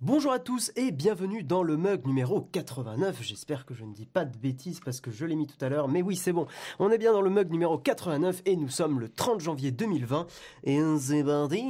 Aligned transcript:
Bonjour 0.00 0.30
à 0.30 0.38
tous 0.38 0.70
et 0.76 0.92
bienvenue 0.92 1.42
dans 1.42 1.64
le 1.64 1.76
mug 1.76 2.06
numéro 2.06 2.40
89. 2.40 3.18
J'espère 3.20 3.66
que 3.66 3.74
je 3.74 3.82
ne 3.82 3.92
dis 3.92 4.06
pas 4.06 4.24
de 4.24 4.38
bêtises 4.38 4.78
parce 4.78 5.00
que 5.00 5.10
je 5.10 5.26
l'ai 5.26 5.34
mis 5.34 5.48
tout 5.48 5.56
à 5.60 5.68
l'heure, 5.68 5.88
mais 5.88 6.02
oui 6.02 6.14
c'est 6.14 6.30
bon. 6.32 6.46
On 6.78 6.92
est 6.92 6.98
bien 6.98 7.12
dans 7.12 7.20
le 7.20 7.30
mug 7.30 7.50
numéro 7.50 7.78
89 7.78 8.42
et 8.46 8.54
nous 8.54 8.68
sommes 8.68 9.00
le 9.00 9.08
30 9.08 9.40
janvier 9.40 9.72
2020 9.72 10.28
et 10.62 10.78
c'est 11.00 11.24
parti 11.24 11.64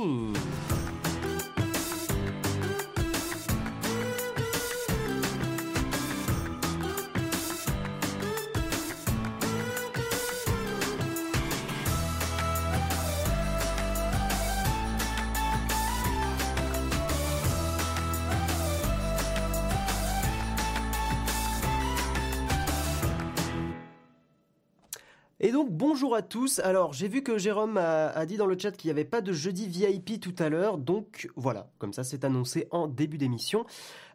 donc 25.58 25.72
bonjour 25.72 26.14
à 26.14 26.22
tous. 26.22 26.60
Alors 26.60 26.92
j'ai 26.92 27.08
vu 27.08 27.24
que 27.24 27.36
Jérôme 27.36 27.78
a, 27.78 28.24
dit 28.26 28.36
dans 28.36 28.46
le 28.46 28.56
chat 28.56 28.70
qu'il 28.70 28.86
n'y 28.86 28.92
avait 28.92 29.04
pas 29.04 29.20
de 29.20 29.32
jeudi 29.32 29.66
VIP 29.66 30.20
tout 30.20 30.34
à 30.38 30.48
l'heure, 30.48 30.78
donc 30.78 31.28
voilà, 31.34 31.68
comme 31.78 31.92
ça 31.92 32.04
c'est 32.04 32.22
annoncé 32.24 32.68
en 32.70 32.86
début 32.86 33.18
d'émission. 33.18 33.66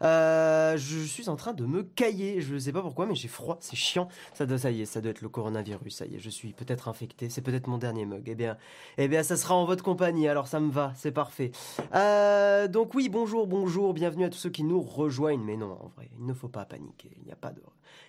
Euh, 0.03 0.77
je 0.77 0.99
suis 0.99 1.27
en 1.27 1.35
train 1.35 1.51
de 1.51 1.65
me 1.65 1.83
cailler, 1.83 2.39
je 2.39 2.53
ne 2.53 2.59
sais 2.59 2.71
pas 2.71 2.81
pourquoi, 2.81 3.07
mais 3.07 3.15
j'ai 3.15 3.27
froid, 3.27 3.57
c'est 3.59 3.75
chiant. 3.75 4.07
Ça, 4.33 4.45
doit, 4.45 4.57
ça 4.57 4.71
y 4.71 4.83
est, 4.83 4.85
ça 4.85 5.01
doit 5.01 5.11
être 5.11 5.19
le 5.19 5.27
coronavirus. 5.27 5.97
Ça 5.97 6.05
y 6.05 6.15
est, 6.15 6.19
je 6.19 6.29
suis 6.29 6.53
peut-être 6.53 6.87
infecté. 6.87 7.29
C'est 7.29 7.41
peut-être 7.41 7.67
mon 7.67 7.77
dernier 7.77 8.05
mug. 8.05 8.23
Eh 8.27 8.35
bien, 8.35 8.55
eh 8.97 9.09
bien, 9.09 9.21
ça 9.21 9.35
sera 9.35 9.53
en 9.53 9.65
votre 9.65 9.83
compagnie. 9.83 10.29
Alors 10.29 10.47
ça 10.47 10.61
me 10.61 10.71
va, 10.71 10.93
c'est 10.95 11.11
parfait. 11.11 11.51
Euh, 11.93 12.69
donc 12.69 12.93
oui, 12.93 13.09
bonjour, 13.09 13.47
bonjour, 13.47 13.93
bienvenue 13.93 14.23
à 14.23 14.29
tous 14.29 14.37
ceux 14.37 14.49
qui 14.49 14.63
nous 14.63 14.81
rejoignent. 14.81 15.43
Mais 15.43 15.57
non, 15.57 15.77
en 15.81 15.89
vrai, 15.89 16.09
il 16.17 16.25
ne 16.25 16.33
faut 16.33 16.47
pas 16.47 16.63
paniquer. 16.63 17.11
Il 17.17 17.25
n'y 17.25 17.33
a 17.33 17.37
pas 17.37 17.51
de, 17.51 17.61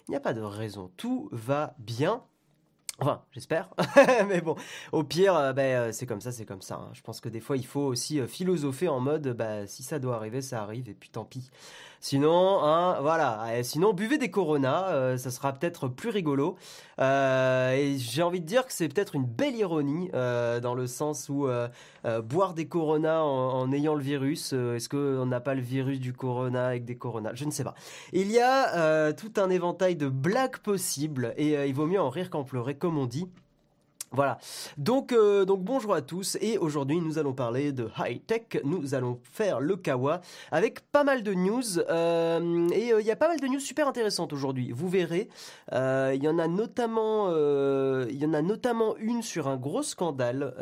il 0.07 0.13
n'y 0.13 0.17
a 0.17 0.21
pas 0.21 0.35
de 0.35 0.41
raison. 0.41 0.93
Tout 0.97 1.29
va 1.33 1.75
bien. 1.81 2.23
Enfin, 3.01 3.23
j'espère. 3.33 3.69
Mais 4.29 4.41
bon, 4.41 4.55
au 4.93 5.03
pire, 5.03 5.35
euh, 5.35 5.53
ben, 5.53 5.63
euh, 5.89 5.93
c'est 5.93 6.07
comme 6.07 6.21
ça, 6.21 6.31
c'est 6.31 6.45
comme 6.45 6.63
ça. 6.63 6.77
Hein. 6.77 6.91
Je 6.93 7.03
pense 7.03 7.21
que 7.21 7.29
des 7.29 7.41
fois, 7.41 7.57
il 7.57 7.67
faut 7.67 7.81
aussi 7.81 8.21
euh, 8.21 8.29
philosopher 8.29 8.89
en 8.89 9.01
mode, 9.01 9.29
bah, 9.37 9.67
si 9.67 9.83
ça 9.83 9.99
doit 9.99 10.15
arriver, 10.15 10.41
ça 10.43 10.63
arrive, 10.63 10.89
et 10.89 10.95
puis 10.95 11.09
tant 11.09 11.25
pis. 11.25 11.51
Sinon, 12.05 12.63
hein, 12.63 12.99
voilà. 13.01 13.63
Sinon, 13.63 13.95
buvez 13.95 14.19
des 14.19 14.31
Corona, 14.31 14.89
euh, 14.89 15.17
ça 15.17 15.31
sera 15.31 15.55
peut-être 15.55 15.89
plus 15.89 16.11
rigolo. 16.11 16.57
Euh, 17.01 17.73
et 17.73 17.97
j'ai 17.97 18.23
envie 18.23 18.43
de 18.43 18.45
dire 18.45 18.67
que 18.67 18.75
c'est 18.75 18.91
peut-être 18.91 19.15
une 19.15 19.25
belle 19.25 19.57
ironie 19.57 20.11
euh, 20.13 20.61
dans 20.61 20.75
le 20.75 20.87
sens 20.87 21.31
où 21.31 21.49
boire 22.25 22.53
des 22.53 22.69
Corona 22.69 23.25
en, 23.25 23.73
ayant 23.73 23.95
le 23.95 24.03
virus, 24.03 24.53
est-ce 24.53 24.91
qu'on 24.91 25.25
n'a 25.25 25.41
pas 25.41 25.55
le 25.55 25.63
virus 25.63 25.99
du 25.99 26.13
Corona 26.13 26.67
avec 26.67 26.85
des 26.85 26.99
Corona? 26.99 27.31
Je 27.33 27.47
ne 27.47 27.51
sais 27.51 27.65
pas. 27.65 27.75
Il 28.13 28.31
y 28.31 28.39
a 28.39 29.15
tout 29.15 29.33
un 29.39 29.49
éventail 29.49 29.97
de 29.97 30.11
blagues 30.11 30.59
possibles 30.59 31.33
et 31.39 31.55
il 31.67 31.75
vaut 31.75 31.87
mieux 31.87 32.03
en 32.03 32.11
rire 32.11 32.29
qu'en 32.29 32.45
pleurer, 32.45 32.77
comme 32.77 32.99
on 32.99 33.07
dit. 33.07 33.31
Voilà. 34.15 34.39
Donc, 34.79 35.13
euh, 35.13 35.45
donc 35.45 35.65
bonjour 35.65 35.93
à 35.93 36.01
tous 36.01 36.39
et 36.41 36.57
aujourd'hui 36.57 37.01
nous 37.01 37.19
allons 37.19 37.33
parler 37.33 37.73
de 37.73 37.89
high 37.99 38.25
tech. 38.25 38.63
Nous 38.63 38.95
allons 38.95 39.19
faire 39.25 39.59
le 39.59 39.75
kawa 39.77 40.21
avec 40.53 40.81
pas 40.93 41.03
mal 41.03 41.25
de 41.25 41.35
news 41.35 41.81
euh, 41.91 42.69
et 42.69 42.93
euh, 42.93 43.01
il 43.01 43.07
y 43.07 43.11
a 43.11 43.17
pas 43.17 43.27
mal 43.27 43.41
de 43.41 43.47
news 43.49 43.59
super 43.59 43.89
intéressantes 43.89 44.33
aujourd'hui. 44.33 44.71
Vous 44.71 44.89
verrez. 44.89 45.29
Il 45.73 46.23
y 46.23 46.29
en 46.29 46.39
a 46.39 46.47
notamment, 46.47 47.31
il 47.31 48.17
y 48.17 48.25
en 48.25 48.35
a 48.35 48.43
notamment 48.43 48.97
une 48.99 49.23
sur 49.23 49.49
un 49.49 49.57
gros 49.57 49.83
scandale 49.83 50.55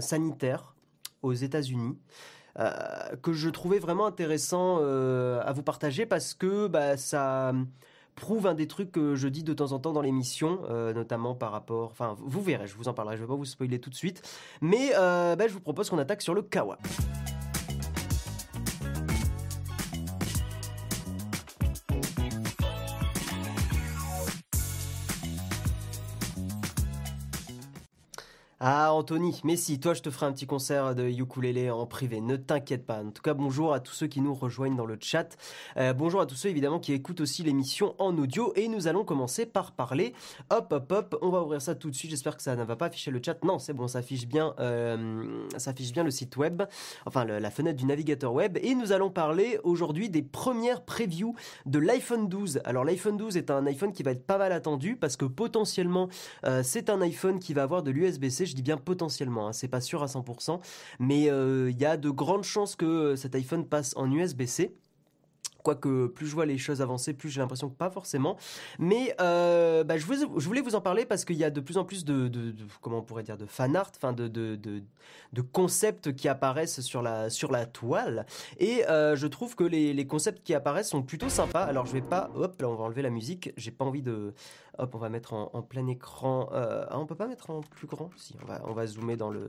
sanitaire 0.00 0.74
aux 1.22 1.32
États-Unis. 1.32 1.98
que 3.22 3.32
je 3.32 3.50
trouvais 3.50 3.80
vraiment 3.80 4.06
intéressant 4.06 4.78
à 4.78 5.52
vous 5.52 5.62
partager 5.62 6.06
parce 6.06 6.34
que 6.34 6.68
bah, 6.68 6.96
ça, 6.96 7.52
prouve 8.14 8.46
un 8.46 8.54
des 8.54 8.66
trucs 8.66 8.92
que 8.92 9.14
je 9.14 9.28
dis 9.28 9.42
de 9.42 9.52
temps 9.52 9.72
en 9.72 9.78
temps 9.78 9.92
dans 9.92 10.02
l'émission, 10.02 10.60
euh, 10.68 10.92
notamment 10.92 11.34
par 11.34 11.52
rapport. 11.52 11.90
Enfin, 11.90 12.16
vous 12.18 12.42
verrez, 12.42 12.66
je 12.66 12.76
vous 12.76 12.88
en 12.88 12.94
parlerai, 12.94 13.16
je 13.16 13.22
ne 13.22 13.26
vais 13.26 13.32
pas 13.32 13.36
vous 13.36 13.44
spoiler 13.44 13.78
tout 13.78 13.90
de 13.90 13.94
suite. 13.94 14.22
Mais 14.60 14.92
euh, 14.96 15.36
bah, 15.36 15.48
je 15.48 15.52
vous 15.52 15.60
propose 15.60 15.90
qu'on 15.90 15.98
attaque 15.98 16.22
sur 16.22 16.34
le 16.34 16.42
Kawa. 16.42 16.78
Ah 28.66 28.94
Anthony, 28.94 29.42
mais 29.44 29.56
si, 29.56 29.78
toi 29.78 29.92
je 29.92 30.00
te 30.00 30.08
ferai 30.08 30.24
un 30.24 30.32
petit 30.32 30.46
concert 30.46 30.94
de 30.94 31.06
ukulélé 31.06 31.68
en 31.70 31.84
privé, 31.84 32.22
ne 32.22 32.36
t'inquiète 32.36 32.86
pas. 32.86 33.02
En 33.02 33.10
tout 33.10 33.20
cas, 33.20 33.34
bonjour 33.34 33.74
à 33.74 33.80
tous 33.80 33.92
ceux 33.92 34.06
qui 34.06 34.22
nous 34.22 34.32
rejoignent 34.32 34.74
dans 34.74 34.86
le 34.86 34.96
chat. 34.98 35.36
Euh, 35.76 35.92
bonjour 35.92 36.22
à 36.22 36.24
tous 36.24 36.34
ceux 36.34 36.48
évidemment 36.48 36.78
qui 36.78 36.94
écoutent 36.94 37.20
aussi 37.20 37.42
l'émission 37.42 37.94
en 37.98 38.16
audio 38.16 38.54
et 38.56 38.68
nous 38.68 38.88
allons 38.88 39.04
commencer 39.04 39.44
par 39.44 39.72
parler. 39.72 40.14
Hop 40.48 40.72
hop 40.72 40.92
hop, 40.92 41.18
on 41.20 41.28
va 41.28 41.42
ouvrir 41.42 41.60
ça 41.60 41.74
tout 41.74 41.90
de 41.90 41.94
suite. 41.94 42.10
J'espère 42.10 42.38
que 42.38 42.42
ça 42.42 42.56
ne 42.56 42.64
va 42.64 42.74
pas 42.74 42.86
afficher 42.86 43.10
le 43.10 43.20
chat. 43.22 43.36
Non, 43.44 43.58
c'est 43.58 43.74
bon, 43.74 43.86
ça 43.86 43.98
affiche 43.98 44.26
bien, 44.26 44.54
euh, 44.58 45.46
ça 45.58 45.72
affiche 45.72 45.92
bien 45.92 46.02
le 46.02 46.10
site 46.10 46.34
web, 46.38 46.62
enfin 47.04 47.26
la 47.26 47.50
fenêtre 47.50 47.76
du 47.76 47.84
navigateur 47.84 48.32
web. 48.32 48.56
Et 48.62 48.74
nous 48.74 48.92
allons 48.92 49.10
parler 49.10 49.58
aujourd'hui 49.62 50.08
des 50.08 50.22
premières 50.22 50.86
previews 50.86 51.34
de 51.66 51.78
l'iPhone 51.78 52.30
12. 52.30 52.62
Alors 52.64 52.86
l'iPhone 52.86 53.18
12 53.18 53.36
est 53.36 53.50
un 53.50 53.66
iPhone 53.66 53.92
qui 53.92 54.02
va 54.02 54.12
être 54.12 54.26
pas 54.26 54.38
mal 54.38 54.52
attendu 54.52 54.96
parce 54.96 55.18
que 55.18 55.26
potentiellement 55.26 56.08
euh, 56.46 56.62
c'est 56.64 56.88
un 56.88 57.02
iPhone 57.02 57.38
qui 57.38 57.52
va 57.52 57.62
avoir 57.62 57.82
de 57.82 57.90
l'USB-C 57.90 58.53
je 58.54 58.56
dis 58.56 58.62
bien 58.62 58.76
potentiellement, 58.76 59.48
hein, 59.48 59.52
c'est 59.52 59.68
pas 59.68 59.80
sûr 59.80 60.02
à 60.04 60.06
100%, 60.06 60.60
mais 61.00 61.28
euh, 61.28 61.70
il 61.70 61.78
y 61.78 61.84
a 61.84 61.96
de 61.96 62.08
grandes 62.10 62.44
chances 62.44 62.76
que 62.76 63.16
cet 63.16 63.34
iPhone 63.34 63.66
passe 63.66 63.94
en 63.96 64.10
USB-C. 64.10 64.72
Quoique 65.64 66.08
plus 66.08 66.26
je 66.26 66.34
vois 66.34 66.44
les 66.44 66.58
choses 66.58 66.82
avancer, 66.82 67.14
plus 67.14 67.30
j'ai 67.30 67.40
l'impression 67.40 67.70
que 67.70 67.74
pas 67.74 67.88
forcément. 67.88 68.36
Mais 68.78 69.16
euh, 69.18 69.82
bah, 69.82 69.96
je, 69.96 70.04
voulais 70.04 70.60
vous 70.60 70.74
en 70.74 70.82
parler 70.82 71.06
parce 71.06 71.24
qu'il 71.24 71.36
y 71.36 71.44
a 71.44 71.48
de 71.48 71.60
plus 71.60 71.78
en 71.78 71.84
plus 71.86 72.04
de, 72.04 72.30
comment 72.82 72.98
on 72.98 73.02
pourrait 73.02 73.22
dire 73.22 73.38
de 73.38 73.46
fan 73.46 73.74
art, 73.74 73.90
enfin 73.96 74.12
de, 74.12 74.28
de, 74.28 74.82
concepts 75.52 76.14
qui 76.14 76.28
apparaissent 76.28 76.82
sur 76.82 77.00
la, 77.00 77.30
toile. 77.72 78.26
Et 78.58 78.86
euh, 78.88 79.16
je 79.16 79.26
trouve 79.26 79.56
que 79.56 79.64
les, 79.64 80.06
concepts 80.06 80.42
qui 80.44 80.52
apparaissent 80.52 80.90
sont 80.90 81.02
plutôt 81.02 81.30
sympas. 81.30 81.64
Alors 81.64 81.86
je 81.86 81.92
vais 81.92 82.02
pas, 82.02 82.30
hop 82.34 82.60
là 82.60 82.68
on 82.68 82.74
va 82.74 82.84
enlever 82.84 83.00
la 83.00 83.10
musique. 83.10 83.50
J'ai 83.56 83.70
pas 83.70 83.86
envie 83.86 84.02
de, 84.02 84.34
hop 84.76 84.94
on 84.94 84.98
va 84.98 85.08
mettre 85.08 85.32
en, 85.32 85.62
plein 85.62 85.86
écran. 85.86 86.50
Euh, 86.52 86.84
ah, 86.90 87.00
on 87.00 87.06
peut 87.06 87.14
pas 87.14 87.26
mettre 87.26 87.48
en 87.48 87.62
plus 87.62 87.86
grand? 87.86 88.10
Si 88.18 88.36
on 88.66 88.74
va 88.74 88.86
zoomer 88.86 89.16
dans 89.16 89.30
le 89.30 89.48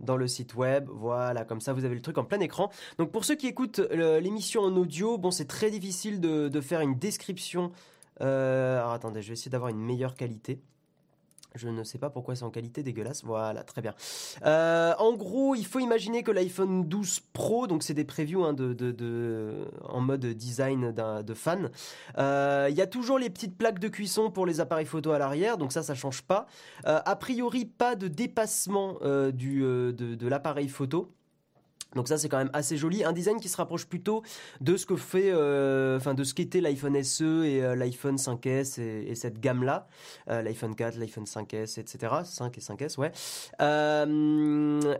dans 0.00 0.16
le 0.16 0.26
site 0.26 0.54
web. 0.54 0.88
Voilà, 0.92 1.44
comme 1.44 1.60
ça 1.60 1.72
vous 1.72 1.84
avez 1.84 1.94
le 1.94 2.02
truc 2.02 2.18
en 2.18 2.24
plein 2.24 2.40
écran. 2.40 2.70
Donc 2.98 3.10
pour 3.10 3.24
ceux 3.24 3.34
qui 3.34 3.46
écoutent 3.46 3.80
l'émission 3.90 4.62
en 4.62 4.76
audio, 4.76 5.18
bon 5.18 5.30
c'est 5.30 5.46
très 5.46 5.70
difficile 5.70 6.20
de, 6.20 6.60
faire 6.60 6.80
une 6.80 6.98
description. 6.98 7.72
Euh, 8.20 8.78
alors 8.78 8.92
attendez, 8.92 9.22
je 9.22 9.28
vais 9.28 9.34
essayer 9.34 9.50
d'avoir 9.50 9.70
une 9.70 9.80
meilleure 9.80 10.14
qualité. 10.14 10.60
Je 11.58 11.68
ne 11.68 11.84
sais 11.84 11.98
pas 11.98 12.10
pourquoi 12.10 12.36
c'est 12.36 12.44
en 12.44 12.50
qualité 12.50 12.82
dégueulasse. 12.82 13.24
Voilà, 13.24 13.62
très 13.62 13.82
bien. 13.82 13.94
Euh, 14.44 14.94
en 14.98 15.14
gros, 15.14 15.54
il 15.54 15.66
faut 15.66 15.80
imaginer 15.80 16.22
que 16.22 16.30
l'iPhone 16.30 16.84
12 16.84 17.20
Pro, 17.32 17.66
donc 17.66 17.82
c'est 17.82 17.94
des 17.94 18.04
previews 18.04 18.44
hein, 18.44 18.54
en 19.88 20.00
mode 20.00 20.24
design 20.24 20.92
de 20.92 21.34
fan. 21.34 21.70
Euh, 22.16 22.68
il 22.70 22.76
y 22.76 22.80
a 22.80 22.86
toujours 22.86 23.18
les 23.18 23.30
petites 23.30 23.56
plaques 23.58 23.80
de 23.80 23.88
cuisson 23.88 24.30
pour 24.30 24.46
les 24.46 24.60
appareils 24.60 24.86
photo 24.86 25.10
à 25.10 25.18
l'arrière, 25.18 25.58
donc 25.58 25.72
ça, 25.72 25.82
ça 25.82 25.94
change 25.94 26.22
pas. 26.22 26.46
Euh, 26.86 27.00
a 27.04 27.16
priori, 27.16 27.64
pas 27.64 27.96
de 27.96 28.08
dépassement 28.08 28.98
de 29.02 30.28
l'appareil 30.28 30.68
photo. 30.68 31.12
Donc 31.94 32.06
ça 32.06 32.18
c'est 32.18 32.28
quand 32.28 32.36
même 32.38 32.50
assez 32.52 32.76
joli, 32.76 33.02
un 33.02 33.12
design 33.12 33.40
qui 33.40 33.48
se 33.48 33.56
rapproche 33.56 33.86
plutôt 33.86 34.22
de 34.60 34.76
ce 34.76 34.84
que 34.84 34.96
fait, 34.96 35.30
euh, 35.32 35.96
enfin 35.96 36.12
de 36.12 36.22
ce 36.22 36.34
qu'était 36.34 36.60
l'iPhone 36.60 37.02
SE 37.02 37.44
et 37.44 37.62
euh, 37.62 37.74
l'iPhone 37.74 38.16
5S 38.16 38.80
et, 38.80 39.14
cette 39.14 39.40
gamme 39.40 39.64
là, 39.64 39.88
euh, 40.28 40.42
l'iPhone 40.42 40.74
4, 40.74 40.98
l'iPhone 40.98 41.24
5S, 41.24 41.80
etc. 41.80 42.14
5 42.24 42.58
et 42.58 42.60
5S, 42.60 42.98
ouais. 42.98 43.10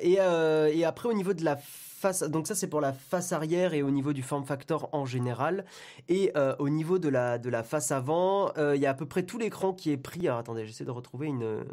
Et, 0.00 0.84
après 0.84 1.08
au 1.08 1.12
niveau 1.12 1.34
de 1.34 1.44
la 1.44 1.56
face, 1.56 2.22
donc 2.22 2.46
ça 2.46 2.54
c'est 2.54 2.68
pour 2.68 2.80
la 2.80 2.94
face 2.94 3.32
arrière 3.32 3.74
et 3.74 3.82
au 3.82 3.90
niveau 3.90 4.14
du 4.14 4.22
form 4.22 4.46
factor 4.46 4.88
en 4.92 5.04
général. 5.04 5.66
Et 6.08 6.32
au 6.58 6.70
niveau 6.70 6.98
de 6.98 7.10
la 7.10 7.36
de 7.36 7.50
la 7.50 7.62
face 7.62 7.92
avant, 7.92 8.50
il 8.56 8.80
y 8.80 8.86
a 8.86 8.90
à 8.90 8.94
peu 8.94 9.06
près 9.06 9.24
tout 9.24 9.36
l'écran 9.36 9.74
qui 9.74 9.90
est 9.90 9.98
pris. 9.98 10.26
Alors 10.26 10.38
attendez, 10.38 10.64
j'essaie 10.64 10.86
de 10.86 10.90
retrouver 10.90 11.26
une 11.26 11.64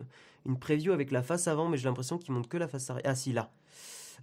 une 0.45 0.59
preview 0.59 0.91
avec 0.91 1.11
la 1.11 1.23
face 1.23 1.47
avant, 1.47 1.69
mais 1.69 1.77
j'ai 1.77 1.85
l'impression 1.85 2.17
qu'il 2.17 2.33
montre 2.33 2.49
que 2.49 2.57
la 2.57 2.67
face 2.67 2.89
arrière. 2.89 3.05
Ah 3.05 3.15
si 3.15 3.31
là. 3.31 3.49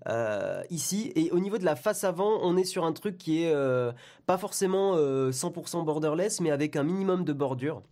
Euh, 0.08 0.62
ici. 0.70 1.12
Et 1.14 1.30
au 1.30 1.40
niveau 1.40 1.58
de 1.58 1.64
la 1.64 1.76
face 1.76 2.04
avant, 2.04 2.40
on 2.42 2.56
est 2.56 2.64
sur 2.64 2.84
un 2.84 2.92
truc 2.92 3.18
qui 3.18 3.44
est 3.44 3.52
euh, 3.52 3.92
pas 4.26 4.38
forcément 4.38 4.96
100% 4.96 5.80
euh, 5.80 5.82
borderless, 5.82 6.40
mais 6.40 6.50
avec 6.50 6.76
un 6.76 6.82
minimum 6.82 7.24
de 7.24 7.32
bordure 7.32 7.82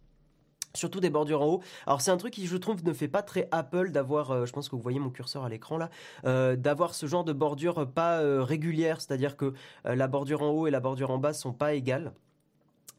surtout 0.72 1.00
des 1.00 1.10
bordures 1.10 1.42
en 1.42 1.46
haut. 1.46 1.62
Alors 1.88 2.00
c'est 2.00 2.12
un 2.12 2.16
truc 2.16 2.32
qui 2.32 2.46
je 2.46 2.56
trouve 2.56 2.84
ne 2.84 2.92
fait 2.92 3.08
pas 3.08 3.22
très 3.22 3.48
Apple 3.50 3.90
d'avoir, 3.90 4.46
je 4.46 4.52
pense 4.52 4.68
que 4.68 4.76
vous 4.76 4.82
voyez 4.82 5.00
mon 5.00 5.10
curseur 5.10 5.42
à 5.42 5.48
l'écran 5.48 5.78
là, 5.78 6.54
d'avoir 6.54 6.94
ce 6.94 7.06
genre 7.06 7.24
de 7.24 7.32
bordure 7.32 7.88
pas 7.90 8.20
régulière, 8.44 9.00
c'est-à-dire 9.00 9.36
que 9.36 9.52
la 9.84 10.06
bordure 10.06 10.42
en 10.42 10.50
haut 10.50 10.68
et 10.68 10.70
la 10.70 10.78
bordure 10.78 11.10
en 11.10 11.18
bas 11.18 11.32
sont 11.32 11.52
pas 11.52 11.74
égales. 11.74 12.12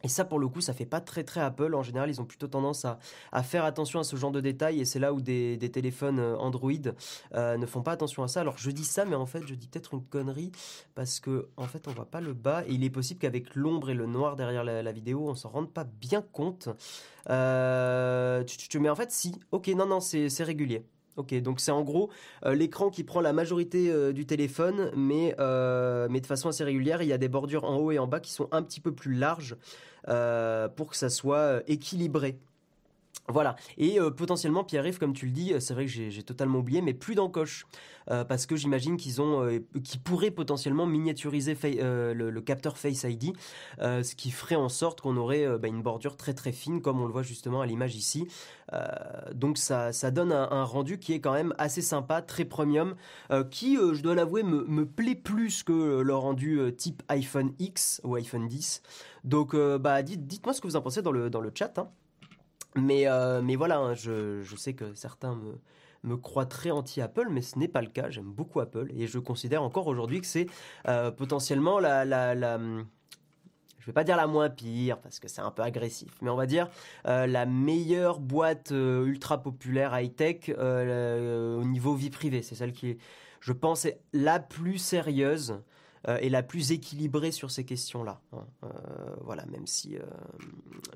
Et 0.02 0.08
ça, 0.08 0.24
pour 0.24 0.38
le 0.38 0.48
coup, 0.48 0.60
ça 0.60 0.72
fait 0.72 0.86
pas 0.86 1.00
très 1.00 1.24
très 1.24 1.40
Apple. 1.40 1.74
En 1.74 1.82
général, 1.82 2.10
ils 2.10 2.20
ont 2.20 2.24
plutôt 2.24 2.48
tendance 2.48 2.84
à, 2.84 3.42
faire 3.42 3.64
attention 3.64 4.00
à 4.00 4.04
ce 4.04 4.16
genre 4.16 4.32
de 4.32 4.40
détails. 4.40 4.80
Et 4.80 4.84
c'est 4.84 4.98
là 4.98 5.12
où 5.12 5.20
des, 5.20 5.58
téléphones 5.72 6.18
euh, 6.18 6.36
Android 6.36 6.72
euh, 7.34 7.56
ne 7.56 7.66
font 7.66 7.82
pas 7.82 7.92
attention 7.92 8.22
à 8.22 8.28
ça. 8.28 8.40
Alors, 8.40 8.58
je 8.58 8.70
dis 8.70 8.84
ça, 8.84 9.04
mais 9.04 9.16
en 9.16 9.26
fait, 9.26 9.46
je 9.46 9.54
dis 9.54 9.68
peut-être 9.68 9.94
une 9.94 10.04
connerie 10.04 10.52
parce 10.94 11.20
que 11.20 11.48
en 11.56 11.66
fait, 11.66 11.86
on 11.88 11.92
voit 11.92 12.10
pas 12.10 12.20
le 12.20 12.34
bas. 12.34 12.64
Et 12.66 12.72
il 12.72 12.84
est 12.84 12.90
possible 12.90 13.20
qu'avec 13.20 13.54
l'ombre 13.54 13.90
et 13.90 13.94
le 13.94 14.06
noir 14.06 14.36
derrière 14.36 14.64
la, 14.64 14.92
vidéo, 14.92 15.28
on 15.28 15.34
s'en 15.34 15.50
rende 15.50 15.72
pas 15.72 15.84
bien 15.84 16.22
compte. 16.22 16.68
Euh, 17.30 18.42
tu, 18.44 18.56
tu, 18.68 18.78
mais 18.78 18.90
en 18.90 18.96
fait, 18.96 19.12
si. 19.12 19.32
Ok, 19.52 19.68
non, 19.68 19.86
non, 19.86 20.00
c'est 20.00 20.44
régulier. 20.44 20.84
Ok, 21.16 21.34
donc 21.42 21.60
c'est 21.60 21.70
en 21.70 21.82
gros 21.82 22.08
l'écran 22.46 22.88
qui 22.88 23.04
prend 23.04 23.20
la 23.20 23.34
majorité 23.34 24.12
du 24.14 24.24
téléphone, 24.24 24.90
mais, 24.96 25.36
mais 26.08 26.20
de 26.20 26.26
façon 26.26 26.48
assez 26.48 26.64
régulière. 26.64 27.02
Il 27.02 27.08
y 27.08 27.12
a 27.12 27.18
des 27.18 27.28
bordures 27.28 27.64
en 27.64 27.76
haut 27.76 27.92
et 27.92 27.98
en 27.98 28.06
bas 28.06 28.20
qui 28.20 28.32
sont 28.32 28.48
un 28.50 28.62
petit 28.62 28.80
peu 28.80 28.92
plus 28.92 29.14
larges 29.14 29.56
pour 30.06 30.90
que 30.90 30.96
ça 30.96 31.10
soit 31.10 31.62
équilibré. 31.66 32.38
Voilà. 33.28 33.54
Et 33.78 34.00
euh, 34.00 34.10
potentiellement, 34.10 34.64
Pierre-Yves, 34.64 34.98
comme 34.98 35.12
tu 35.12 35.26
le 35.26 35.32
dis, 35.32 35.54
c'est 35.60 35.74
vrai 35.74 35.86
que 35.86 35.90
j'ai 35.90 36.22
totalement 36.22 36.58
oublié, 36.58 36.82
mais 36.82 36.94
plus 36.94 37.14
d'encoche. 37.14 37.66
Euh, 38.10 38.24
parce 38.24 38.46
que 38.46 38.56
j'imagine 38.56 38.96
qu'ils 38.96 39.22
ont, 39.22 39.44
euh, 39.44 39.60
pourraient 40.02 40.32
potentiellement 40.32 40.86
miniaturiser 40.86 41.56
le, 41.62 42.40
capteur 42.40 42.76
Face 42.76 43.04
ID, 43.04 43.32
ce 43.78 44.14
qui 44.16 44.32
ferait 44.32 44.56
en 44.56 44.68
sorte 44.68 45.00
qu'on 45.00 45.16
aurait 45.16 45.46
bah, 45.58 45.68
une 45.68 45.82
bordure 45.82 46.16
très 46.16 46.34
très 46.34 46.50
fine, 46.50 46.82
comme 46.82 47.00
on 47.00 47.06
le 47.06 47.12
voit 47.12 47.22
justement 47.22 47.60
à 47.60 47.66
l'image 47.66 47.94
ici. 47.94 48.26
donc 49.32 49.58
ça, 49.58 49.92
ça 49.92 50.10
donne 50.10 50.32
un, 50.32 50.64
rendu 50.64 50.98
qui 50.98 51.12
est 51.12 51.20
quand 51.20 51.32
même 51.32 51.54
assez 51.58 51.82
sympa, 51.82 52.22
très 52.22 52.44
premium, 52.44 52.96
qui, 53.50 53.76
je 53.76 54.02
dois 54.02 54.16
l'avouer, 54.16 54.42
me, 54.42 54.84
plaît 54.84 55.14
plus 55.14 55.62
que 55.62 56.00
le 56.00 56.14
rendu 56.14 56.60
type 56.76 57.02
iPhone 57.08 57.52
X 57.60 58.00
ou 58.02 58.16
iPhone 58.16 58.48
10. 58.48 58.82
Donc, 59.22 59.54
bah, 59.54 60.02
dites, 60.02 60.44
moi 60.44 60.52
ce 60.52 60.60
que 60.60 60.66
vous 60.66 60.76
en 60.76 60.82
pensez 60.82 61.02
dans 61.02 61.12
le, 61.12 61.30
dans 61.30 61.40
le 61.40 61.52
chat. 61.54 61.78
Hein. 61.78 61.88
Mais, 62.76 63.06
euh, 63.06 63.42
mais 63.42 63.56
voilà, 63.56 63.78
hein, 63.78 63.94
je, 63.94 64.42
je, 64.42 64.56
sais 64.56 64.72
que 64.72 64.94
certains 64.94 65.34
me, 65.34 65.58
me 66.04 66.16
croient 66.16 66.46
très 66.46 66.70
anti-Apple, 66.70 67.28
mais 67.30 67.42
ce 67.42 67.58
n'est 67.58 67.68
pas 67.68 67.82
le 67.82 67.88
cas. 67.88 68.08
J'aime 68.10 68.32
beaucoup 68.32 68.60
Apple 68.60 68.88
et 68.94 69.06
je 69.06 69.18
considère 69.18 69.62
encore 69.62 69.86
aujourd'hui 69.86 70.20
que 70.20 70.26
c'est 70.26 70.46
euh, 70.88 71.10
potentiellement 71.10 71.78
la, 71.78 72.04
la, 72.04 72.34
la, 72.34 72.58
je 72.58 73.86
vais 73.86 73.92
pas 73.92 74.04
dire 74.04 74.16
la 74.16 74.26
moins 74.26 74.48
pire 74.48 74.98
parce 75.00 75.20
que 75.20 75.28
c'est 75.28 75.42
un 75.42 75.50
peu 75.50 75.62
agressif, 75.62 76.12
mais 76.22 76.30
on 76.30 76.36
va 76.36 76.46
dire 76.46 76.68
euh, 77.06 77.26
la 77.26 77.44
meilleure 77.44 78.20
boîte 78.20 78.70
ultra 78.70 79.42
populaire 79.42 79.98
high-tech 79.98 80.48
au 80.48 81.64
niveau 81.64 81.94
vie 81.94 82.10
privée. 82.10 82.42
C'est 82.42 82.54
celle 82.54 82.72
qui 82.72 82.90
est, 82.90 82.98
je 83.40 83.52
pense, 83.52 83.86
la 84.14 84.40
plus 84.40 84.78
sérieuse 84.78 85.60
euh, 86.08 86.18
et 86.20 86.28
la 86.28 86.42
plus 86.42 86.72
équilibrée 86.72 87.30
sur 87.30 87.50
ces 87.50 87.64
questions-là. 87.64 88.20
Hein. 88.32 88.44
Euh, 88.64 88.68
voilà, 89.20 89.46
même 89.46 89.66
si, 89.66 89.96
euh, 89.96 90.02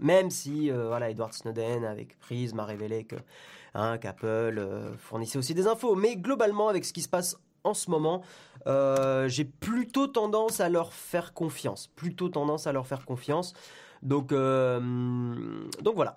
même 0.00 0.30
si 0.30 0.70
voilà, 0.70 1.10
Edward 1.10 1.32
Snowden 1.32 1.84
avec 1.84 2.18
Prism 2.18 2.58
a 2.58 2.64
révélé 2.64 3.04
que 3.04 3.16
hein, 3.74 3.98
qu'Apple 3.98 4.94
fournissait 4.98 5.38
aussi 5.38 5.54
des 5.54 5.66
infos, 5.66 5.94
mais 5.94 6.16
globalement 6.16 6.68
avec 6.68 6.84
ce 6.84 6.92
qui 6.92 7.02
se 7.02 7.08
passe 7.08 7.36
en 7.64 7.74
ce 7.74 7.90
moment, 7.90 8.22
j'ai 8.66 9.44
plutôt 9.44 10.06
tendance 10.06 10.60
à 10.60 10.68
leur 10.68 10.92
faire 10.92 11.34
confiance, 11.34 11.88
plutôt 11.88 12.28
tendance 12.28 12.66
à 12.66 12.72
leur 12.72 12.86
faire 12.86 13.04
confiance. 13.04 13.54
Donc, 14.02 14.30
donc 14.30 15.94
voilà. 15.94 16.16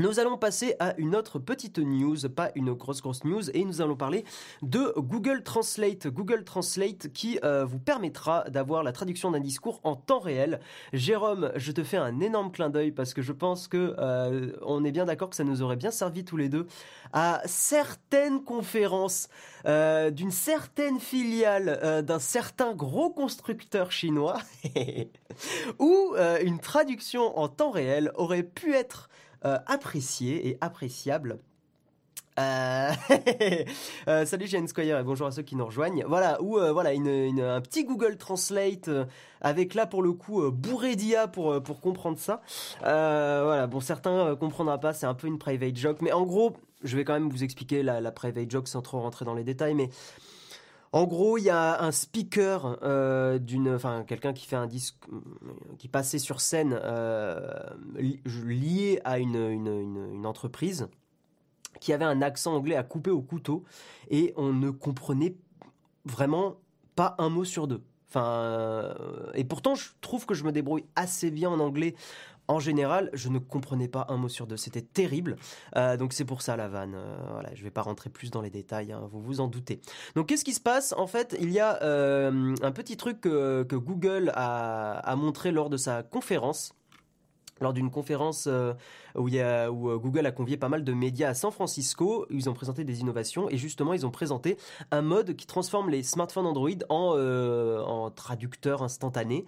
Nous 0.00 0.20
allons 0.20 0.38
passer 0.38 0.76
à 0.78 0.94
une 0.96 1.16
autre 1.16 1.40
petite 1.40 1.80
news, 1.80 2.16
pas 2.32 2.52
une 2.54 2.72
grosse 2.72 3.02
grosse 3.02 3.24
news, 3.24 3.50
et 3.50 3.64
nous 3.64 3.82
allons 3.82 3.96
parler 3.96 4.24
de 4.62 4.94
Google 4.96 5.42
Translate. 5.42 6.06
Google 6.06 6.44
Translate 6.44 7.08
qui 7.12 7.40
euh, 7.42 7.64
vous 7.64 7.80
permettra 7.80 8.44
d'avoir 8.44 8.84
la 8.84 8.92
traduction 8.92 9.32
d'un 9.32 9.40
discours 9.40 9.80
en 9.82 9.96
temps 9.96 10.20
réel. 10.20 10.60
Jérôme, 10.92 11.50
je 11.56 11.72
te 11.72 11.82
fais 11.82 11.96
un 11.96 12.20
énorme 12.20 12.52
clin 12.52 12.70
d'œil 12.70 12.92
parce 12.92 13.12
que 13.12 13.22
je 13.22 13.32
pense 13.32 13.66
que 13.66 13.96
euh, 13.98 14.52
on 14.62 14.84
est 14.84 14.92
bien 14.92 15.04
d'accord 15.04 15.30
que 15.30 15.36
ça 15.36 15.42
nous 15.42 15.62
aurait 15.62 15.74
bien 15.74 15.90
servi 15.90 16.24
tous 16.24 16.36
les 16.36 16.48
deux 16.48 16.68
à 17.12 17.42
certaines 17.46 18.44
conférences 18.44 19.28
euh, 19.66 20.10
d'une 20.10 20.30
certaine 20.30 21.00
filiale 21.00 22.04
d'un 22.04 22.20
certain 22.20 22.72
gros 22.72 23.10
constructeur 23.10 23.90
chinois 23.90 24.38
où 25.80 26.14
une 26.44 26.60
traduction 26.60 27.36
en 27.36 27.48
temps 27.48 27.70
réel 27.70 28.12
aurait 28.14 28.44
pu 28.44 28.74
être 28.74 29.08
euh, 29.44 29.58
apprécié 29.66 30.48
et 30.48 30.58
appréciable. 30.60 31.38
Euh, 32.38 32.90
euh, 34.08 34.24
salut 34.24 34.46
Jane 34.46 34.68
Squire 34.68 34.98
et 34.98 35.02
bonjour 35.02 35.26
à 35.26 35.32
ceux 35.32 35.42
qui 35.42 35.56
nous 35.56 35.66
rejoignent. 35.66 36.04
Voilà, 36.06 36.40
ou 36.42 36.58
voilà 36.72 36.90
un 36.90 37.60
petit 37.60 37.84
Google 37.84 38.16
Translate 38.16 38.90
avec 39.40 39.74
là 39.74 39.86
pour 39.86 40.02
le 40.02 40.12
coup 40.12 40.48
bourré 40.50 40.96
d'IA 40.96 41.28
pour 41.28 41.62
pour 41.62 41.80
comprendre 41.80 42.18
ça. 42.18 42.40
voilà, 42.80 43.66
bon 43.66 43.80
certains 43.80 44.36
comprendront 44.36 44.78
pas, 44.78 44.92
c'est 44.92 45.06
un 45.06 45.14
peu 45.14 45.26
une 45.26 45.38
private 45.38 45.76
joke, 45.76 46.00
mais 46.00 46.12
en 46.12 46.24
gros, 46.24 46.56
je 46.84 46.96
vais 46.96 47.04
quand 47.04 47.14
même 47.14 47.28
vous 47.28 47.44
expliquer 47.44 47.82
la, 47.82 48.00
la 48.00 48.12
private 48.12 48.50
joke 48.50 48.68
sans 48.68 48.82
trop 48.82 49.00
rentrer 49.00 49.24
dans 49.24 49.34
les 49.34 49.44
détails, 49.44 49.74
mais 49.74 49.90
en 50.92 51.04
gros, 51.06 51.36
il 51.36 51.44
y 51.44 51.50
a 51.50 51.82
un 51.82 51.92
speaker 51.92 52.78
euh, 52.82 53.38
d'une, 53.38 53.74
enfin 53.74 54.04
quelqu'un 54.06 54.32
qui 54.32 54.46
fait 54.46 54.56
un 54.56 54.66
disque, 54.66 54.96
qui 55.78 55.88
passait 55.88 56.18
sur 56.18 56.40
scène 56.40 56.78
euh, 56.82 57.50
lié 58.44 59.00
à 59.04 59.18
une, 59.18 60.24
entreprise 60.24 60.88
qui 61.80 61.92
avait 61.92 62.04
un 62.04 62.22
accent 62.22 62.54
anglais 62.54 62.74
à 62.74 62.82
couper 62.82 63.10
au 63.10 63.22
couteau 63.22 63.64
et 64.10 64.32
on 64.36 64.52
ne 64.52 64.70
comprenait 64.70 65.36
vraiment 66.04 66.56
pas 66.96 67.14
un 67.18 67.28
mot 67.28 67.44
sur 67.44 67.68
deux. 67.68 67.82
Enfin, 68.08 68.26
euh, 68.26 69.30
et 69.34 69.44
pourtant, 69.44 69.74
je 69.74 69.90
trouve 70.00 70.24
que 70.24 70.34
je 70.34 70.44
me 70.44 70.52
débrouille 70.52 70.86
assez 70.96 71.30
bien 71.30 71.50
en 71.50 71.60
anglais 71.60 71.94
en 72.48 72.58
général, 72.58 73.10
je 73.12 73.28
ne 73.28 73.38
comprenais 73.38 73.88
pas 73.88 74.06
un 74.08 74.16
mot 74.16 74.28
sur 74.28 74.46
deux. 74.46 74.56
C'était 74.56 74.82
terrible. 74.82 75.36
Euh, 75.76 75.96
donc 75.96 76.14
c'est 76.14 76.24
pour 76.24 76.42
ça 76.42 76.56
la 76.56 76.68
vanne. 76.68 76.94
Euh, 76.96 77.16
voilà, 77.32 77.50
je 77.54 77.60
ne 77.60 77.64
vais 77.64 77.70
pas 77.70 77.82
rentrer 77.82 78.10
plus 78.10 78.30
dans 78.30 78.40
les 78.40 78.50
détails, 78.50 78.92
hein, 78.92 79.06
vous 79.10 79.20
vous 79.20 79.40
en 79.40 79.48
doutez. 79.48 79.80
Donc 80.16 80.28
qu'est-ce 80.28 80.44
qui 80.44 80.54
se 80.54 80.60
passe? 80.60 80.94
En 80.96 81.06
fait, 81.06 81.36
il 81.40 81.50
y 81.50 81.60
a 81.60 81.82
euh, 81.82 82.54
un 82.62 82.72
petit 82.72 82.96
truc 82.96 83.20
que, 83.20 83.64
Google 83.70 84.32
a, 84.34 85.14
montré 85.16 85.52
lors 85.52 85.68
de 85.70 85.76
sa 85.76 86.02
conférence 86.02 86.74
lors 87.60 87.72
d'une 87.72 87.90
conférence 87.90 88.48
où, 89.14 89.28
où 89.28 89.98
Google 89.98 90.26
a 90.26 90.32
convié 90.32 90.56
pas 90.56 90.68
mal 90.68 90.84
de 90.84 90.92
médias 90.92 91.30
à 91.30 91.34
San 91.34 91.50
Francisco, 91.50 92.26
ils 92.30 92.48
ont 92.48 92.54
présenté 92.54 92.84
des 92.84 93.00
innovations 93.00 93.48
et 93.50 93.56
justement 93.56 93.94
ils 93.94 94.06
ont 94.06 94.10
présenté 94.10 94.56
un 94.90 95.02
mode 95.02 95.34
qui 95.36 95.46
transforme 95.46 95.90
les 95.90 96.02
smartphones 96.02 96.46
Android 96.46 96.70
en, 96.88 97.18
en 97.18 98.10
traducteur 98.10 98.82
instantané. 98.82 99.44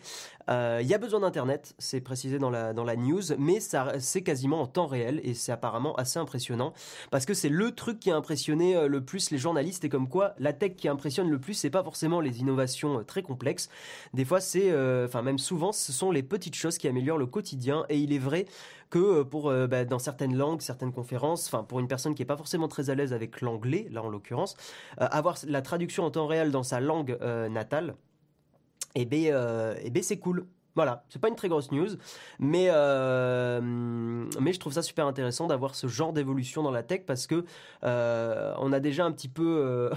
Euh, 0.51 0.81
il 0.83 0.89
y 0.89 0.95
a 0.95 0.99
besoin 0.99 1.21
d'internet, 1.21 1.75
c'est 1.79 2.01
précisé 2.01 2.39
dans 2.39 2.51
la 2.51 2.97
news, 2.97 3.23
mais 3.39 3.59
c'est 3.61 4.23
quasiment 4.23 4.63
en 4.63 4.67
temps 4.67 4.87
réel 4.87 5.21
et 5.23 5.35
c'est 5.35 5.53
apparemment 5.53 5.95
assez 5.95 6.19
impressionnant 6.19 6.73
parce 7.11 7.25
que 7.25 7.35
c'est 7.35 7.49
le 7.49 7.73
truc 7.73 8.01
qui 8.01 8.11
a 8.11 8.17
impressionné 8.17 8.77
euh, 8.77 8.89
le 8.89 9.05
plus 9.05 9.31
les 9.31 9.39
journalistes 9.39 9.85
et 9.85 9.89
comme 9.89 10.09
quoi 10.09 10.35
la 10.39 10.53
tech 10.53 10.75
qui 10.77 10.89
impressionne 10.89 11.31
le 11.31 11.39
plus 11.39 11.55
c'est 11.55 11.71
pas 11.71 11.85
forcément 11.85 12.21
les 12.21 12.41
innovations 12.41 12.99
euh, 12.99 13.05
très 13.05 13.23
complexes. 13.23 13.69
Des 14.13 14.25
fois 14.25 14.41
c'est 14.41 14.71
enfin 15.05 15.23
même 15.23 15.39
souvent 15.39 15.73
ce 15.73 15.93
sont 15.93 16.11
les 16.11 16.23
petites 16.23 16.57
choses 16.57 16.79
qui 16.79 16.89
améliorent 16.89 17.19
le 17.19 17.27
quotidien 17.27 17.85
et 17.89 17.99
il 18.03 18.13
est 18.13 18.19
vrai 18.19 18.47
que 18.91 19.23
pour 19.23 19.53
bah, 19.69 19.85
dans 19.85 20.01
certaines 20.01 20.37
langues, 20.37 20.61
certaines 20.63 20.93
conférences, 20.93 21.47
enfin 21.47 21.63
pour 21.63 21.79
une 21.79 21.87
personne 21.87 22.15
qui 22.15 22.23
est 22.23 22.27
pas 22.27 22.37
forcément 22.37 22.67
très 22.67 22.91
à 22.91 22.97
l'aise 22.97 23.13
avec 23.13 23.41
l'anglais, 23.41 23.87
là 23.93 24.03
en 24.03 24.09
l'occurrence, 24.09 24.57
avoir 24.99 25.37
la 25.47 25.63
traduction 25.63 26.05
en 26.05 26.11
temps 26.11 26.27
réel 26.27 26.51
dans 26.51 26.65
sa 26.65 26.81
langue 26.81 27.17
natale, 27.51 27.95
eh 28.95 29.09
euh, 29.33 29.75
eh 29.83 29.91
ben 29.91 30.03
c'est 30.03 30.19
cool. 30.19 30.47
Voilà, 30.77 31.05
c'est 31.09 31.21
pas 31.21 31.29
une 31.29 31.35
très 31.35 31.49
grosse 31.49 31.73
news, 31.73 31.89
mais 32.39 32.69
euh, 32.71 33.61
mais 33.61 34.53
je 34.53 34.61
trouve 34.61 34.73
ça 34.73 34.83
super 34.83 35.07
intéressant 35.07 35.49
d'avoir 35.49 35.75
ce 35.75 35.89
genre 35.89 36.13
d'évolution 36.13 36.63
dans 36.63 36.71
la 36.71 36.85
tech 36.85 37.03
parce 37.07 37.27
que 37.27 37.45
euh, 37.83 38.55
on 38.59 38.73
a 38.73 38.79
déjà 38.79 39.05
un 39.05 39.13
petit 39.13 39.29
peu 39.29 39.91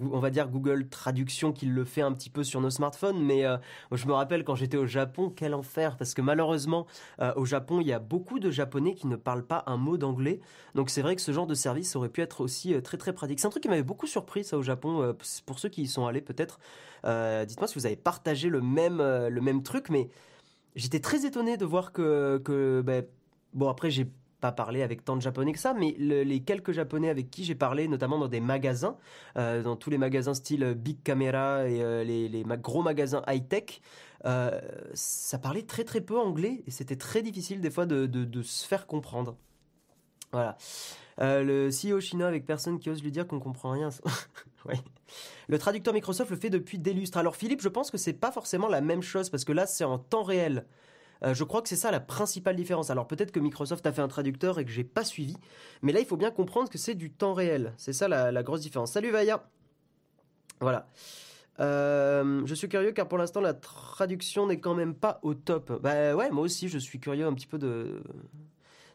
on 0.00 0.18
va 0.18 0.30
dire 0.30 0.48
Google 0.48 0.88
Traduction 0.88 1.52
qui 1.52 1.66
le 1.66 1.84
fait 1.84 2.02
un 2.02 2.12
petit 2.12 2.30
peu 2.30 2.44
sur 2.44 2.60
nos 2.60 2.70
smartphones, 2.70 3.22
mais 3.22 3.44
euh, 3.44 3.56
je 3.92 4.06
me 4.06 4.12
rappelle 4.12 4.44
quand 4.44 4.54
j'étais 4.54 4.76
au 4.76 4.86
Japon, 4.86 5.32
quel 5.34 5.54
enfer, 5.54 5.96
parce 5.96 6.14
que 6.14 6.22
malheureusement, 6.22 6.86
euh, 7.20 7.32
au 7.36 7.44
Japon, 7.44 7.80
il 7.80 7.86
y 7.86 7.92
a 7.92 7.98
beaucoup 7.98 8.38
de 8.38 8.50
Japonais 8.50 8.94
qui 8.94 9.06
ne 9.06 9.16
parlent 9.16 9.46
pas 9.46 9.64
un 9.66 9.76
mot 9.76 9.96
d'anglais, 9.96 10.40
donc 10.74 10.90
c'est 10.90 11.02
vrai 11.02 11.16
que 11.16 11.22
ce 11.22 11.32
genre 11.32 11.46
de 11.46 11.54
service 11.54 11.96
aurait 11.96 12.08
pu 12.08 12.20
être 12.20 12.40
aussi 12.40 12.74
euh, 12.74 12.80
très 12.80 12.96
très 12.96 13.12
pratique. 13.12 13.40
C'est 13.40 13.46
un 13.46 13.50
truc 13.50 13.62
qui 13.62 13.68
m'avait 13.68 13.82
beaucoup 13.82 14.06
surpris, 14.06 14.44
ça, 14.44 14.56
au 14.56 14.62
Japon, 14.62 15.14
pour 15.46 15.58
ceux 15.58 15.68
qui 15.68 15.82
y 15.82 15.86
sont 15.86 16.06
allés 16.06 16.20
peut-être. 16.20 16.58
Dites-moi 17.04 17.68
si 17.68 17.78
vous 17.78 17.86
avez 17.86 17.96
partagé 17.96 18.48
le 18.48 18.60
même, 18.60 18.98
le 18.98 19.40
même 19.40 19.62
truc, 19.62 19.90
mais 19.90 20.08
j'étais 20.74 21.00
très 21.00 21.24
étonné 21.24 21.56
de 21.56 21.64
voir 21.64 21.92
que, 21.92 22.82
ben, 22.84 23.04
bon 23.54 23.68
après 23.68 23.90
j'ai 23.90 24.10
pas 24.40 24.52
parlé 24.52 24.82
avec 24.82 25.04
tant 25.04 25.16
de 25.16 25.22
japonais 25.22 25.52
que 25.52 25.58
ça, 25.58 25.74
mais 25.74 25.94
les 25.98 26.40
quelques 26.40 26.72
japonais 26.72 27.08
avec 27.08 27.30
qui 27.30 27.44
j'ai 27.44 27.54
parlé, 27.54 27.88
notamment 27.88 28.18
dans 28.18 28.28
des 28.28 28.40
magasins, 28.40 28.96
euh, 29.36 29.62
dans 29.62 29.76
tous 29.76 29.90
les 29.90 29.98
magasins 29.98 30.34
style 30.34 30.74
Big 30.74 31.02
Camera 31.02 31.68
et 31.68 31.82
euh, 31.82 32.04
les, 32.04 32.44
gros 32.58 32.82
magasins 32.82 33.22
high-tech, 33.26 33.80
euh, 34.24 34.60
ça 34.94 35.38
parlait 35.38 35.62
très 35.62 35.84
très 35.84 36.00
peu 36.00 36.18
anglais 36.18 36.62
et 36.66 36.70
c'était 36.70 36.96
très 36.96 37.22
difficile 37.22 37.60
des 37.60 37.70
fois 37.70 37.86
de, 37.86 38.42
se 38.42 38.66
faire 38.66 38.86
comprendre. 38.86 39.36
Voilà. 40.32 40.56
le 41.18 41.70
CEO 41.70 42.00
chinois 42.00 42.28
avec 42.28 42.44
personne 42.44 42.78
qui 42.78 42.90
ose 42.90 43.02
lui 43.02 43.12
dire 43.12 43.26
qu'on 43.26 43.40
comprend 43.40 43.70
rien. 43.70 43.88
Le 45.48 45.58
traducteur 45.58 45.94
Microsoft 45.94 46.30
le 46.30 46.36
fait 46.36 46.50
depuis 46.50 46.78
des 46.78 46.92
lustres. 46.92 47.18
Alors 47.18 47.36
Philippe, 47.36 47.62
je 47.62 47.68
pense 47.68 47.92
que 47.92 47.98
c'est 47.98 48.12
pas 48.12 48.32
forcément 48.32 48.66
la 48.66 48.80
même 48.80 49.02
chose 49.02 49.30
parce 49.30 49.44
que 49.44 49.52
là 49.52 49.64
c'est 49.64 49.84
en 49.84 49.98
temps 49.98 50.24
réel. 50.24 50.66
Je 51.34 51.44
crois 51.44 51.62
que 51.62 51.68
c'est 51.68 51.76
ça 51.76 51.90
la 51.90 52.00
principale 52.00 52.56
différence. 52.56 52.90
Alors 52.90 53.06
peut-être 53.06 53.32
que 53.32 53.40
Microsoft 53.40 53.86
a 53.86 53.92
fait 53.92 54.02
un 54.02 54.08
traducteur 54.08 54.58
et 54.58 54.64
que 54.64 54.70
j'ai 54.70 54.84
pas 54.84 55.04
suivi, 55.04 55.36
mais 55.82 55.92
là 55.92 56.00
il 56.00 56.06
faut 56.06 56.16
bien 56.16 56.30
comprendre 56.30 56.68
que 56.68 56.78
c'est 56.78 56.94
du 56.94 57.10
temps 57.10 57.34
réel. 57.34 57.72
C'est 57.76 57.92
ça 57.92 58.08
la, 58.08 58.32
la, 58.32 58.42
grosse 58.42 58.60
différence. 58.60 58.92
Salut 58.92 59.10
Vaya. 59.10 59.48
Voilà. 60.60 60.86
je 61.58 62.54
suis 62.54 62.68
curieux 62.68 62.92
car 62.92 63.08
pour 63.08 63.18
l'instant 63.18 63.40
la 63.40 63.54
traduction 63.54 64.46
n'est 64.46 64.60
quand 64.60 64.74
même 64.74 64.94
pas 64.94 65.20
au 65.22 65.34
top. 65.34 65.80
Bah 65.82 66.14
ouais, 66.14 66.30
moi 66.30 66.44
aussi 66.44 66.68
je 66.68 66.78
suis 66.78 67.00
curieux 67.00 67.26
un 67.26 67.34
petit 67.34 67.46
peu 67.46 67.58
de 67.58 68.02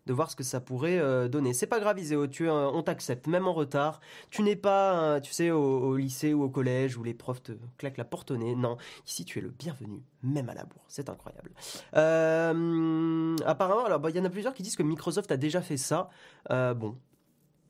de 0.07 0.13
voir 0.13 0.31
ce 0.31 0.35
que 0.35 0.43
ça 0.43 0.59
pourrait 0.59 0.97
euh, 0.97 1.27
donner. 1.27 1.53
C'est 1.53 1.67
pas 1.67 1.79
grave, 1.79 1.99
Iséo, 1.99 2.27
tu, 2.27 2.49
on 2.49 2.81
t'accepte, 2.81 3.27
même 3.27 3.47
en 3.47 3.53
retard. 3.53 3.99
Tu 4.29 4.41
n'es 4.41 4.55
pas, 4.55 5.21
tu 5.21 5.31
sais, 5.31 5.51
au, 5.51 5.95
lycée 5.95 6.33
ou 6.33 6.43
au 6.43 6.49
collège 6.49 6.97
où 6.97 7.03
les 7.03 7.13
profs 7.13 7.43
te 7.43 7.51
claquent 7.77 7.97
la 7.97 8.05
porte 8.05 8.31
au 8.31 8.37
nez. 8.37 8.55
Non, 8.55 8.77
ici 9.05 9.25
tu 9.25 9.39
es 9.39 9.41
le 9.41 9.49
bienvenu, 9.49 10.01
même 10.23 10.49
à 10.49 10.53
la 10.53 10.63
bourre. 10.63 10.83
C'est 10.87 11.09
incroyable. 11.09 11.51
Euh, 11.95 13.35
apparemment, 13.45 13.85
alors 13.85 13.99
bah, 13.99 14.09
il 14.09 14.15
y 14.15 14.19
en 14.19 14.25
a 14.25 14.29
plusieurs 14.29 14.53
qui 14.53 14.63
disent 14.63 14.75
que 14.75 14.83
Microsoft 14.83 15.31
a 15.31 15.37
déjà 15.37 15.61
fait 15.61 15.77
ça. 15.77 16.09
Euh, 16.51 16.73
bon, 16.73 16.97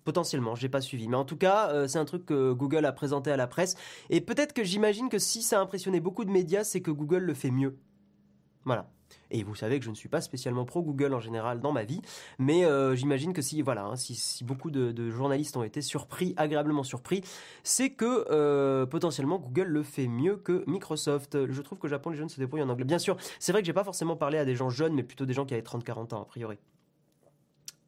Potentiellement, 0.04 0.56
j'ai 0.56 0.70
pas 0.70 0.82
suivi. 0.82 1.08
Mais 1.08 1.16
en 1.16 1.26
tout 1.26 1.38
cas, 1.38 1.88
c'est 1.88 2.00
un 2.00 2.06
truc 2.06 2.26
que 2.26 2.54
Google 2.54 2.86
a 2.86 2.92
présenté 2.92 3.32
à 3.32 3.38
la 3.38 3.46
presse. 3.46 3.76
Et 4.10 4.20
peut-être 4.20 4.52
que 4.52 4.64
j'imagine 4.64 5.10
que 5.10 5.20
si 5.20 5.44
ça 5.44 5.60
a 5.60 5.62
impressionné 5.62 6.00
beaucoup 6.00 6.26
de 6.26 6.32
médias, 6.32 6.64
c'est 6.64 6.82
que 6.82 6.90
Google 6.90 7.20
le 7.20 7.36
fait 7.36 7.52
mieux. 7.52 7.78
Voilà. 8.66 8.90
Et 9.30 9.44
vous 9.44 9.56
savez 9.56 9.80
que 9.80 9.86
je 9.86 9.90
ne 9.90 9.96
suis 9.96 10.10
pas 10.10 10.22
spécialement 10.22 10.66
pro 10.66 10.82
Google 10.82 11.14
en 11.14 11.20
général 11.20 11.62
dans 11.62 11.72
ma 11.72 11.84
vie, 11.84 12.02
mais 12.40 12.66
euh, 12.66 12.96
j'imagine 12.96 13.34
que 13.34 13.42
si 13.42 13.62
voilà, 13.62 13.86
hein, 13.86 13.96
si, 13.96 14.44
beaucoup 14.44 14.72
de, 14.72 15.10
journalistes 15.10 15.58
ont 15.58 15.64
été 15.64 15.82
surpris, 15.82 16.34
agréablement 16.38 16.84
surpris, 16.84 17.22
c'est 17.64 17.92
que 17.92 18.26
euh, 18.32 18.86
potentiellement 18.86 19.40
Google 19.40 19.68
le 19.68 19.84
fait 19.84 20.08
mieux 20.08 20.38
que 20.38 20.64
Microsoft. 20.68 21.48
Je 21.48 21.62
trouve 21.62 21.80
que 21.80 21.88
Japon 21.88 22.10
les 22.10 22.18
jeunes 22.18 22.30
se 22.30 22.40
débrouillent 22.40 22.64
en 22.64 22.70
anglais. 22.70 22.86
Bien 22.86 23.00
sûr, 23.00 23.18
c'est 23.40 23.52
vrai 23.52 23.62
que 23.62 23.66
j'ai 23.66 23.74
pas 23.74 23.84
forcément 23.84 24.16
parlé 24.16 24.38
à 24.38 24.46
des 24.46 24.56
gens 24.56 24.70
jeunes, 24.70 24.94
mais 24.94 25.04
plutôt 25.04 25.26
des 25.26 25.34
gens 25.34 25.46
qui 25.46 25.54
avaient 25.54 25.64
30-40 25.64 26.14
ans 26.14 26.22
a 26.22 26.26
priori. 26.26 26.58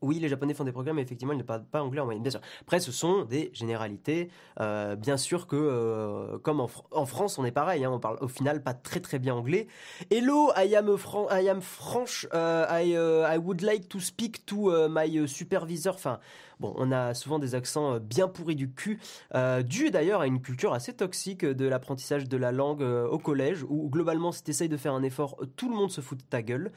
Oui, 0.04 0.20
les 0.20 0.28
Japonais 0.28 0.54
font 0.54 0.66
des 0.66 0.74
programmes, 0.74 0.98
mais 0.98 1.02
effectivement, 1.02 1.32
ils 1.32 1.38
ne 1.38 1.44
parlent 1.44 1.64
pas 1.64 1.82
anglais 1.82 2.02
en 2.02 2.06
moyenne, 2.06 2.22
bien 2.22 2.32
sûr. 2.32 2.42
Après, 2.60 2.82
ce 2.82 2.92
sont 2.92 3.24
des 3.24 3.52
généralités. 3.54 4.30
Euh, 4.60 4.98
bien 4.98 5.16
sûr 5.16 5.48
que, 5.48 5.56
euh, 5.56 6.38
comme 6.40 6.60
en, 6.60 7.06
France, 7.06 7.40
on 7.40 7.46
est 7.46 7.54
pareil, 7.54 7.86
hein, 7.86 7.92
on 7.94 8.02
parle 8.02 8.18
au 8.20 8.28
final 8.28 8.62
pas 8.62 8.74
très 8.74 9.00
très 9.00 9.18
bien 9.18 9.34
anglais. 9.34 9.66
Hello, 10.12 10.52
I 10.58 10.76
am, 10.76 10.94
I 11.32 11.48
am 11.48 11.62
French, 11.62 12.28
uh, 12.34 12.66
I, 12.70 13.38
would 13.38 13.62
like 13.62 13.88
to 13.88 14.02
speak 14.02 14.46
to 14.46 14.90
my 14.90 15.26
supervisor. 15.26 15.94
Enfin, 15.96 16.20
bon, 16.60 16.74
on 16.76 16.92
a 16.92 17.14
souvent 17.14 17.40
des 17.40 17.56
accents 17.56 17.98
bien 18.02 18.28
pourris 18.28 18.58
du 18.58 18.74
cul, 18.74 19.00
euh, 19.36 19.64
dû 19.64 19.90
d'ailleurs 19.90 20.20
à 20.20 20.28
une 20.28 20.42
culture 20.42 20.74
assez 20.74 20.92
toxique 20.92 21.46
de 21.46 21.66
l'apprentissage 21.66 22.28
de 22.28 22.36
la 22.36 22.52
langue 22.52 22.82
au 22.82 23.20
collège, 23.20 23.64
où 23.70 23.90
globalement, 23.90 24.34
si 24.34 24.44
tu 24.44 24.52
essayes 24.52 24.70
de 24.70 24.76
faire 24.78 24.94
un 24.94 25.04
effort, 25.04 25.40
tout 25.56 25.70
le 25.70 25.76
monde 25.78 25.92
se 25.92 26.02
fout 26.02 26.18
de 26.18 26.24
ta 26.24 26.42
gueule. 26.42 26.74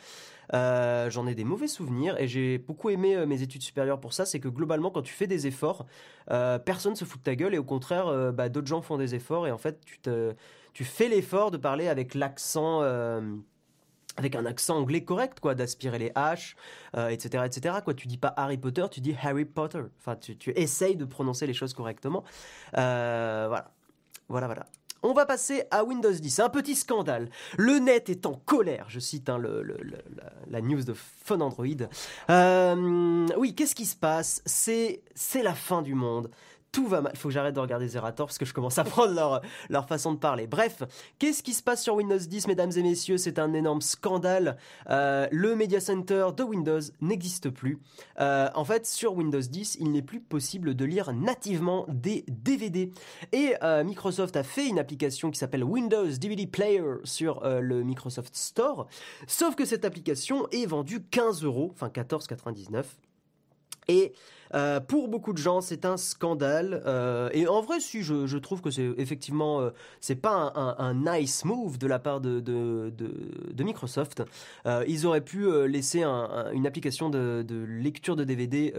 Euh, 0.55 1.11
j'en 1.11 1.27
ai 1.27 1.35
des 1.35 1.45
mauvais 1.45 1.69
souvenirs 1.69 2.19
et 2.21 2.29
j'ai 2.29 2.59
beaucoup 2.59 2.91
aimé 2.91 3.17
euh, 3.17 3.27
mes 3.27 3.43
études 3.43 3.63
supérieures 3.63 4.01
pour 4.01 4.13
ça. 4.13 4.25
C'est 4.25 4.41
que 4.41 4.49
globalement, 4.49 4.91
quand 4.91 5.03
tu 5.03 5.13
fais 5.13 5.27
des 5.27 5.47
efforts, 5.47 5.87
euh, 6.31 6.59
personne 6.59 6.97
se 6.97 7.05
fout 7.05 7.21
de 7.21 7.25
ta 7.25 7.35
gueule 7.35 7.55
et 7.55 7.59
au 7.59 7.65
contraire, 7.65 8.33
bah, 8.33 8.49
d'autres 8.49 8.67
gens 8.67 8.83
font 8.83 8.97
des 8.97 9.15
efforts 9.15 9.47
et 9.47 9.53
en 9.53 9.59
fait, 9.59 9.81
tu, 9.85 9.99
te, 9.99 10.35
tu 10.73 10.85
fais 10.85 11.09
l'effort 11.09 11.51
de 11.51 11.57
parler 11.57 11.89
avec 11.89 12.15
l'accent 12.15 12.83
avec 14.19 14.35
un 14.35 14.47
accent 14.47 14.79
anglais 14.79 15.05
correct, 15.05 15.41
quoi, 15.41 15.55
d'aspirer 15.55 15.99
les 15.99 16.11
H, 16.11 16.55
etc., 17.11 17.45
etc. 17.45 17.77
Quoi, 17.85 17.93
tu 17.93 18.07
dis 18.07 18.17
pas 18.17 18.33
Harry 18.37 18.57
Potter, 18.57 18.87
tu 18.91 19.01
dis 19.01 19.15
Harry 19.23 19.45
Potter. 19.45 19.83
Enfin, 19.99 20.17
tu, 20.17 20.37
tu 20.39 20.53
essayes 20.57 20.97
de 20.97 21.05
prononcer 21.05 21.47
les 21.47 21.55
choses 21.55 21.75
correctement. 21.75 22.25
voilà, 22.73 23.71
voilà, 24.29 24.47
voilà. 24.47 24.67
On 25.09 25.13
va 25.13 25.25
passer 25.25 25.63
à 25.71 25.85
Windows 25.85 26.11
10. 26.11 26.41
Un 26.41 26.49
petit 26.49 26.75
scandale. 26.75 27.29
Le 27.57 27.79
net 27.79 28.11
est 28.11 28.27
en 28.27 28.35
colère. 28.35 28.87
Je 28.89 28.99
cite 28.99 29.29
hein, 29.29 29.41
la, 30.51 30.61
news 30.61 30.83
de 30.83 30.95
Phone 30.95 31.43
Android. 31.43 31.67
Euh, 32.29 33.27
oui, 33.37 33.55
qu'est-ce 33.55 33.77
qui 33.77 33.87
se 33.87 33.95
passe? 33.95 34.43
C'est 34.45 35.03
la 35.45 35.55
fin 35.55 35.83
du 35.83 35.95
monde 35.95 36.29
tout 36.77 36.87
va 36.87 37.01
mal. 37.01 37.17
Faut 37.17 37.29
que 37.29 37.33
j'arrête 37.33 37.55
de 37.55 37.61
regarder 37.61 37.89
Zerator 37.89 38.27
parce 38.27 38.37
que 38.37 38.45
je 38.45 38.53
commence 38.53 38.77
à 38.77 38.85
prendre 38.85 39.15
leur, 39.15 39.41
leur 39.71 39.89
façon 39.89 40.13
de 40.13 40.19
parler. 40.19 40.47
Bref, 40.47 40.83
qu'est-ce 41.19 41.43
qui 41.43 41.55
se 41.55 41.63
passe 41.63 41.83
sur 41.83 41.95
Windows 41.95 42.19
10, 42.19 42.49
mesdames 42.49 42.71
et 42.77 42.83
messieurs? 42.83 43.17
C'est 43.17 43.39
un 43.39 43.55
énorme 43.55 43.81
scandale. 43.81 44.59
Euh, 44.91 45.27
le 45.33 45.57
Media 45.57 45.81
Center 45.81 46.27
de 46.37 46.43
Windows 46.43 46.81
n'existe 47.01 47.49
plus. 47.49 47.79
Euh, 48.21 48.51
en 48.55 48.67
fait, 48.67 48.85
sur 48.85 49.15
Windows 49.15 49.41
10, 49.41 49.79
il 49.81 49.91
n'est 49.91 50.03
plus 50.03 50.21
possible 50.21 50.75
de 50.75 50.85
lire 50.85 51.15
nativement 51.15 51.87
des 51.89 52.27
DVD. 52.29 52.93
Et 53.33 53.55
euh, 53.63 53.83
Microsoft 53.83 54.37
a 54.37 54.43
fait 54.43 54.67
une 54.67 54.79
application 54.79 55.31
qui 55.31 55.39
s'appelle 55.39 55.65
Windows 55.65 56.05
DVD 56.05 56.47
Player 56.47 56.83
sur 57.05 57.41
le 57.43 57.85
Microsoft 57.85 58.37
Store. 58.37 58.87
Sauf 59.27 59.55
que 59.55 59.65
cette 59.65 59.87
application 59.87 60.47
est 60.51 60.67
vendue 60.67 61.03
15 61.03 61.43
euros, 61.43 61.71
enfin 61.73 61.89
14,99. 61.89 62.85
Et 63.89 64.13
euh, 64.55 64.81
pour 64.81 65.09
beaucoup 65.09 65.33
de 65.33 65.39
gens, 65.39 65.61
c'est 65.61 65.85
un 65.85 65.97
scandale. 65.97 66.83
Euh, 66.87 67.29
et 67.33 67.47
en 67.47 67.61
vrai, 67.61 67.81
si 67.81 68.03
je, 68.03 68.37
trouve 68.39 68.61
que 68.61 68.71
c'est 68.71 68.91
effectivement, 68.97 69.61
euh, 69.61 69.71
c'est 70.01 70.17
pas 70.17 70.53
un, 70.55 70.95
nice 70.95 71.45
move 71.45 71.79
de 71.79 71.87
la 71.87 71.99
part 71.99 72.21
de, 72.21 72.93
Microsoft. 73.59 74.23
ils 74.87 75.07
auraient 75.07 75.25
pu 75.25 75.47
laisser 75.67 76.05
une 76.05 76.67
application 76.67 77.11
de, 77.11 77.45
lecture 77.69 78.17
de 78.17 78.25
DVD 78.25 78.73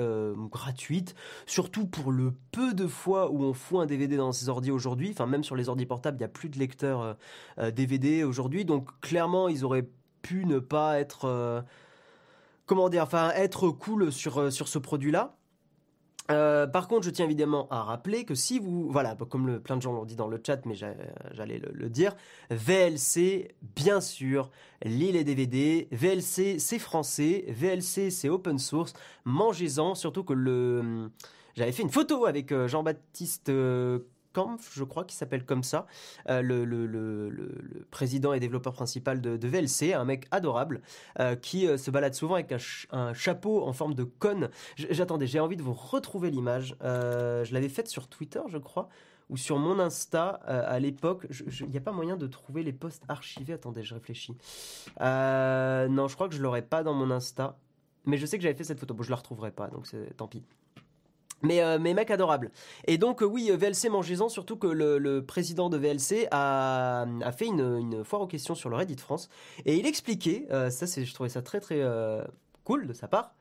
gratuite, 0.51 1.15
surtout 1.45 1.85
pour 1.85 2.11
le 2.11 2.33
peu 2.51 2.73
de 2.73 2.87
fois 2.87 3.31
où 3.31 3.43
on 3.43 3.53
fout 3.53 3.81
un 3.81 3.85
DVD 3.85 4.15
dans 4.15 4.31
ses 4.31 4.49
ordi 4.49 4.71
aujourd'hui. 4.71 5.09
Enfin, 5.11 5.25
même 5.25 5.43
sur 5.43 5.55
les 5.55 5.69
ordi 5.69 5.85
portables, 5.85 6.17
il 6.17 6.21
n'y 6.21 6.25
a 6.25 6.29
plus 6.29 6.49
de 6.49 6.57
lecteur 6.57 7.17
DVD 7.73 8.23
aujourd'hui. 8.23 8.63
Donc, 8.63 8.89
clairement, 9.01 9.49
ils 9.49 9.65
auraient 9.65 9.87
pu 10.21 10.45
ne 10.45 10.59
pas 10.59 10.99
être 10.99 11.65
comment 12.65 12.89
dire, 12.89 13.03
enfin 13.03 13.31
être 13.35 13.69
cool 13.69 14.11
sur 14.11 14.51
sur 14.51 14.67
ce 14.67 14.79
produit-là. 14.79 15.36
Euh, 16.29 16.67
par 16.67 16.87
contre, 16.87 17.05
je 17.05 17.09
tiens 17.09 17.25
évidemment 17.25 17.67
à 17.69 17.83
rappeler 17.83 18.25
que 18.25 18.35
si 18.35 18.59
vous, 18.59 18.89
voilà, 18.91 19.15
comme 19.29 19.47
le, 19.47 19.59
plein 19.59 19.77
de 19.77 19.81
gens 19.81 19.93
l'ont 19.93 20.05
dit 20.05 20.15
dans 20.15 20.27
le 20.27 20.41
chat, 20.45 20.65
mais 20.65 20.75
j'allais 20.75 21.59
le, 21.59 21.89
dire, 21.89 22.15
VLC, 22.49 23.55
bien 23.75 24.01
sûr, 24.01 24.51
lit 24.83 25.11
les 25.11 25.23
DVD, 25.23 25.87
VLC 25.91 26.59
c'est 26.59 26.79
français, 26.79 27.45
VLC 27.47 28.09
c'est 28.09 28.29
open 28.29 28.59
source, 28.59 28.93
mangez-en, 29.23 29.95
surtout 29.95 30.23
que 30.23 30.33
le, 30.33 31.09
j'avais 31.55 31.71
fait 31.71 31.83
une 31.83 31.89
photo 31.89 32.25
avec 32.25 32.51
euh, 32.51 32.67
Jean-Baptiste 32.67 33.49
euh, 34.37 34.57
je 34.73 34.83
crois, 34.83 35.03
qu'il 35.03 35.17
s'appelle 35.17 35.45
comme 35.45 35.63
ça, 35.63 35.87
euh, 36.29 36.41
le, 36.41 37.85
président 37.91 38.33
et 38.33 38.39
développeur 38.39 38.73
principal 38.73 39.21
de, 39.21 39.47
VLC, 39.47 39.93
un 39.93 40.05
mec 40.05 40.27
adorable, 40.31 40.81
euh, 41.19 41.35
qui 41.35 41.67
euh, 41.67 41.77
se 41.77 41.91
balade 41.91 42.13
souvent 42.13 42.35
avec 42.35 42.53
un, 42.91 43.13
chapeau 43.13 43.63
en 43.63 43.73
forme 43.73 43.93
de 43.93 44.03
cône. 44.03 44.49
J'attendais, 44.75 45.27
j'ai 45.27 45.39
envie 45.39 45.57
de 45.57 45.63
vous 45.63 45.73
retrouver 45.73 46.29
l'image. 46.29 46.75
je 46.81 47.53
l'avais 47.53 47.69
faite 47.69 47.87
sur 47.87 48.07
Twitter, 48.07 48.41
je 48.47 48.57
crois 48.57 48.89
ou 49.29 49.35
sur 49.35 49.59
mon 49.59 49.77
Insta 49.79 50.27
à 50.29 50.79
l'époque. 50.79 51.27
Il 51.59 51.67
n'y 51.67 51.77
a 51.77 51.81
pas 51.81 51.91
moyen 51.91 52.15
de 52.15 52.27
trouver 52.27 52.63
les 52.63 52.71
posts 52.71 53.03
archivés. 53.09 53.51
Attendez, 53.53 53.83
je 53.83 53.93
réfléchis. 53.93 54.37
non, 55.01 56.07
je 56.07 56.15
crois 56.15 56.29
que 56.29 56.35
je 56.35 56.41
l'aurais 56.41 56.61
pas 56.61 56.81
dans 56.83 56.93
mon 56.93 57.11
Insta. 57.11 57.57
Mais 58.05 58.17
je 58.17 58.25
sais 58.25 58.37
que 58.37 58.43
j'avais 58.43 58.55
fait 58.55 58.63
cette 58.63 58.79
photo. 58.79 58.93
Bon, 58.93 59.03
je 59.03 59.09
la 59.09 59.17
retrouverai 59.17 59.51
pas, 59.51 59.67
donc 59.67 59.85
tant 60.15 60.29
pis. 60.29 60.43
Mais, 61.43 61.61
euh, 61.61 61.77
mais 61.79 61.93
mec 61.93 62.09
adorable. 62.09 62.51
Et 62.87 62.97
donc 62.97 63.21
euh, 63.21 63.25
oui, 63.25 63.51
VLC 63.53 63.89
mangez-en, 63.89 64.29
surtout 64.29 64.57
que 64.57 64.67
le, 64.67 65.23
président 65.25 65.69
de 65.69 65.77
VLC 65.77 66.27
a, 66.31 67.05
fait 67.37 67.45
une, 67.45 68.03
foire 68.03 68.23
aux 68.23 68.27
questions 68.27 68.55
sur 68.55 68.69
le 68.69 68.75
Reddit 68.75 68.97
France. 68.97 69.29
Et 69.65 69.75
il 69.75 69.85
expliquait, 69.85 70.47
euh, 70.51 70.69
ça 70.69 70.87
c'est, 70.87 71.05
je 71.05 71.13
trouvais 71.13 71.29
ça 71.29 71.41
très 71.41 71.59
très 71.59 71.81
cool 72.63 72.87
de 72.87 72.93
sa 72.93 73.07
part, 73.07 73.33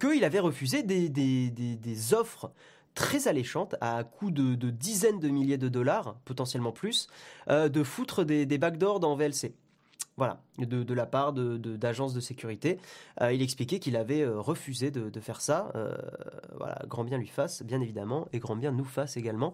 qu'il 0.00 0.24
avait 0.24 0.40
refusé 0.40 0.82
des, 0.82 2.14
offres 2.14 2.52
très 2.94 3.28
alléchantes 3.28 3.74
à 3.80 4.04
coût 4.04 4.30
de, 4.30 4.54
de, 4.54 4.70
dizaines 4.70 5.20
de 5.20 5.28
milliers 5.28 5.58
de 5.58 5.68
dollars, 5.68 6.16
potentiellement 6.24 6.72
plus, 6.72 7.08
de 7.48 7.82
foutre 7.82 8.24
des, 8.24 8.46
des 8.46 8.58
backdoors 8.58 9.00
dans 9.00 9.16
VLC. 9.16 9.52
Voilà, 10.18 10.40
de, 10.56 10.94
la 10.94 11.04
part 11.04 11.34
d'agences 11.34 12.14
de, 12.14 12.20
sécurité. 12.20 12.78
Euh, 13.20 13.34
il 13.34 13.42
expliquait 13.42 13.78
qu'il 13.78 13.96
avait 13.96 14.22
euh, 14.22 14.40
refusé 14.40 14.90
de, 14.90 15.20
faire 15.20 15.42
ça. 15.42 15.70
Euh, 15.74 15.94
voilà, 16.56 16.78
grand 16.88 17.04
bien 17.04 17.18
lui 17.18 17.26
fasse, 17.26 17.62
bien 17.62 17.82
évidemment, 17.82 18.26
et 18.32 18.38
grand 18.38 18.56
bien 18.56 18.72
nous 18.72 18.84
fasse 18.84 19.18
également. 19.18 19.52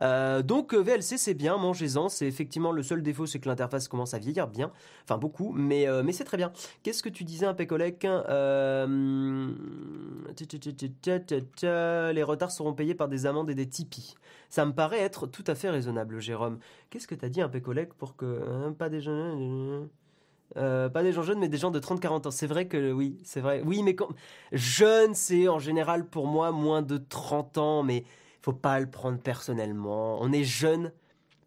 donc 0.00 0.72
VLC, 0.72 1.18
c'est 1.18 1.34
bien, 1.34 1.56
mangez-en. 1.56 2.08
C'est 2.08 2.28
effectivement 2.28 2.70
le 2.70 2.84
seul 2.84 3.02
défaut, 3.02 3.26
c'est 3.26 3.40
que 3.40 3.48
l'interface 3.48 3.88
commence 3.88 4.14
à 4.14 4.20
vieillir 4.20 4.46
bien, 4.46 4.70
enfin 5.02 5.18
beaucoup, 5.18 5.52
mais, 5.52 5.86
mais 6.04 6.12
c'est 6.12 6.24
très 6.24 6.36
bien. 6.36 6.52
Qu'est-ce 6.84 7.02
que 7.02 7.08
tu 7.08 7.24
disais, 7.24 7.46
un 7.46 7.54
pécolec 7.54 8.06
Les 11.64 12.22
retards 12.22 12.52
seront 12.52 12.74
payés 12.74 12.94
par 12.94 13.08
des 13.08 13.26
amendes 13.26 13.50
et 13.50 13.56
des 13.56 13.68
tipis. 13.68 14.14
Ça 14.48 14.64
me 14.64 14.72
paraît 14.72 15.00
être 15.00 15.26
tout 15.26 15.42
à 15.48 15.56
fait 15.56 15.70
raisonnable, 15.70 16.20
Jérôme. 16.20 16.60
Qu'est-ce 16.90 17.08
que 17.08 17.16
tu 17.16 17.24
as 17.24 17.28
dit, 17.28 17.40
un 17.40 17.48
pécolec, 17.48 17.94
pour 17.94 18.14
que... 18.14 18.40
Hein, 18.48 18.72
pas 18.78 18.88
des 18.88 19.00
jeunes... 19.00 19.88
Euh, 20.56 20.88
pas 20.88 21.02
des 21.02 21.12
gens 21.12 21.22
jeunes, 21.22 21.40
mais 21.40 21.48
des 21.48 21.56
gens 21.56 21.70
de 21.70 21.80
30-40 21.80 22.28
ans. 22.28 22.30
C'est 22.30 22.46
vrai 22.46 22.66
que 22.68 22.92
oui, 22.92 23.18
c'est 23.24 23.40
vrai. 23.40 23.62
Oui, 23.64 23.82
mais 23.82 23.94
quand... 23.94 24.08
jeune, 24.52 25.14
c'est 25.14 25.48
en 25.48 25.58
général 25.58 26.06
pour 26.06 26.26
moi 26.26 26.52
moins 26.52 26.82
de 26.82 26.96
30 26.96 27.58
ans, 27.58 27.82
mais 27.82 28.04
faut 28.40 28.52
pas 28.52 28.78
le 28.78 28.88
prendre 28.88 29.18
personnellement. 29.18 30.18
On 30.20 30.32
est 30.32 30.44
jeune 30.44 30.92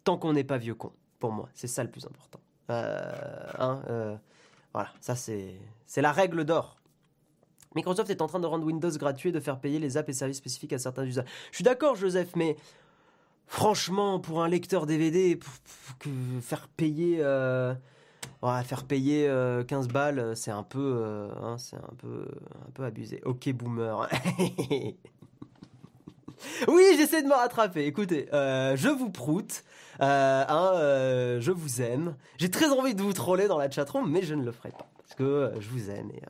tant 0.04 0.18
qu'on 0.18 0.34
n'est 0.34 0.44
pas 0.44 0.58
vieux 0.58 0.76
con, 0.76 0.92
pour 1.20 1.32
moi. 1.32 1.50
C'est 1.54 1.68
ça 1.68 1.84
le 1.84 1.92
plus 1.92 2.06
important. 2.06 2.40
Euh, 2.70 3.12
hein, 3.60 3.82
euh, 3.90 4.16
Voilà, 4.74 4.90
ça 5.00 5.16
c'est 5.16 5.58
la 5.96 6.12
règle 6.12 6.44
d'or. 6.44 6.78
Microsoft 7.76 8.10
est 8.10 8.22
en 8.22 8.28
train 8.28 8.40
de 8.40 8.48
rendre 8.48 8.66
Windows 8.66 8.90
gratuit 8.98 9.30
et 9.30 9.32
de 9.32 9.40
faire 9.40 9.60
payer 9.60 9.80
les 9.80 9.98
apps 9.98 10.10
et 10.10 10.14
services 10.14 10.38
spécifiques 10.38 10.74
à 10.74 10.80
certains 10.80 11.06
usages. 11.06 11.28
Je 11.52 11.58
suis 11.58 11.64
d'accord, 11.64 11.96
Joseph, 11.96 12.36
mais 12.36 12.58
franchement, 13.46 14.20
pour 14.20 14.42
un 14.44 14.48
lecteur 14.48 14.86
DVD, 14.86 15.40
faire 16.42 16.68
payer, 16.70 17.22
euh, 18.44 18.64
faire 18.64 18.84
payer 18.84 19.26
15 19.26 19.32
euh, 19.32 19.92
balles, 19.92 20.32
c'est 20.36 20.52
un 20.52 20.64
peu, 20.64 20.80
euh, 20.80 21.30
hein, 21.42 21.58
c'est 21.58 21.78
un 21.78 21.94
peu, 21.98 22.28
un 22.68 22.72
peu 22.72 22.84
abusé. 22.84 23.22
Ok, 23.26 23.50
boomer. 23.54 24.08
oui, 26.68 26.84
j'essaie 26.98 27.24
de 27.24 27.28
me 27.28 27.34
rattraper. 27.34 27.86
Écoutez, 27.86 28.28
je 28.32 28.90
vous 28.90 29.10
proute. 29.10 29.64
Hein, 30.00 30.72
je 31.40 31.52
vous 31.52 31.82
aime. 31.82 32.16
J'ai 32.38 32.52
très 32.52 32.70
envie 32.70 32.94
de 32.94 33.02
vous 33.02 33.14
troller 33.14 33.48
dans 33.48 33.58
la 33.58 33.70
chatroom, 33.70 34.10
mais 34.10 34.22
je 34.22 34.36
ne 34.36 34.44
le 34.44 34.52
ferai 34.52 34.70
pas. 34.70 34.88
Parce 34.98 35.16
que 35.16 35.54
je 35.60 35.70
vous 35.70 35.90
aime 35.90 36.12
et, 36.12 36.22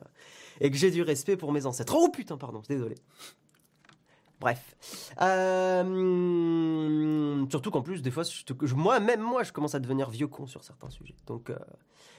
et 0.66 0.70
que 0.70 0.76
j'ai 0.76 0.90
du 0.90 1.02
respect 1.02 1.36
pour 1.36 1.52
mes 1.52 1.66
ancêtres. 1.66 1.94
Oh 1.96 2.08
putain, 2.08 2.38
pardon, 2.38 2.62
désolé. 2.68 2.94
Bref. 4.40 4.76
Euh, 5.20 5.84
surtout 7.50 7.70
qu'en 7.70 7.82
plus, 7.82 8.02
des 8.02 8.10
fois, 8.10 8.22
moi, 8.74 9.00
même 9.00 9.20
moi, 9.20 9.42
je 9.42 9.52
commence 9.52 9.74
à 9.74 9.80
devenir 9.80 10.08
vieux 10.10 10.28
con 10.28 10.46
sur 10.46 10.62
certains 10.62 10.90
sujets. 10.90 11.16
Donc, 11.26 11.50
euh, 11.50 11.58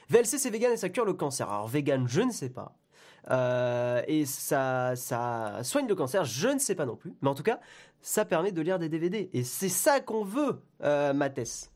VLC, 0.09 0.37
c'est 0.37 0.49
vegan 0.49 0.73
et 0.73 0.77
ça 0.77 0.89
cure 0.89 1.05
le 1.05 1.13
cancer. 1.13 1.49
Alors, 1.49 1.67
vegan, 1.67 2.07
je 2.07 2.21
ne 2.21 2.31
sais 2.31 2.49
pas. 2.49 2.75
Euh, 3.29 4.01
et 4.07 4.25
ça, 4.25 4.95
ça 4.95 5.59
soigne 5.63 5.87
le 5.87 5.95
cancer, 5.95 6.25
je 6.25 6.49
ne 6.49 6.59
sais 6.59 6.75
pas 6.75 6.85
non 6.85 6.95
plus. 6.95 7.13
Mais 7.21 7.29
en 7.29 7.35
tout 7.35 7.43
cas, 7.43 7.59
ça 8.01 8.25
permet 8.25 8.51
de 8.51 8.61
lire 8.61 8.79
des 8.79 8.89
DVD. 8.89 9.29
Et 9.33 9.43
c'est 9.43 9.69
ça 9.69 10.01
qu'on 10.01 10.23
veut, 10.25 10.61
Mathès. 10.79 11.71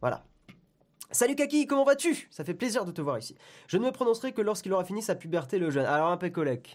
Voilà. 0.00 0.24
Salut 1.10 1.36
Kaki, 1.36 1.66
comment 1.66 1.84
vas-tu? 1.84 2.28
Ça 2.30 2.44
fait 2.44 2.52
plaisir 2.52 2.84
de 2.84 2.92
te 2.92 3.00
voir 3.00 3.18
ici. 3.18 3.34
Je 3.66 3.78
ne 3.78 3.86
me 3.86 3.90
prononcerai 3.90 4.32
que 4.32 4.42
lorsqu'il 4.42 4.74
aura 4.74 4.84
fini 4.84 5.00
sa 5.00 5.14
puberté 5.14 5.58
le 5.58 5.70
jeune. 5.70 5.86
Alors 5.86 6.08
un 6.10 6.18
peu 6.18 6.28
collègue. 6.28 6.68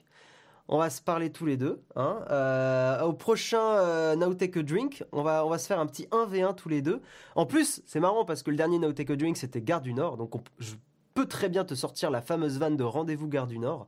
On 0.70 0.78
va 0.78 0.90
se 0.90 1.02
parler 1.02 1.30
tous 1.32 1.46
les 1.46 1.58
deux. 1.58 1.84
Hein. 1.96 2.24
Euh, 2.30 3.02
au 3.02 3.14
prochain 3.14 3.62
euh, 3.62 4.16
Now 4.16 4.34
Take 4.34 4.60
a 4.60 4.64
Drink, 4.64 5.04
on 5.12 5.22
va, 5.22 5.46
on 5.46 5.50
va 5.50 5.58
se 5.58 5.68
faire 5.68 5.80
un 5.80 5.86
petit 5.86 6.08
1v1 6.12 6.56
tous 6.56 6.70
les 6.70 6.82
deux. 6.82 7.02
En 7.36 7.46
plus, 7.46 7.82
c'est 7.86 8.00
marrant 8.00 8.24
parce 8.24 8.44
que 8.44 8.52
le 8.52 8.56
dernier 8.56 8.80
Now 8.80 8.94
Take 8.94 9.12
a 9.12 9.16
Drink, 9.16 9.36
c'était 9.36 9.62
Gare 9.62 9.82
du 9.82 9.94
Nord. 9.94 10.18
Donc 10.18 10.32
je 10.60 10.76
peux 11.14 11.26
très 11.26 11.50
bien 11.50 11.66
te 11.66 11.76
sortir 11.76 12.10
la 12.12 12.22
fameuse 12.22 12.58
vanne 12.60 12.78
de 12.78 12.84
Rendez-vous 12.84 13.28
Gare 13.28 13.48
du 13.48 13.60
Nord. 13.60 13.88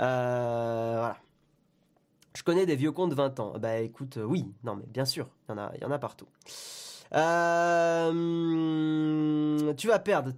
Euh, 0.00 0.94
voilà. 0.98 1.16
Je 2.34 2.42
connais 2.44 2.64
des 2.66 2.76
vieux 2.76 2.92
cons 2.92 3.08
de 3.08 3.14
20 3.14 3.40
ans. 3.40 3.54
Bah 3.58 3.78
écoute, 3.78 4.18
oui, 4.24 4.46
non 4.64 4.76
mais 4.76 4.86
bien 4.86 5.04
sûr, 5.04 5.28
il 5.48 5.52
y, 5.52 5.54
en 5.54 5.58
a, 5.58 5.72
y 5.80 5.84
en 5.84 5.90
a 5.90 5.98
partout. 5.98 6.28
tu 9.76 9.88
vas 9.88 9.98
perdre. 9.98 10.32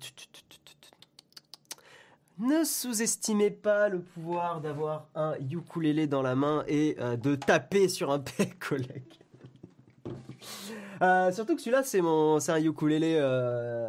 Ne 2.38 2.64
sous-estimez 2.64 3.50
pas 3.50 3.88
le 3.88 4.00
pouvoir 4.00 4.60
d'avoir 4.60 5.06
un 5.14 5.34
ukulélé 5.50 6.08
dans 6.08 6.22
la 6.22 6.34
main 6.34 6.64
et 6.66 6.96
euh, 6.98 7.16
de 7.16 7.36
taper 7.36 7.88
sur 7.88 8.10
un 8.10 8.18
pec 8.36 8.58
collègue. 8.58 9.20
Euh, 11.00 11.30
surtout 11.30 11.54
que 11.54 11.60
celui-là, 11.60 11.84
c'est 11.84 12.00
mon, 12.00 12.40
c'est 12.40 12.50
un 12.50 12.60
ukulélé, 12.60 13.16
euh, 13.18 13.88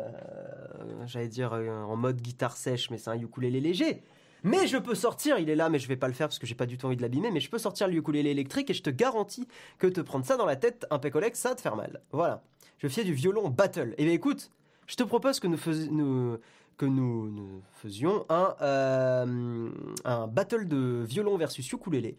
j'allais 1.07 1.27
dire 1.27 1.53
en 1.53 1.95
mode 1.95 2.21
guitare 2.21 2.55
sèche, 2.55 2.91
mais 2.91 2.99
c'est 2.99 3.09
un 3.09 3.19
ukulélé 3.19 3.59
léger. 3.59 4.03
Mais 4.43 4.67
je 4.67 4.77
peux 4.77 4.93
sortir, 4.93 5.39
il 5.39 5.49
est 5.49 5.55
là, 5.55 5.69
mais 5.69 5.79
je 5.79 5.87
vais 5.87 5.95
pas 5.95 6.07
le 6.07 6.13
faire 6.13 6.27
parce 6.27 6.37
que 6.37 6.45
j'ai 6.45 6.53
pas 6.53 6.67
du 6.67 6.77
tout 6.77 6.85
envie 6.85 6.97
de 6.97 7.01
l'abîmer. 7.01 7.31
Mais 7.31 7.39
je 7.39 7.49
peux 7.49 7.57
sortir 7.57 7.87
le 7.87 7.95
ukulélé 7.95 8.29
électrique 8.29 8.69
et 8.69 8.75
je 8.75 8.83
te 8.83 8.91
garantis 8.91 9.47
que 9.79 9.87
te 9.87 10.01
prendre 10.01 10.23
ça 10.23 10.37
dans 10.37 10.45
la 10.45 10.55
tête, 10.55 10.85
un 10.91 10.99
pec 10.99 11.15
ça 11.33 11.49
va 11.49 11.55
te 11.55 11.61
faire 11.61 11.75
mal. 11.75 11.99
Voilà. 12.11 12.43
Je 12.77 12.87
fais 12.87 13.03
du 13.03 13.13
violon 13.13 13.49
battle. 13.49 13.95
Et 13.97 14.03
eh 14.03 14.05
bien 14.05 14.13
écoute, 14.13 14.51
je 14.85 14.95
te 14.95 15.03
propose 15.03 15.39
que 15.39 15.47
nous, 15.47 15.57
faisions, 15.57 15.91
nous, 15.91 16.37
que 16.77 16.85
nous, 16.85 17.61
faisions 17.73 18.25
un, 18.29 18.55
euh, 18.61 19.69
un 20.03 20.27
battle 20.27 20.67
de 20.67 21.03
violon 21.07 21.37
versus 21.37 21.71
ukulélé. 21.71 22.17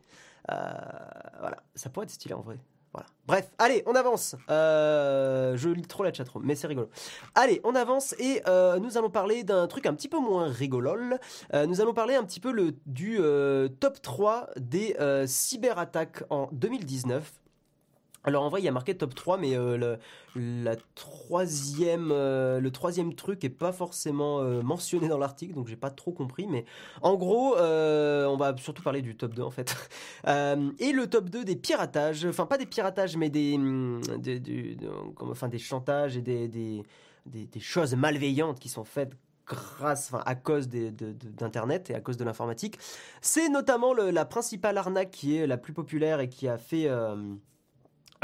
Euh, 0.50 0.72
voilà, 1.40 1.62
ça 1.74 1.90
pourrait 1.90 2.04
être 2.04 2.10
stylé 2.10 2.34
en 2.34 2.40
vrai. 2.40 2.58
Voilà. 2.92 3.08
Bref, 3.26 3.50
allez, 3.58 3.82
on 3.84 3.94
avance. 3.94 4.36
Euh, 4.48 5.56
je 5.56 5.68
lis 5.68 5.82
trop 5.82 6.02
la 6.02 6.12
chatroom, 6.12 6.44
mais 6.46 6.54
c'est 6.54 6.66
rigolo. 6.66 6.88
Allez, 7.34 7.60
on 7.64 7.74
avance 7.74 8.14
et 8.18 8.42
nous 8.80 8.96
allons 8.96 9.10
parler 9.10 9.44
d'un 9.44 9.66
truc 9.66 9.86
un 9.86 9.94
petit 9.94 10.08
peu 10.08 10.18
moins 10.18 10.48
rigolol. 10.48 11.18
nous 11.52 11.80
allons 11.80 11.92
parler 11.92 12.14
un 12.14 12.24
petit 12.24 12.40
peu 12.40 12.52
le, 12.52 12.74
du 12.86 13.18
top 13.80 14.00
3 14.00 14.50
des 14.56 14.96
cyberattaques 15.26 16.22
en 16.30 16.48
2019. 16.52 17.40
Alors 18.26 18.42
en 18.42 18.48
vrai, 18.48 18.60
il 18.60 18.64
y 18.64 18.68
a 18.68 18.72
marqué 18.72 18.96
top 18.96 19.14
3, 19.14 19.38
mais 19.38 19.56
euh, 19.56 19.76
le, 19.76 19.98
la 20.64 20.74
troisième, 20.96 22.10
euh, 22.10 22.58
le 22.58 22.72
troisième 22.72 23.14
truc 23.14 23.44
est 23.44 23.48
pas 23.48 23.70
forcément 23.70 24.40
euh, 24.40 24.62
mentionné 24.62 25.06
dans 25.06 25.16
l'article, 25.16 25.54
donc 25.54 25.68
j'ai 25.68 25.76
pas 25.76 25.90
trop 25.90 26.10
compris. 26.10 26.48
Mais 26.48 26.64
en 27.02 27.14
gros, 27.14 27.54
on 27.56 28.36
va 28.36 28.56
surtout 28.56 28.82
parler 28.82 29.00
du 29.00 29.16
top 29.16 29.32
2 29.34 29.42
en 29.42 29.52
fait. 29.52 29.76
et 30.26 30.92
le 30.92 31.06
top 31.06 31.30
2 31.30 31.44
des 31.44 31.54
piratages, 31.54 32.26
enfin 32.26 32.46
pas 32.46 32.58
des 32.58 32.66
piratages, 32.66 33.16
mais 33.16 33.30
des, 33.30 33.56
des, 34.18 34.76
enfin, 35.20 35.46
des 35.48 35.58
chantages 35.58 36.16
et 36.16 36.22
des, 36.22 36.48
des, 36.48 36.82
des, 37.26 37.60
choses 37.60 37.94
malveillantes 37.94 38.58
qui 38.58 38.68
sont 38.68 38.84
faites 38.84 39.12
grâce, 39.46 40.12
enfin, 40.12 40.24
à 40.26 40.34
cause 40.34 40.68
d'Internet 40.68 41.90
et 41.90 41.94
à 41.94 42.00
cause 42.00 42.16
de 42.16 42.24
l'informatique. 42.24 42.76
C'est 43.20 43.48
notamment 43.48 43.94
la 43.94 44.24
principale 44.24 44.78
arnaque 44.78 45.12
qui 45.12 45.36
est 45.36 45.46
la 45.46 45.56
plus 45.56 45.72
populaire 45.72 46.18
et 46.18 46.28
qui 46.28 46.48
a 46.48 46.58
fait... 46.58 46.90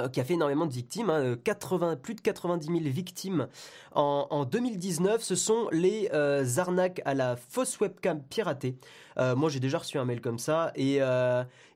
Euh, 0.01 0.09
qui 0.09 0.21
a 0.21 0.25
fait 0.25 0.35
énormément 0.35 0.65
de 0.65 0.73
victimes, 0.73 1.37
80, 1.45 1.91
hein, 1.91 1.97
plus 1.97 2.15
de 2.15 2.23
90 2.23 2.67
000 2.67 2.79
victimes 2.85 3.47
en, 3.95 4.45
2019. 4.45 5.23
Ce 5.23 5.35
sont 5.35 5.69
les 5.71 6.09
euh, 6.15 6.47
arnaques 6.57 7.03
à 7.05 7.13
la 7.13 7.37
fausse 7.37 7.79
webcam 7.79 8.23
piratée. 8.23 8.77
Euh, 9.19 9.37
moi, 9.37 9.51
j'ai 9.51 9.61
déjà 9.61 9.79
reçu 9.79 9.99
un 9.99 10.07
mail 10.07 10.23
comme 10.23 10.39
ça 10.39 10.73
et 10.77 11.01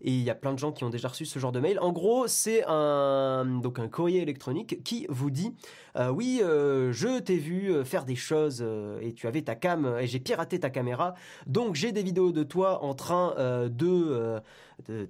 il 0.00 0.22
y 0.22 0.30
a 0.30 0.34
plein 0.34 0.54
de 0.54 0.58
gens 0.58 0.72
qui 0.72 0.84
ont 0.84 0.90
déjà 0.90 1.08
reçu 1.08 1.26
ce 1.26 1.38
genre 1.38 1.52
de 1.52 1.60
mail. 1.60 1.78
En 1.78 1.92
gros, 1.92 2.26
c'est 2.26 2.64
un 2.66 3.44
donc 3.44 3.78
un 3.78 3.88
courrier 3.88 4.22
électronique 4.22 4.82
qui 4.82 5.06
vous 5.10 5.30
dit 5.30 5.54
oui, 6.12 6.40
je 6.42 7.18
t'ai 7.18 7.36
vu 7.36 7.84
faire 7.84 8.04
des 8.04 8.16
choses 8.16 8.64
et 9.00 9.12
tu 9.12 9.26
avais 9.26 9.42
ta 9.42 9.54
cam 9.54 9.96
et 10.00 10.06
j'ai 10.06 10.20
piraté 10.20 10.60
ta 10.60 10.70
caméra. 10.70 11.14
Donc 11.46 11.74
j'ai 11.74 11.92
des 11.92 12.02
vidéos 12.02 12.32
de 12.32 12.42
toi 12.42 12.82
en 12.82 12.94
train 12.94 13.34
de 13.68 14.40
de, 14.88 15.06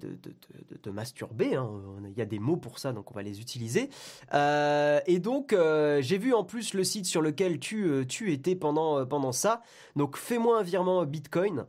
de, 0.83 0.91
masturber. 0.91 1.55
Hein. 1.55 1.69
Il 2.05 2.17
y 2.17 2.21
a 2.21 2.25
des 2.25 2.39
mots 2.39 2.57
pour 2.57 2.79
ça, 2.79 2.93
donc 2.93 3.11
on 3.11 3.13
va 3.13 3.23
les 3.23 3.39
utiliser. 3.39 3.89
Euh, 4.33 4.99
et 5.05 5.19
donc, 5.19 5.53
euh, 5.53 6.01
j'ai 6.01 6.17
vu 6.17 6.33
en 6.33 6.43
plus 6.43 6.73
le 6.73 6.83
site 6.83 7.05
sur 7.05 7.21
lequel 7.21 7.59
tu, 7.59 7.83
euh, 7.83 8.05
tu 8.05 8.31
étais 8.31 8.55
pendant, 8.55 9.05
pendant 9.05 9.31
ça. 9.31 9.61
Donc, 9.95 10.17
fais-moi 10.17 10.59
un 10.59 10.63
virement 10.63 11.05
Bitcoin. 11.05 11.65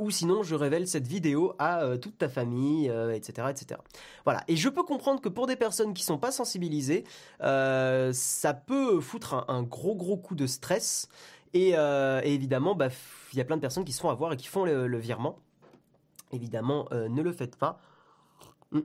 Ou 0.00 0.10
sinon, 0.10 0.42
je 0.42 0.56
révèle 0.56 0.88
cette 0.88 1.06
vidéo 1.06 1.54
à 1.60 1.96
toute 2.02 2.18
ta 2.18 2.28
famille, 2.28 2.92
etc., 3.14 3.48
etc. 3.50 3.80
Voilà. 4.24 4.42
Et 4.48 4.56
je 4.56 4.68
peux 4.68 4.82
comprendre 4.82 5.20
que 5.20 5.28
pour 5.28 5.46
des 5.46 5.54
personnes 5.54 5.94
qui 5.94 6.02
sont 6.02 6.18
pas 6.18 6.32
sensibilisées, 6.32 7.04
ça 7.38 8.54
peut 8.66 9.00
foutre 9.00 9.44
un, 9.46 9.62
gros 9.62 9.94
gros 9.94 10.16
coup 10.16 10.34
de 10.34 10.48
stress. 10.48 11.08
Et, 11.54 11.74
évidemment, 12.24 12.74
bah, 12.74 12.88
il 13.32 13.38
y 13.38 13.40
a 13.40 13.44
plein 13.44 13.56
de 13.56 13.60
personnes 13.60 13.84
qui 13.84 13.92
se 13.92 14.00
font 14.00 14.10
avoir 14.10 14.32
et 14.32 14.36
qui 14.36 14.48
font 14.48 14.64
le 14.64 14.98
virement. 14.98 15.38
Évidemment, 16.32 16.86
euh, 16.92 17.08
ne 17.08 17.22
le 17.22 17.32
faites 17.32 17.56
pas. 17.56 17.80
Hmm. 18.72 18.80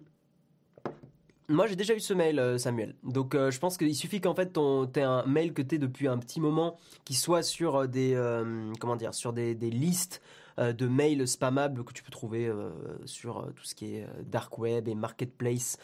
Moi, 1.49 1.67
j'ai 1.67 1.75
déjà 1.75 1.93
eu 1.93 1.99
ce 1.99 2.13
mail, 2.13 2.39
euh, 2.39 2.57
Samuel. 2.57 2.95
Donc, 3.03 3.35
euh, 3.35 3.51
je 3.51 3.59
pense 3.59 3.77
qu'il 3.77 3.93
suffit 3.95 4.21
qu'en 4.21 4.33
fait, 4.33 4.53
tu 4.53 4.99
aies 4.99 5.03
un 5.03 5.25
mail 5.25 5.53
que 5.53 5.61
tu 5.61 5.77
depuis 5.77 6.07
un 6.07 6.17
petit 6.17 6.39
moment, 6.39 6.77
qui 7.03 7.13
soit 7.13 7.43
sur 7.43 7.87
des, 7.87 8.17
comment 8.79 8.95
dire, 8.95 9.13
sur 9.13 9.33
des, 9.33 9.53
listes 9.55 10.21
de 10.57 10.87
mails 10.87 11.27
spammables 11.27 11.83
que 11.83 11.93
tu 11.93 12.03
peux 12.03 12.11
trouver 12.11 12.51
sur 13.05 13.51
tout 13.55 13.63
ce 13.63 13.75
qui 13.75 13.95
est 13.95 14.07
dark 14.25 14.57
web 14.57 14.87
et 14.87 14.95
marketplace. 14.95 15.77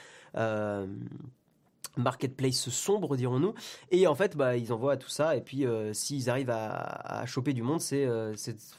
marketplace 1.97 2.69
sombre 2.69 3.17
dirons-nous 3.17 3.53
et 3.91 4.08
en 4.08 4.15
fait 4.15 4.38
bah 4.38 4.55
ils 4.55 4.71
envoient 4.71 4.95
tout 4.95 5.10
ça 5.10 5.36
et 5.36 5.41
puis 5.41 5.65
s'ils 5.93 6.29
arrivent 6.29 6.51
à, 6.51 7.25
choper 7.25 7.53
du 7.53 7.63
monde 7.63 7.82
c'est 7.82 8.05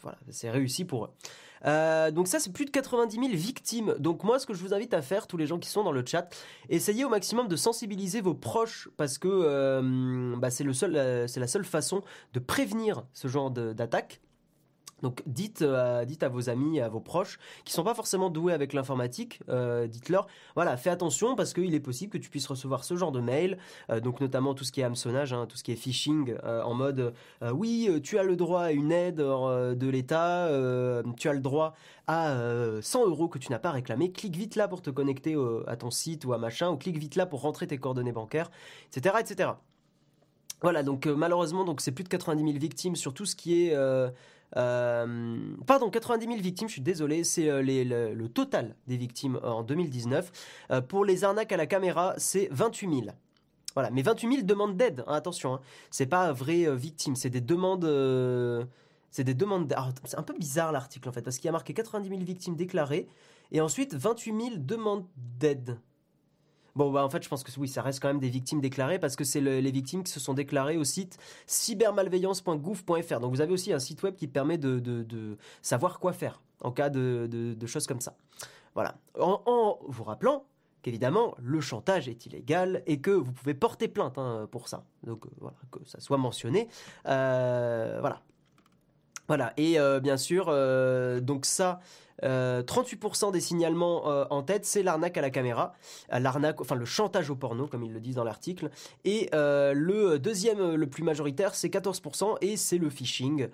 voilà, 0.03 0.19
réussi 0.45 0.85
pour 0.85 1.07
eux 1.07 1.11
euh, 1.67 2.11
donc 2.11 2.29
ça, 2.29 2.39
c'est 2.39 2.53
plus 2.53 2.65
de 2.65 2.71
90 2.71 3.17
000 3.17 3.29
victimes. 3.33 3.95
Donc 3.99 4.25
moi, 4.25 4.39
ce 4.39 4.47
que 4.47 4.55
je 4.55 4.63
vous 4.63 4.75
invite 4.75 4.95
à 4.95 5.03
faire, 5.03 5.27
tous 5.27 5.37
les 5.37 5.47
gens 5.47 5.59
qui 5.59 5.69
sont 5.69 5.85
dans 5.85 5.93
le 5.93 6.05
chat, 6.05 6.29
essayez 6.69 7.05
au 7.05 7.09
maximum 7.09 7.49
de 7.49 7.57
sensibiliser 7.57 8.21
vos 8.21 8.35
proches 8.35 8.89
parce 8.97 9.19
que 9.19 9.29
euh, 9.29 10.37
bah, 10.37 10.51
c'est 10.51 10.65
le 10.65 10.73
seul, 10.73 10.97
euh, 10.97 11.27
c'est 11.27 11.41
la 11.41 11.47
seule 11.47 11.65
façon 11.65 12.03
de 12.33 12.41
prévenir 12.41 13.05
ce 13.13 13.29
genre 13.29 13.51
d'attaque. 13.51 14.21
Donc 15.03 15.23
dites, 15.27 15.63
euh, 15.63 16.05
dites 16.05 16.23
à 16.23 16.29
vos 16.29 16.49
amis, 16.49 16.81
à 16.81 16.89
vos 16.89 17.01
proches, 17.01 17.39
qui 17.65 17.73
sont 17.73 17.85
pas 17.85 17.95
forcément 17.95 18.31
doués 18.31 18.53
avec 18.53 18.73
l'informatique, 18.73 19.41
euh, 19.49 19.87
dites-leur, 19.87 20.27
voilà, 20.55 20.77
fais 20.77 20.91
attention 20.91 21.37
parce 21.37 21.53
qu'il 21.53 21.75
est 21.75 21.81
possible 21.81 22.13
que 22.13 22.19
tu 22.19 22.31
puisses 22.31 22.47
recevoir 22.47 22.85
ce 22.85 22.97
genre 22.97 23.13
de 23.13 23.21
mail, 23.21 23.59
euh, 23.91 24.01
donc 24.01 24.21
notamment 24.21 24.55
tout 24.55 24.65
ce 24.65 24.73
qui 24.73 24.81
est 24.81 24.85
hameçonnage, 24.85 25.33
hein, 25.33 25.47
tout 25.47 25.57
ce 25.57 25.65
qui 25.65 25.73
est 25.73 25.77
phishing, 25.77 26.35
en 26.43 26.75
mode, 26.75 27.15
oui, 27.53 27.89
tu 28.03 28.19
as 28.19 28.23
le 28.23 28.37
droit 28.37 28.63
à 28.63 28.73
une 28.73 28.93
aide 28.93 29.17
de 29.17 29.89
l'État, 29.89 30.49
tu 31.17 31.29
as 31.29 31.33
le 31.33 31.41
droit 31.41 31.75
à 32.07 32.37
100 32.81 33.07
euros 33.07 33.29
que 33.29 33.39
tu 33.39 33.51
n'as 33.51 33.59
pas 33.59 33.71
réclamé, 33.71 34.13
clique 34.13 34.37
vite 34.37 34.57
là 34.57 34.69
pour 34.69 34.83
te 34.83 34.91
connecter 34.91 35.37
à 35.67 35.77
ton 35.77 35.91
site 35.91 36.25
ou 36.25 36.33
à 36.33 36.39
machin, 36.39 36.71
ou 36.71 36.77
clique 36.77 36.99
vite 36.99 37.17
là 37.17 37.27
pour 37.27 37.43
rentrer 37.43 37.67
tes 37.67 37.79
coordonnées 37.79 38.13
bancaires, 38.13 38.51
etc., 38.95 39.17
etc. 39.21 39.51
Voilà, 40.63 40.83
donc 40.83 41.07
malheureusement, 41.07 41.65
donc 41.65 41.81
c'est 41.81 41.93
plus 41.93 42.05
de 42.05 42.09
90 42.09 42.43
000 42.43 42.59
victimes 42.59 42.97
sur 42.97 43.15
tout 43.15 43.27
ce 43.27 43.37
qui 43.37 43.67
est 43.67 43.75
pardon, 44.55 45.91
90 45.91 46.27
000 46.27 46.39
victimes, 46.41 46.69
je 46.69 46.75
suis 46.75 46.83
désolé, 46.83 47.25
c'est 47.25 47.47
le, 47.47 48.15
le, 48.15 48.29
total 48.29 48.77
des 48.87 48.97
victimes 48.97 49.39
en 49.43 49.63
2019. 49.63 50.33
pour 50.89 51.05
les 51.05 51.25
arnaques 51.25 51.53
à 51.53 51.57
la 51.57 51.67
caméra, 51.67 52.15
c'est 52.19 52.49
28 52.51 52.89
000. 52.89 53.01
Voilà, 53.75 53.91
mais 53.91 54.03
28 54.03 54.29
000 54.29 54.43
demandes 54.43 54.77
d'aide, 54.77 55.05
hein, 55.07 55.15
attention, 55.15 55.55
hein. 55.55 55.61
c'est 55.91 56.07
pas 56.07 56.33
vraies 56.33 56.75
victimes, 56.75 57.15
c'est 57.15 57.31
des 57.31 57.41
demandes 57.41 57.87
c'est 59.11 59.25
des 59.25 59.35
demandes. 59.35 59.75
C'est 60.05 60.19
un 60.19 60.23
peu 60.23 60.35
bizarre 60.37 60.73
l'article 60.73 61.09
en 61.09 61.13
fait, 61.13 61.23
parce 61.23 61.37
qu'il 61.37 61.47
y 61.47 61.49
a 61.49 61.53
marqué 61.53 61.75
90 61.75 62.09
000 62.09 62.21
victimes 62.23 62.57
déclarées 62.57 63.09
et 63.53 63.61
ensuite 63.61 63.95
28 63.95 64.41
000 64.41 64.57
demandes 64.59 65.07
d'aide. 65.17 65.79
Bon, 66.77 66.91
bah 66.91 67.05
en 67.05 67.11
fait, 67.11 67.23
je 67.23 67.29
pense 67.29 67.43
que 67.43 67.51
oui, 67.59 67.69
ça 67.69 67.83
reste 67.83 68.01
quand 68.01 68.09
même 68.09 68.21
des 68.21 68.29
victimes 68.29 68.61
déclarées 68.61 68.99
parce 68.99 69.17
que 69.17 69.25
c'est 69.25 69.41
les 69.41 69.71
victimes 69.71 70.03
qui 70.03 70.13
se 70.13 70.21
sont 70.21 70.35
déclarées 70.35 70.77
au 70.77 70.85
site 70.85 71.19
cybermalveillance.gouv.fr. 71.47 73.21
Donc 73.21 73.33
vous 73.33 73.41
avez 73.41 73.53
aussi 73.53 73.73
un 73.73 73.79
site 73.79 74.03
web 74.03 74.15
qui 74.15 74.27
permet 74.27 74.59
de, 74.59 75.37
savoir 75.63 75.99
quoi 75.99 76.13
faire 76.13 76.41
en 76.63 76.73
cas 76.73 76.91
de, 76.91 77.67
choses 77.67 77.87
comme 77.87 78.01
ça. 78.01 78.15
Voilà. 78.75 78.97
En, 79.19 79.79
vous 79.89 80.05
rappelant 80.05 80.45
qu'évidemment, 80.83 81.35
le 81.39 81.61
chantage 81.61 82.09
est 82.09 82.27
illégal 82.27 82.83
et 82.87 83.01
que 83.01 83.11
vous 83.11 83.33
pouvez 83.33 83.55
porter 83.55 83.89
plainte 83.89 84.17
hein, 84.19 84.49
pour 84.51 84.69
ça. 84.69 84.85
Donc 85.05 85.27
euh, 85.27 85.31
voilà, 85.39 85.57
que 85.71 85.81
ça 85.85 86.01
soit 86.01 86.17
mentionné. 86.17 86.69
Euh, 87.07 87.99
voilà. 88.01 88.21
Voilà, 89.29 89.53
et 89.57 89.79
euh, 89.79 90.01
bien 90.01 90.17
sûr, 90.17 90.47
donc 91.23 91.47
ça, 91.47 91.79
38% 92.23 93.29
euh, 93.29 93.31
des 93.31 93.41
signalements 93.41 94.05
en 94.31 94.43
tête, 94.43 94.65
c'est 94.65 94.83
l'arnaque 94.83 95.17
à 95.17 95.21
la 95.21 95.31
caméra, 95.31 95.75
l'arnaque, 96.11 96.61
enfin 96.61 96.75
le 96.75 96.85
chantage 96.85 97.31
au 97.31 97.37
porno, 97.37 97.67
comme 97.67 97.83
ils 97.85 97.93
le 97.93 98.01
disent 98.01 98.17
dans 98.17 98.25
l'article. 98.25 98.71
Et 99.05 99.29
le 99.33 100.19
deuxième, 100.19 100.75
le 100.75 100.87
plus 100.87 101.03
majoritaire, 101.03 101.55
c'est 101.55 101.69
14%, 101.69 102.37
et 102.41 102.57
c'est 102.57 102.79
le 102.79 102.91
phishing. 102.91 103.49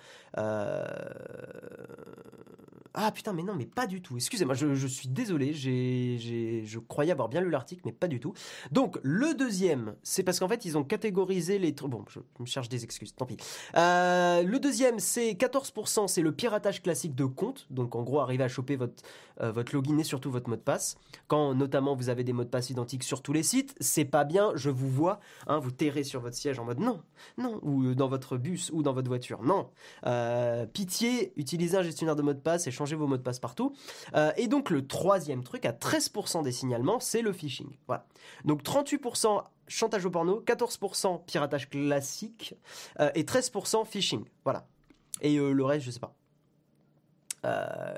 Ah 2.99 3.13
putain, 3.13 3.35
mais 3.35 3.43
non, 3.43 3.55
mais 3.55 3.67
pas 3.67 3.87
du 3.87 4.01
tout. 4.01 4.17
Excusez-moi, 4.17 4.55
je, 4.55 4.87
suis 4.87 5.09
désolé, 5.09 5.53
j'ai, 5.53 6.63
je 6.65 6.79
croyais 6.79 7.13
avoir 7.13 7.29
bien 7.29 7.43
lu 7.43 7.51
l'article, 7.51 7.83
mais 7.85 7.93
pas 7.93 8.09
du 8.09 8.21
tout. 8.21 8.33
Donc, 8.73 8.99
le 9.03 9.35
deuxième, 9.35 9.95
c'est 10.03 10.23
parce 10.23 10.41
qu'en 10.41 10.49
fait, 10.49 10.65
ils 10.65 10.79
ont 10.79 10.83
catégorisé 10.83 11.59
les 11.59 11.75
trucs. 11.75 11.91
Bon, 11.91 12.07
je 12.09 12.21
me 12.41 12.47
cherche 12.47 12.71
des 12.71 12.85
excuses, 12.85 13.15
tant 13.15 13.27
pis. 13.27 13.37
Euh, 13.77 14.43
le 14.43 14.59
deuxième, 14.59 14.99
c'est 14.99 15.33
14%, 15.33 16.09
c'est 16.09 16.23
le 16.23 16.33
piratage 16.33 16.83
classique 16.83 17.15
de 17.15 17.27
compte. 17.27 17.67
Donc, 17.69 17.95
en 17.95 18.03
gros, 18.03 18.21
arriver 18.21 18.45
à 18.45 18.49
choper 18.57 18.77
votre, 18.77 19.03
euh, 19.41 19.53
votre 19.53 19.75
login 19.75 19.99
et 19.99 20.05
surtout 20.05 20.31
votre 20.31 20.49
mot 20.49 20.57
de 20.57 20.61
passe. 20.61 20.97
Quand 21.29 21.55
notamment 21.55 21.95
vous 21.95 22.09
avez 22.09 22.25
des 22.25 22.33
mots 22.33 22.45
de 22.45 22.49
passe 22.49 22.71
identiques 22.71 23.05
sur 23.05 23.23
tous 23.23 23.33
les 23.33 23.43
sites, 23.43 23.75
c'est 23.81 24.05
pas 24.05 24.25
bien, 24.25 24.53
je 24.55 24.71
vous 24.71 24.91
vois, 24.91 25.21
hein, 25.47 25.59
vous 25.59 25.71
terrez 25.71 26.05
sur 26.05 26.21
votre 26.21 26.37
siège 26.37 26.59
en 26.59 26.65
mode 26.65 26.81
non, 26.81 27.01
non, 27.39 27.59
ou 27.63 27.95
dans 27.95 28.09
votre 28.09 28.37
bus 28.37 28.71
ou 28.73 28.83
dans 28.83 28.93
votre 28.93 29.09
voiture, 29.09 29.43
non. 29.43 29.69
Euh, 30.07 30.67
pitié, 30.67 31.33
utilisez 31.37 31.77
un 31.77 31.83
gestionnaire 31.83 32.17
de 32.17 32.23
mot 32.23 32.33
de 32.33 32.39
passe 32.39 32.67
et 32.67 32.71
changez 32.71 32.97
vos 32.97 33.07
mots 33.07 33.17
de 33.17 33.23
passe 33.23 33.39
partout. 33.39 33.75
Euh, 34.15 34.33
et 34.37 34.49
donc 34.49 34.71
le 34.71 34.87
troisième 34.87 35.43
truc, 35.45 35.65
à 35.65 35.73
13% 35.73 36.43
des 36.43 36.53
signalements, 36.53 37.01
c'est 37.01 37.23
le 37.23 37.33
phishing. 37.33 37.69
Voilà. 37.87 38.07
Donc 38.45 38.63
38% 38.63 39.43
chantage 39.69 40.05
au 40.07 40.11
porno, 40.11 40.43
14% 40.47 41.25
piratage 41.25 41.69
classique 41.69 42.55
euh, 43.01 43.11
et 43.15 43.25
13% 43.25 43.85
phishing. 43.87 44.25
Voilà. 44.45 44.67
Et 45.21 45.37
euh, 45.37 45.53
le 45.53 45.65
reste, 45.65 45.87
je 45.87 45.91
sais 45.91 46.01
pas. 46.01 46.16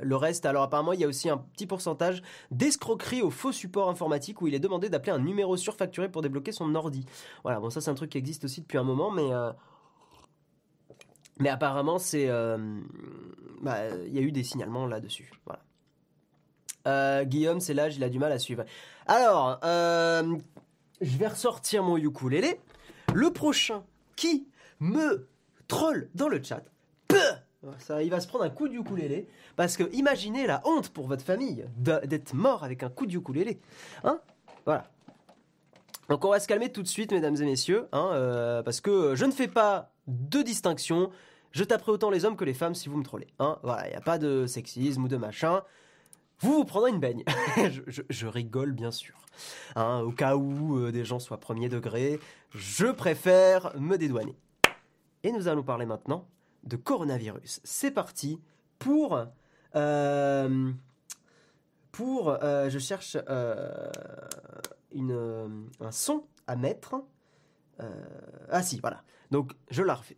Le 0.03 0.17
reste, 0.17 0.47
alors 0.47 0.63
apparemment, 0.63 0.93
il 0.93 1.01
y 1.01 1.05
a 1.05 1.09
aussi 1.09 1.29
un 1.29 1.39
petit 1.39 1.67
pourcentage 1.67 2.23
d'escroquerie 2.51 3.23
au 3.23 3.31
faux 3.31 3.53
support 3.53 3.89
informatique 3.89 4.43
où 4.43 4.47
il 4.47 4.55
est 4.55 4.61
demandé 4.61 4.89
d'appeler 4.89 5.13
un 5.13 5.19
numéro 5.19 5.57
surfacturé 5.57 6.11
pour 6.11 6.23
débloquer 6.23 6.53
son 6.53 6.75
ordi. 6.75 7.07
Voilà, 7.43 7.61
bon, 7.61 7.71
ça 7.71 7.81
c'est 7.81 7.91
un 7.91 7.95
truc 7.95 8.11
qui 8.11 8.19
existe 8.19 8.45
aussi 8.45 8.61
depuis 8.61 8.79
un 8.79 8.85
moment, 8.85 9.11
mais 9.11 9.31
mais 11.39 11.49
apparemment, 11.49 11.99
c'est, 11.99 12.29
euh, 12.29 12.59
bah, 13.63 13.89
il 14.07 14.15
y 14.15 14.19
a 14.19 14.23
eu 14.23 14.33
des 14.33 14.43
signalements 14.43 14.87
là-dessus. 14.87 15.31
Voilà. 15.45 15.63
Euh, 16.87 17.25
Guillaume, 17.25 17.61
c'est 17.61 17.75
l'âge, 17.75 17.97
il 17.97 18.05
a 18.05 18.09
du 18.09 18.19
mal 18.19 18.33
à 18.33 18.39
suivre. 18.39 18.65
Alors, 19.07 19.61
euh, 19.65 20.37
je 21.01 21.17
vais 21.17 21.29
ressortir 21.29 21.83
mon 21.83 21.97
ukulélé. 21.97 22.61
Le 23.15 23.33
prochain 23.33 23.85
qui 24.17 24.49
me 24.81 25.29
troll 25.69 26.11
dans 26.15 26.29
le 26.29 26.43
chat, 26.43 26.65
il 28.01 28.11
va 28.11 28.21
se 28.21 28.29
prendre 28.29 28.45
un 28.45 28.51
coup 28.51 28.69
de 28.69 28.75
ukulélé. 28.75 29.27
Parce 29.57 29.77
que 29.77 29.93
imaginez 29.93 30.47
la 30.47 30.63
honte 30.65 30.91
pour 30.91 31.07
votre 31.07 31.25
famille 31.25 31.65
d'être 31.77 32.35
mort 32.35 32.65
avec 32.65 32.83
un 32.83 32.91
coup 32.91 33.07
de 33.07 33.17
ukulélé. 33.17 33.61
Hein 34.05 34.21
Voilà. 34.65 34.91
Donc 36.09 36.25
on 36.25 36.31
va 36.31 36.41
se 36.41 36.49
calmer 36.49 36.73
tout 36.73 36.83
de 36.83 36.89
suite, 36.89 37.13
mesdames 37.13 37.37
et 37.37 37.45
messieurs, 37.45 37.87
hein, 37.93 38.63
parce 38.65 38.81
que 38.81 39.15
je 39.15 39.25
ne 39.25 39.33
fais 39.33 39.49
pas 39.49 39.93
de 40.07 40.41
distinction 40.41 41.11
je 41.53 41.65
taperai 41.65 41.93
autant 41.93 42.11
les 42.11 42.25
hommes 42.25 42.37
que 42.37 42.45
les 42.45 42.55
femmes 42.55 42.75
si 42.75 42.89
vous 42.89 42.97
me 42.97 43.05
trollez. 43.05 43.29
Hein 43.39 43.59
voilà, 43.63 43.87
il 43.87 43.91
n'y 43.91 43.97
a 43.97 44.01
pas 44.01 44.19
de 44.19 44.47
sexisme 44.47 45.05
ou 45.05 45.09
de 45.09 45.17
machin. 45.17 45.63
Vous 46.41 46.53
vous 46.53 46.65
prendrez 46.65 46.91
une 46.91 47.01
baigne. 47.01 47.25
je, 47.87 48.27
rigole 48.27 48.73
bien 48.73 48.91
sûr. 48.91 49.17
Hein, 49.75 50.01
au 50.01 50.13
cas 50.13 50.37
où 50.37 50.79
euh, 50.79 50.93
des 50.93 51.05
gens 51.05 51.19
soient 51.19 51.41
premier 51.41 51.69
degré, 51.69 52.21
je 52.51 52.87
préfère 52.87 53.73
me 53.79 53.97
dédouaner. 53.97 54.37
Et 55.25 55.33
nous 55.33 55.49
allons 55.49 55.63
parler 55.63 55.87
maintenant 55.87 56.29
de 56.69 56.77
coronavirus. 56.77 57.61
C'est 57.65 57.91
parti 57.91 58.41
pour... 58.79 59.27
Euh, 59.75 60.73
pour... 61.93 62.31
Euh, 62.43 62.71
je 62.71 62.79
cherche 62.79 63.17
une, 64.93 65.69
un 65.81 65.93
son 65.93 66.25
à 66.47 66.57
mettre. 66.57 67.03
ah 68.51 68.63
si, 68.63 68.79
voilà. 68.81 69.03
Donc 69.31 69.53
je 69.71 69.83
la 69.83 69.95
refais. 69.95 70.17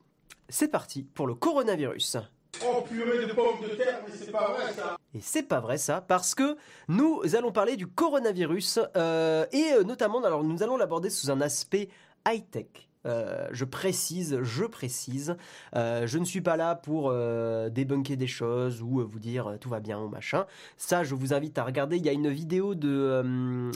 C'est 0.49 0.69
parti 0.69 1.03
pour 1.03 1.27
le 1.27 1.35
coronavirus. 1.35 2.19
Oh 2.67 2.83
purée 2.83 3.27
de 3.27 3.33
pommes 3.33 3.61
de 3.63 3.75
terre, 3.75 4.01
mais 4.07 4.15
c'est 4.15 4.31
pas 4.31 4.51
vrai 4.51 4.73
ça 4.73 4.97
Et 5.15 5.21
c'est 5.21 5.43
pas 5.43 5.61
vrai 5.61 5.79
ça, 5.79 6.01
parce 6.01 6.35
que 6.35 6.57
nous 6.89 7.23
allons 7.35 7.53
parler 7.53 7.77
du 7.77 7.87
coronavirus, 7.87 8.81
euh, 8.97 9.47
et 9.53 9.73
euh, 9.73 9.85
notamment, 9.85 10.23
alors 10.23 10.45
nous 10.45 10.63
allons 10.63 10.77
l'aborder 10.77 11.11
sous 11.11 11.31
un 11.31 11.41
aspect 11.41 11.89
high-tech. 12.27 12.90
Euh, 13.07 13.49
je 13.53 13.65
précise, 13.65 14.39
je 14.43 14.65
précise, 14.65 15.37
euh, 15.75 16.07
je 16.07 16.19
ne 16.19 16.25
suis 16.25 16.43
pas 16.43 16.57
là 16.57 16.75
pour 16.75 17.09
euh, 17.09 17.71
débunker 17.71 18.17
des 18.17 18.27
choses 18.27 18.83
ou 18.83 19.07
vous 19.07 19.19
dire 19.19 19.57
tout 19.61 19.71
va 19.71 19.81
bien 19.81 19.99
ou 19.99 20.09
machin. 20.09 20.47
Ça, 20.77 21.03
je 21.03 21.15
vous 21.15 21.33
invite 21.33 21.57
à 21.59 21.65
regarder. 21.65 21.97
Il 21.97 22.05
y 22.05 22.09
a 22.09 22.13
une 22.13 22.29
vidéo 22.29 22.75
de, 22.75 23.71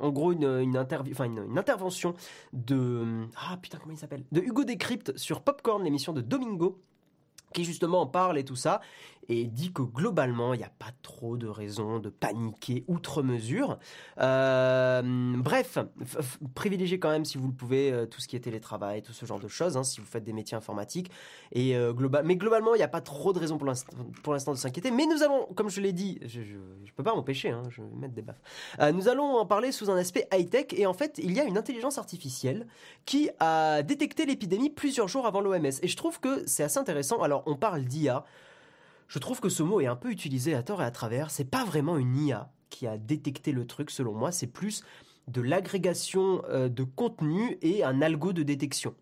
en 0.00 0.10
gros, 0.10 0.32
une, 0.32 0.76
intervention 0.76 2.14
de, 2.52 3.26
ah 3.36 3.58
putain 3.60 3.78
comment 3.78 3.92
il 3.92 3.98
s'appelle, 3.98 4.24
de 4.32 4.40
Hugo 4.40 4.64
Décrypte 4.64 5.16
sur 5.16 5.42
Popcorn, 5.42 5.82
l'émission 5.82 6.12
de 6.12 6.20
Domingo 6.20 6.80
qui 7.52 7.64
justement 7.64 8.02
en 8.02 8.06
parle 8.06 8.38
et 8.38 8.44
tout 8.44 8.56
ça, 8.56 8.80
et 9.28 9.44
dit 9.44 9.72
que 9.72 9.82
globalement, 9.82 10.54
il 10.54 10.58
n'y 10.58 10.64
a 10.64 10.72
pas 10.78 10.92
trop 11.02 11.36
de 11.36 11.46
raisons 11.46 11.98
de 11.98 12.08
paniquer 12.08 12.84
outre 12.88 13.22
mesure. 13.22 13.78
Euh, 14.20 15.02
bref, 15.36 15.78
privilégiez 16.54 16.98
quand 16.98 17.10
même, 17.10 17.26
si 17.26 17.36
vous 17.36 17.48
le 17.48 17.52
pouvez, 17.52 17.92
euh, 17.92 18.06
tout 18.06 18.20
ce 18.20 18.28
qui 18.28 18.36
est 18.36 18.40
télétravail, 18.40 19.02
tout 19.02 19.12
ce 19.12 19.26
genre 19.26 19.38
de 19.38 19.48
choses, 19.48 19.76
hein, 19.76 19.84
si 19.84 20.00
vous 20.00 20.06
faites 20.06 20.24
des 20.24 20.32
métiers 20.32 20.56
informatiques. 20.56 21.10
Et, 21.52 21.76
euh, 21.76 21.92
global... 21.92 22.24
Mais 22.24 22.36
globalement, 22.36 22.74
il 22.74 22.78
n'y 22.78 22.84
a 22.84 22.88
pas 22.88 23.02
trop 23.02 23.32
de 23.34 23.38
raisons 23.38 23.58
pour 23.58 24.32
l'instant 24.32 24.52
de 24.52 24.58
s'inquiéter. 24.58 24.90
Mais 24.90 25.04
nous 25.06 25.22
allons, 25.22 25.46
comme 25.54 25.68
je 25.68 25.82
l'ai 25.82 25.92
dit, 25.92 26.18
je 26.26 26.40
ne 26.40 26.90
peux 26.96 27.02
pas 27.02 27.14
m'empêcher, 27.14 27.50
hein, 27.50 27.62
je 27.68 27.82
vais 27.82 27.88
mettre 27.96 28.14
des 28.14 28.22
baffes. 28.22 28.40
nous 28.94 29.08
allons 29.08 29.36
en 29.36 29.46
parler 29.46 29.72
sous 29.72 29.90
un 29.90 29.96
aspect 29.96 30.26
high-tech. 30.32 30.68
Et 30.72 30.86
en 30.86 30.94
fait, 30.94 31.20
il 31.22 31.32
y 31.32 31.40
a 31.40 31.44
une 31.44 31.58
intelligence 31.58 31.98
artificielle 31.98 32.66
qui 33.04 33.28
a 33.40 33.82
détecté 33.82 34.24
l'épidémie 34.24 34.70
plusieurs 34.70 35.08
jours 35.08 35.26
avant 35.26 35.40
l'OMS. 35.40 35.66
Et 35.82 35.88
je 35.88 35.96
trouve 35.96 36.18
que 36.18 36.46
c'est 36.46 36.62
assez 36.62 36.78
intéressant. 36.78 37.22
Alors, 37.22 37.42
on 37.46 37.56
parle 37.56 37.84
d'IA. 37.84 38.24
Je 39.08 39.18
trouve 39.18 39.40
que 39.40 39.48
ce 39.48 39.62
mot 39.62 39.80
est 39.80 39.86
un 39.86 39.96
peu 39.96 40.10
utilisé 40.10 40.54
à 40.54 40.62
tort 40.62 40.82
et 40.82 40.84
à 40.84 40.90
travers. 40.90 41.30
C'est 41.30 41.44
pas 41.44 41.64
vraiment 41.64 41.96
une 41.96 42.16
IA 42.16 42.52
qui 42.68 42.86
a 42.86 42.98
détecté 42.98 43.52
le 43.52 43.66
truc, 43.66 43.90
selon 43.90 44.12
moi. 44.12 44.32
C'est 44.32 44.46
plus 44.46 44.84
de 45.28 45.40
l'agrégation 45.40 46.42
euh, 46.48 46.68
de 46.68 46.84
contenu 46.84 47.58
et 47.62 47.84
un 47.84 48.02
algo 48.02 48.32
de 48.32 48.42
détection, 48.42 48.94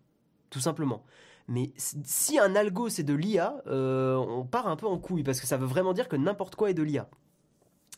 tout 0.49 0.59
simplement. 0.59 1.03
Mais 1.47 1.71
si 1.77 2.39
un 2.39 2.55
algo 2.55 2.89
c'est 2.89 3.03
de 3.03 3.13
l'IA, 3.13 3.61
euh, 3.67 4.15
on 4.15 4.45
part 4.45 4.67
un 4.67 4.75
peu 4.75 4.87
en 4.87 4.97
couille 4.97 5.23
parce 5.23 5.39
que 5.39 5.47
ça 5.47 5.57
veut 5.57 5.65
vraiment 5.65 5.93
dire 5.93 6.09
que 6.09 6.17
n'importe 6.17 6.55
quoi 6.55 6.69
est 6.69 6.73
de 6.73 6.83
l'IA. 6.83 7.09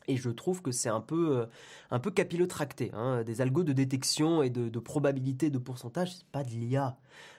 Et 0.10 0.18
je 0.18 0.30
trouve 0.30 0.62
que 0.62 0.72
c'est 0.72 0.90
un 0.90 1.02
peu, 1.02 1.38
euh, 1.38 1.46
un 1.92 2.00
peu 2.00 2.12
capillotracté. 2.12 2.92
Hein. 2.94 3.24
Des 3.24 3.42
algos 3.42 3.64
de 3.64 3.74
détection 3.74 4.42
et 4.42 4.50
de, 4.50 4.80
probabilité, 4.80 5.50
de 5.50 5.60
pourcentage, 5.60 6.16
c'est 6.16 6.26
pas 6.32 6.44
de 6.44 6.50
l'IA. 6.50 6.98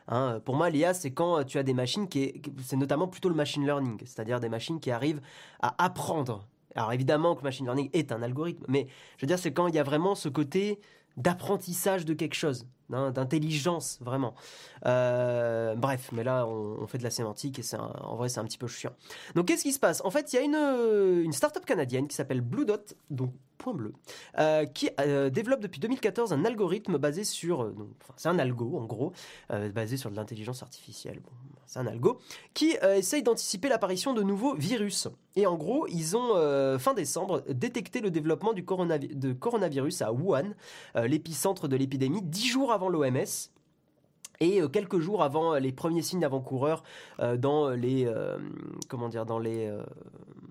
Hein. 0.08 0.40
Pour 0.44 0.54
moi, 0.54 0.70
l'IA, 0.70 0.94
c'est 0.94 1.10
quand 1.10 1.44
tu 1.44 1.58
as 1.58 1.62
des 1.64 1.74
machines 1.74 2.08
qui, 2.08 2.40
c'est 2.64 2.76
notamment 2.76 3.08
plutôt 3.08 3.28
le 3.28 3.34
machine 3.34 3.64
learning, 3.64 3.98
c'est-à-dire 4.06 4.40
des 4.40 4.48
machines 4.48 4.80
qui 4.80 4.90
arrivent 4.90 5.20
à 5.60 5.74
apprendre. 5.84 6.46
Alors 6.76 6.92
évidemment 6.92 7.34
que 7.34 7.42
machine 7.42 7.66
learning 7.66 7.90
est 7.92 8.12
un 8.12 8.22
algorithme, 8.22 8.64
mais 8.68 8.86
je 9.16 9.22
veux 9.22 9.26
dire, 9.26 9.38
c'est 9.38 9.52
quand 9.52 9.66
il 9.66 9.74
y 9.74 9.78
a 9.78 9.82
vraiment 9.82 10.14
ce 10.14 10.28
côté 10.28 10.78
d'apprentissage 11.16 12.04
de 12.04 12.14
quelque 12.14 12.34
chose, 12.34 12.66
d'intelligence 12.90 13.98
vraiment. 14.00 14.34
Euh, 14.86 15.74
bref, 15.74 16.10
mais 16.12 16.24
là 16.24 16.46
on, 16.46 16.86
fait 16.86 16.98
de 16.98 17.04
la 17.04 17.10
sémantique 17.10 17.58
et 17.58 17.62
c'est 17.62 17.76
en 17.76 18.16
vrai 18.16 18.28
c'est 18.28 18.40
un 18.40 18.44
petit 18.44 18.58
peu 18.58 18.66
chiant. 18.66 18.92
Donc 19.34 19.46
qu'est-ce 19.46 19.62
qui 19.62 19.72
se 19.72 19.78
passe? 19.78 20.02
En 20.04 20.10
fait, 20.10 20.32
il 20.32 20.36
y 20.36 20.38
a 20.38 20.42
une, 20.42 21.24
une 21.24 21.32
start-up 21.32 21.64
canadienne 21.64 22.08
qui 22.08 22.16
s'appelle 22.16 22.40
Blue 22.40 22.64
Dot, 22.64 22.94
donc 23.10 23.32
point 23.60 23.74
bleu, 23.74 23.92
euh, 24.38 24.64
qui 24.66 24.90
développe 25.32 25.60
depuis 25.60 25.80
2014 25.80 26.32
un 26.32 26.44
algorithme 26.44 26.98
basé 26.98 27.24
sur, 27.24 27.72
c'est 28.16 28.28
un 28.28 28.38
algo 28.38 28.78
en 28.78 28.84
gros, 28.84 29.12
basé 29.74 29.96
sur 29.96 30.10
de 30.10 30.16
l'intelligence 30.16 30.62
artificielle. 30.62 31.20
Bon, 31.20 31.30
c'est 31.70 31.78
un 31.78 31.86
algo, 31.86 32.18
qui 32.52 32.76
euh, 32.82 32.96
essaye 32.96 33.22
d'anticiper 33.22 33.68
l'apparition 33.68 34.12
de 34.12 34.24
nouveaux 34.24 34.56
virus. 34.56 35.06
Et 35.36 35.46
en 35.46 35.56
gros, 35.56 35.86
ils 35.86 36.16
ont, 36.16 36.34
euh, 36.34 36.80
fin 36.80 36.94
décembre, 36.94 37.44
détecté 37.48 38.00
le 38.00 38.10
développement 38.10 38.52
du 38.52 38.62
de 38.62 39.32
coronavirus 39.32 40.02
à 40.02 40.12
Wuhan, 40.12 40.50
l'épicentre 40.96 41.68
de 41.68 41.76
l'épidémie, 41.76 42.22
dix 42.22 42.48
jours 42.48 42.72
avant 42.72 42.88
l'OMS. 42.88 43.50
Et 44.40 44.60
quelques 44.72 44.98
jours 44.98 45.22
avant 45.22 45.54
les 45.54 45.72
premiers 45.72 46.02
signes 46.02 46.20
d'avant-coureurs 46.20 46.82
dans 47.38 47.70
les 47.70 48.10
comment 48.88 49.08
dire 49.08 49.26
dans 49.26 49.38
les 49.38 49.70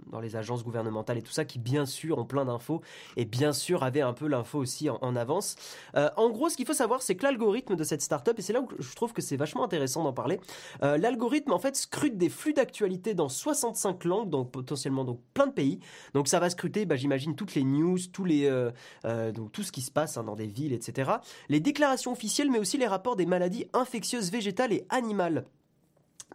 dans 0.09 0.19
les 0.19 0.35
agences 0.35 0.63
gouvernementales 0.63 1.17
et 1.17 1.21
tout 1.21 1.31
ça, 1.31 1.45
qui 1.45 1.59
bien 1.59 1.85
sûr 1.85 2.17
ont 2.17 2.25
plein 2.25 2.45
d'infos 2.45 2.81
et 3.15 3.25
bien 3.25 3.53
sûr 3.53 3.83
avaient 3.83 4.01
un 4.01 4.13
peu 4.13 4.27
l'info 4.27 4.59
aussi 4.59 4.89
en, 4.89 5.15
avance. 5.15 5.55
Euh, 5.95 6.09
en 6.17 6.29
gros, 6.29 6.49
ce 6.49 6.57
qu'il 6.57 6.65
faut 6.65 6.73
savoir, 6.73 7.01
c'est 7.01 7.15
que 7.15 7.23
l'algorithme 7.23 7.75
de 7.75 7.83
cette 7.83 8.01
startup, 8.01 8.37
et 8.37 8.41
c'est 8.41 8.53
là 8.53 8.61
où 8.61 8.69
je 8.77 8.95
trouve 8.95 9.13
que 9.13 9.21
c'est 9.21 9.37
vachement 9.37 9.63
intéressant 9.63 10.03
d'en 10.03 10.13
parler, 10.13 10.39
euh, 10.83 10.97
l'algorithme 10.97 11.51
en 11.51 11.59
fait 11.59 11.75
scrute 11.75 12.17
des 12.17 12.29
flux 12.29 12.53
d'actualité 12.53 13.13
dans 13.13 13.29
65 13.29 14.03
langues, 14.05 14.29
donc 14.29 14.51
potentiellement 14.51 15.03
donc 15.03 15.19
plein 15.33 15.47
de 15.47 15.51
pays. 15.51 15.79
Donc 16.13 16.27
ça 16.27 16.39
va 16.39 16.49
scruter, 16.49 16.85
bah, 16.85 16.95
j'imagine, 16.95 17.35
toutes 17.35 17.55
les 17.55 17.63
news, 17.63 17.97
tous 18.11 18.25
les, 18.25 18.45
euh, 18.45 19.31
donc 19.31 19.51
tout 19.51 19.63
ce 19.63 19.71
qui 19.71 19.81
se 19.81 19.91
passe 19.91 20.17
hein, 20.17 20.23
dans 20.23 20.35
des 20.35 20.47
villes, 20.47 20.73
etc. 20.73 21.11
Les 21.49 21.59
déclarations 21.59 22.11
officielles, 22.11 22.51
mais 22.51 22.59
aussi 22.59 22.77
les 22.77 22.87
rapports 22.87 23.15
des 23.15 23.25
maladies 23.25 23.65
infectieuses 23.79 24.31
végétales 24.31 24.73
et 24.73 24.85
animales. 24.89 25.45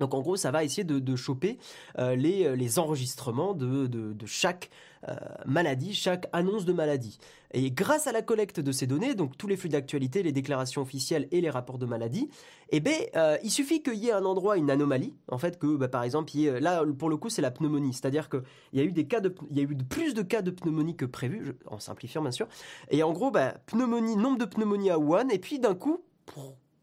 Donc 0.01 0.15
en 0.15 0.21
gros, 0.21 0.37
ça 0.37 0.51
va 0.51 0.65
essayer 0.65 0.85
de, 0.85 1.17
choper 1.17 1.59
euh, 1.99 2.17
les, 2.17 2.45
euh, 2.47 2.57
les, 2.57 2.79
enregistrements 2.79 3.55
de, 3.55 4.15
chaque 4.27 4.71
euh, 5.09 5.15
maladie, 5.47 5.95
chaque 5.95 6.29
annonce 6.33 6.65
de 6.65 6.73
maladie. 6.73 7.19
Et 7.53 7.71
grâce 7.71 8.09
à 8.09 8.13
la 8.13 8.21
collecte 8.21 8.59
de 8.59 8.73
ces 8.73 8.89
données, 8.89 9.15
donc 9.15 9.37
tous 9.37 9.47
les 9.47 9.57
flux 9.57 9.69
d'actualité, 9.69 10.25
les 10.25 10.33
déclarations 10.33 10.83
officielles 10.83 11.29
et 11.31 11.41
les 11.41 11.51
rapports 11.51 11.79
de 11.79 11.87
maladie, 11.87 12.29
eh 12.71 12.81
ben, 12.81 12.95
il 13.45 13.51
suffit 13.51 13.81
qu'il 13.81 13.95
y 13.95 14.09
ait 14.09 14.13
un 14.13 14.25
endroit, 14.25 14.57
une 14.57 14.73
anomalie, 14.73 15.15
en 15.29 15.39
fait, 15.39 15.61
que 15.61 15.77
bah, 15.77 15.87
par 15.87 16.03
exemple, 16.03 16.33
là 16.35 16.83
pour 16.99 17.09
le 17.09 17.17
coup, 17.17 17.31
c'est 17.31 17.43
la 17.43 17.53
pneumonie, 17.53 17.93
c'est-à-dire 17.93 18.29
qu'il 18.29 18.43
y 18.73 18.81
a 18.81 18.83
eu 18.83 18.91
des 18.91 19.07
cas 19.07 19.21
de, 19.21 19.33
il 19.51 19.57
y 19.57 19.61
a 19.61 19.63
eu 19.63 19.77
plus 19.77 20.15
de 20.15 20.23
cas 20.23 20.43
de 20.43 20.51
pneumonie 20.51 20.97
que 20.97 21.05
prévu, 21.05 21.57
en 21.67 21.79
simplifiant 21.79 22.23
bien 22.23 22.33
sûr. 22.33 22.49
Et 22.91 23.05
en 23.05 23.13
gros, 23.13 23.31
bah, 23.31 23.55
pneumonie, 23.67 24.17
nombre 24.17 24.39
de 24.39 24.47
pneumonies 24.47 24.91
à 24.91 24.99
Wuhan, 24.99 25.29
et 25.29 25.39
puis 25.39 25.61
d'un 25.61 25.77
coup, 25.77 26.03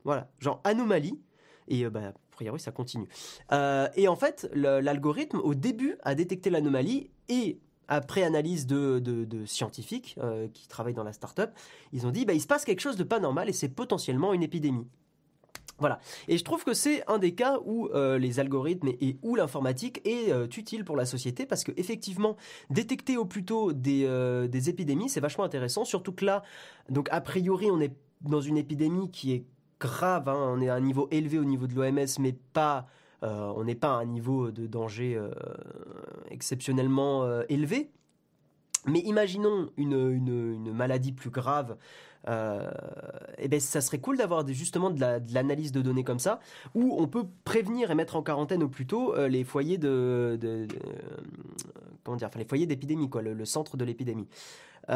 voilà, 0.03 0.29
genre 0.39 0.61
anomalie. 0.63 1.19
Et 1.67 1.87
bah, 1.89 2.13
priori, 2.41 2.59
ça 2.59 2.71
continue. 2.71 3.07
Euh, 3.51 3.87
et 3.95 4.07
en 4.07 4.15
fait, 4.15 4.49
l'algorithme, 4.53 5.39
au 5.43 5.53
début, 5.53 5.97
a 6.03 6.15
détecté 6.15 6.49
l'anomalie 6.49 7.11
et 7.29 7.59
après 7.87 8.23
analyse 8.23 8.65
de, 8.65 9.43
scientifiques 9.45 10.15
euh, 10.17 10.47
qui 10.53 10.67
travaillent 10.67 10.93
dans 10.93 11.03
la 11.03 11.13
startup, 11.13 11.51
ils 11.91 12.07
ont 12.07 12.11
dit 12.11 12.25
bah, 12.25 12.33
il 12.33 12.41
se 12.41 12.47
passe 12.47 12.65
quelque 12.65 12.79
chose 12.79 12.95
de 12.95 13.03
pas 13.03 13.19
normal 13.19 13.49
et 13.49 13.53
c'est 13.53 13.69
potentiellement 13.69 14.33
une 14.33 14.43
épidémie. 14.43 14.87
Voilà. 15.77 15.99
Et 16.27 16.37
je 16.37 16.43
trouve 16.43 16.63
que 16.63 16.73
c'est 16.73 17.03
un 17.09 17.17
des 17.17 17.33
cas 17.33 17.57
où 17.65 17.87
euh, 17.87 18.17
les 18.19 18.39
algorithmes 18.39 18.89
et, 18.89 19.17
où 19.23 19.35
l'informatique 19.35 19.99
est 20.05 20.31
utile 20.57 20.85
pour 20.85 20.95
la 20.95 21.05
société 21.05 21.45
parce 21.45 21.63
que 21.63 21.71
effectivement, 21.75 22.37
détecter 22.69 23.17
au 23.17 23.25
plus 23.25 23.43
tôt 23.43 23.73
des, 23.73 24.07
des 24.49 24.69
épidémies, 24.69 25.09
c'est 25.09 25.19
vachement 25.19 25.43
intéressant. 25.43 25.83
Surtout 25.85 26.13
que 26.13 26.25
là, 26.25 26.43
donc 26.89 27.07
a 27.11 27.19
priori, 27.19 27.69
on 27.71 27.81
est 27.81 27.93
dans 28.21 28.41
une 28.41 28.57
épidémie 28.57 29.09
qui 29.09 29.33
est 29.33 29.45
grave. 29.81 30.29
Hein. 30.29 30.37
On 30.37 30.61
est 30.61 30.69
à 30.69 30.75
un 30.75 30.79
niveau 30.79 31.09
élevé 31.11 31.37
au 31.39 31.43
niveau 31.43 31.67
de 31.67 31.73
l'OMS, 31.73 32.07
mais 32.19 32.33
pas. 32.53 32.87
Euh, 33.23 33.53
on 33.55 33.65
n'est 33.65 33.75
pas 33.75 33.89
à 33.89 33.97
un 33.97 34.05
niveau 34.05 34.49
de 34.49 34.65
danger 34.65 35.15
euh, 35.15 35.29
exceptionnellement 36.29 37.23
euh, 37.23 37.43
élevé. 37.49 37.91
Mais 38.87 38.99
imaginons 38.99 39.69
une, 39.77 40.73
maladie 40.73 41.11
plus 41.11 41.29
grave. 41.29 41.77
et 42.27 42.31
eh 43.37 43.47
ben, 43.47 43.59
ça 43.59 43.79
serait 43.79 43.99
cool 43.99 44.17
d'avoir 44.17 44.47
justement 44.47 44.89
de 44.89 44.99
l'analyse 45.33 45.71
de, 45.71 45.83
données 45.83 46.03
comme 46.03 46.17
ça, 46.17 46.39
où 46.73 46.95
on 46.99 47.07
peut 47.07 47.25
prévenir 47.43 47.91
et 47.91 47.95
mettre 47.95 48.15
en 48.15 48.23
quarantaine 48.23 48.63
au 48.63 48.69
plus 48.69 48.87
tôt 48.87 49.13
les 49.27 49.43
foyers 49.43 49.77
de, 49.77 50.67
comment 52.03 52.17
dire, 52.17 52.27
enfin 52.27 52.39
les 52.39 52.45
foyers 52.45 52.65
d'épidémie, 52.65 53.07
quoi, 53.07 53.21
le, 53.21 53.45
centre 53.45 53.77
de 53.77 53.85
l'épidémie. 53.85 54.27
Il 54.87 54.93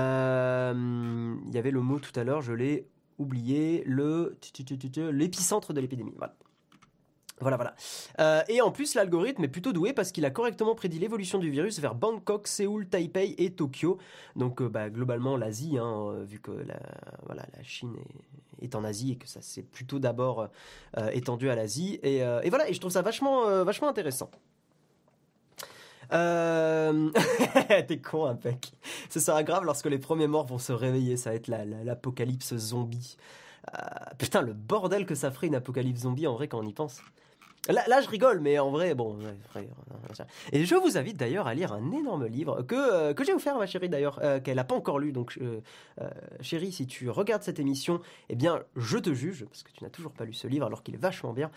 y 1.53 1.57
avait 1.59 1.71
le 1.71 1.81
mot 1.81 1.99
tout 1.99 2.19
à 2.19 2.23
l'heure, 2.23 2.41
je 2.41 2.53
l'ai 2.53 2.87
oublier 3.17 3.83
le 3.85 4.37
l'épicentre 5.11 5.73
de 5.73 5.81
l'épidémie. 5.81 6.13
Voilà. 6.17 6.35
Voilà. 7.41 7.75
Euh, 8.19 8.41
et 8.47 8.61
en 8.61 8.71
plus, 8.71 8.95
l'algorithme 8.95 9.43
est 9.43 9.49
plutôt 9.49 9.73
doué 9.73 9.91
parce 9.91 10.11
qu'il 10.13 10.23
a 10.23 10.29
correctement 10.29 10.73
prédit 10.73 10.99
l'évolution 10.99 11.37
du 11.37 11.49
virus 11.49 11.79
vers 11.79 11.93
Bangkok, 11.93 12.47
Séoul, 12.47 12.87
Taipei 12.87 13.35
et 13.37 13.51
Tokyo. 13.51 13.97
Donc, 14.37 14.61
euh, 14.61 14.69
bah, 14.69 14.89
globalement, 14.89 15.35
l'Asie, 15.35 15.77
hein, 15.77 16.07
euh, 16.07 16.23
vu 16.23 16.39
que 16.39 16.51
la, 16.51 16.79
voilà, 17.25 17.45
la 17.55 17.63
Chine 17.63 17.93
est, 18.61 18.73
en 18.73 18.85
Asie 18.85 19.11
et 19.11 19.15
que 19.17 19.27
ça 19.27 19.41
s'est 19.41 19.63
plutôt 19.63 19.99
d'abord 19.99 20.47
étendu 21.11 21.49
à 21.49 21.55
l'Asie. 21.55 21.99
Et, 22.03 22.19
et, 22.19 22.49
voilà, 22.49 22.69
et 22.69 22.73
je 22.73 22.79
trouve 22.79 22.91
ça 22.91 23.01
vachement, 23.01 23.63
vachement 23.65 23.89
intéressant. 23.89 24.31
Euh... 26.13 27.09
T'es 27.87 27.99
con, 27.99 28.25
Impec. 28.25 28.73
Ce 29.09 29.19
sera 29.19 29.43
grave 29.43 29.65
lorsque 29.65 29.87
les 29.87 29.99
premiers 29.99 30.27
morts 30.27 30.45
vont 30.45 30.59
se 30.59 30.73
réveiller. 30.73 31.17
Ça 31.17 31.31
va 31.31 31.35
être 31.35 31.47
l'apocalypse 31.47 32.55
zombie. 32.55 33.17
Euh, 33.73 33.79
putain, 34.17 34.41
le 34.41 34.53
bordel 34.53 35.05
que 35.05 35.15
ça 35.15 35.31
ferait 35.31 35.47
une 35.47 35.55
apocalypse 35.55 36.01
zombie 36.01 36.27
en 36.27 36.33
vrai 36.33 36.47
quand 36.47 36.59
on 36.59 36.67
y 36.67 36.73
pense. 36.73 37.01
Là, 37.69 38.01
je 38.01 38.09
rigole, 38.09 38.41
mais 38.41 38.59
en 38.59 38.69
vrai, 38.69 38.93
bon. 38.93 39.17
Et 40.51 40.65
je 40.65 40.75
vous 40.75 40.97
invite 40.97 41.17
d'ailleurs 41.17 41.47
à 41.47 41.53
lire 41.53 41.73
un 41.73 41.91
énorme 41.91 42.25
livre 42.27 42.61
que, 42.61 42.75
euh, 42.75 43.13
que 43.13 43.23
j'ai 43.23 43.33
offert 43.33 43.55
à 43.55 43.59
ma 43.59 43.65
chérie 43.65 43.89
d'ailleurs, 43.89 44.19
euh, 44.23 44.39
qu'elle 44.39 44.57
n'a 44.57 44.63
pas 44.63 44.75
encore 44.75 44.99
lu. 44.99 45.11
Donc, 45.11 45.37
euh, 45.41 45.61
chérie, 46.41 46.71
si 46.71 46.85
tu 46.85 47.09
regardes 47.09 47.43
cette 47.43 47.59
émission, 47.59 48.01
eh 48.29 48.35
bien, 48.35 48.61
je 48.75 48.97
te 48.97 49.13
juge, 49.13 49.45
parce 49.45 49.63
que 49.63 49.71
tu 49.71 49.83
n'as 49.83 49.89
toujours 49.89 50.11
pas 50.11 50.25
lu 50.25 50.33
ce 50.33 50.47
livre 50.47 50.65
alors 50.65 50.83
qu'il 50.83 50.93
est 50.93 50.99
vachement 50.99 51.33
bien. 51.33 51.49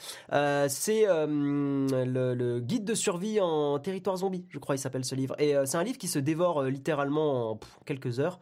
c'est 0.69 1.07
le, 1.07 2.61
guide 2.61 2.85
de 2.85 2.95
survie 2.95 3.41
en 3.41 3.79
territoire 3.79 4.17
zombie, 4.17 4.45
je 4.51 4.59
crois, 4.59 4.75
il 4.75 4.79
s'appelle 4.79 5.05
ce 5.05 5.15
livre. 5.15 5.39
Et 5.41 5.55
c'est 5.65 5.77
un 5.77 5.85
livre 5.85 5.99
qui 5.99 6.09
se 6.09 6.19
dévore 6.19 6.63
littéralement 6.65 7.53
en 7.53 7.61
quelques 7.85 8.21
heures. 8.21 8.39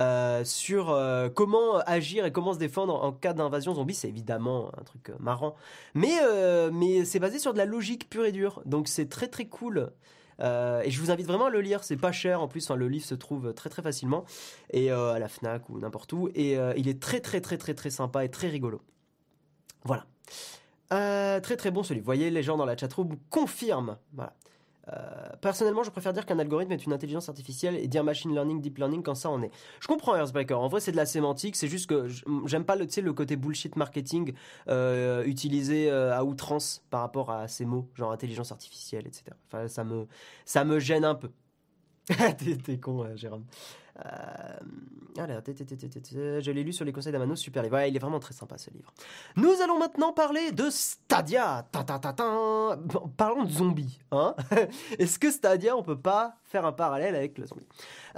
Euh, 0.00 0.42
sur 0.44 0.90
euh, 0.90 1.28
comment 1.28 1.76
agir 1.86 2.26
et 2.26 2.32
comment 2.32 2.52
se 2.52 2.58
défendre 2.58 2.94
en 3.04 3.12
cas 3.12 3.32
d'invasion 3.32 3.74
zombie. 3.74 3.94
C'est 3.94 4.08
évidemment 4.08 4.72
un 4.76 4.82
truc 4.82 5.10
euh, 5.10 5.14
marrant, 5.20 5.54
mais 5.94 6.14
mais 6.72 7.04
c'est 7.04 7.20
basé 7.20 7.38
sur 7.38 7.52
de 7.52 7.58
la 7.58 7.64
logique 7.64 8.10
pure 8.10 8.24
et 8.24 8.32
dure. 8.32 8.62
Donc 8.66 8.88
c'est 8.88 9.08
très 9.08 9.28
très 9.28 9.46
cool. 9.46 9.92
et 10.40 10.90
je 10.90 11.00
vous 11.00 11.10
invite 11.10 11.26
vraiment 11.26 11.46
à 11.46 11.50
le 11.50 11.60
lire, 11.60 11.84
c'est 11.84 11.96
pas 11.96 12.12
cher 12.12 12.40
en 12.40 12.48
plus, 12.48 12.70
le 12.70 12.88
livre 12.88 13.04
se 13.04 13.14
trouve 13.14 13.54
très 13.54 13.70
très 13.70 13.82
facilement 13.82 14.24
et 14.70 14.90
à 14.90 15.18
la 15.18 15.28
Fnac 15.28 15.68
ou 15.68 15.78
n'importe 15.78 16.12
où 16.12 16.28
et 16.34 16.56
il 16.76 16.88
est 16.88 17.00
très 17.00 17.20
très 17.20 17.40
très 17.40 17.58
très 17.58 17.74
très 17.74 17.90
sympa 17.90 18.24
et 18.24 18.30
très 18.30 18.48
rigolo. 18.48 18.80
Voilà. 19.84 20.06
très 20.88 21.56
très 21.56 21.70
bon 21.70 21.82
ce 21.82 21.94
livre. 21.94 22.04
Vous 22.04 22.06
voyez, 22.06 22.30
les 22.30 22.42
gens 22.42 22.56
dans 22.56 22.66
la 22.66 22.76
chatroom 22.76 23.16
confirment. 23.30 23.96
Voilà. 24.12 24.34
Euh, 24.92 25.28
personnellement, 25.40 25.82
je 25.82 25.90
préfère 25.90 26.12
dire 26.12 26.26
qu'un 26.26 26.38
algorithme 26.38 26.72
est 26.72 26.84
une 26.84 26.92
intelligence 26.92 27.28
artificielle 27.28 27.76
et 27.76 27.88
dire 27.88 28.04
machine 28.04 28.32
learning, 28.32 28.60
deep 28.60 28.78
learning 28.78 29.02
quand 29.02 29.14
ça 29.14 29.30
en 29.30 29.42
est. 29.42 29.50
Je 29.80 29.86
comprends 29.86 30.16
Earthbreaker. 30.16 30.60
En 30.60 30.68
vrai, 30.68 30.80
c'est 30.80 30.92
de 30.92 30.96
la 30.96 31.06
sémantique. 31.06 31.56
C'est 31.56 31.68
juste 31.68 31.88
que 31.88 32.08
j'aime 32.46 32.64
pas 32.64 32.76
le, 32.76 32.86
le 33.02 33.12
côté 33.12 33.36
bullshit 33.36 33.76
marketing 33.76 34.34
euh, 34.68 35.24
utilisé 35.24 35.90
euh, 35.90 36.16
à 36.16 36.24
outrance 36.24 36.84
par 36.90 37.00
rapport 37.00 37.30
à 37.30 37.48
ces 37.48 37.64
mots, 37.64 37.88
genre 37.94 38.12
intelligence 38.12 38.52
artificielle, 38.52 39.06
etc. 39.06 39.24
Enfin, 39.46 39.68
ça 39.68 39.84
me, 39.84 40.06
ça 40.44 40.64
me 40.64 40.78
gêne 40.78 41.04
un 41.04 41.14
peu. 41.14 41.30
t'es 42.64 42.78
con, 42.78 43.16
Jérôme. 43.16 43.44
Euh, 44.04 44.58
je 45.16 46.50
l'ai 46.50 46.64
lu 46.64 46.72
sur 46.72 46.84
les 46.84 46.92
conseils 46.92 47.12
d'Amano, 47.12 47.36
super 47.36 47.62
livre. 47.62 47.80
il 47.82 47.94
est 47.94 48.00
vraiment 48.00 48.18
très 48.18 48.34
sympa 48.34 48.58
ce 48.58 48.70
livre. 48.70 48.92
Nous 49.36 49.54
allons 49.62 49.78
maintenant 49.78 50.12
parler 50.12 50.50
de 50.50 50.68
Stadia. 50.70 51.66
Ta, 51.70 51.84
parlons 53.16 53.44
de 53.44 53.50
zombies. 53.50 54.00
Hein 54.10 54.34
Est-ce 54.98 55.18
que 55.18 55.30
Stadia, 55.30 55.76
on 55.76 55.82
peut 55.82 55.98
pas 55.98 56.36
faire 56.42 56.66
un 56.66 56.72
parallèle 56.72 57.14
avec 57.14 57.38
le 57.38 57.46
zombie? 57.46 57.66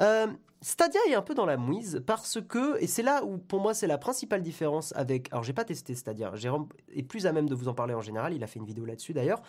Euh, 0.00 0.28
Stadia 0.62 1.00
est 1.08 1.14
un 1.14 1.22
peu 1.22 1.34
dans 1.34 1.44
la 1.44 1.58
mouise 1.58 2.02
parce 2.06 2.40
que, 2.40 2.82
et 2.82 2.86
c'est 2.86 3.02
là 3.02 3.22
où 3.24 3.36
pour 3.36 3.60
moi 3.60 3.74
c'est 3.74 3.86
la 3.86 3.98
principale 3.98 4.42
différence 4.42 4.94
avec. 4.96 5.30
Alors 5.30 5.44
j'ai 5.44 5.52
pas 5.52 5.64
testé 5.64 5.94
Stadia, 5.94 6.34
Jérôme 6.34 6.68
est 6.94 7.02
plus 7.02 7.26
à 7.26 7.32
même 7.32 7.48
de 7.48 7.54
vous 7.54 7.68
en 7.68 7.74
parler 7.74 7.92
en 7.92 8.00
général, 8.00 8.32
il 8.32 8.42
a 8.42 8.46
fait 8.46 8.58
une 8.58 8.64
vidéo 8.64 8.86
là-dessus 8.86 9.12
d'ailleurs. 9.12 9.42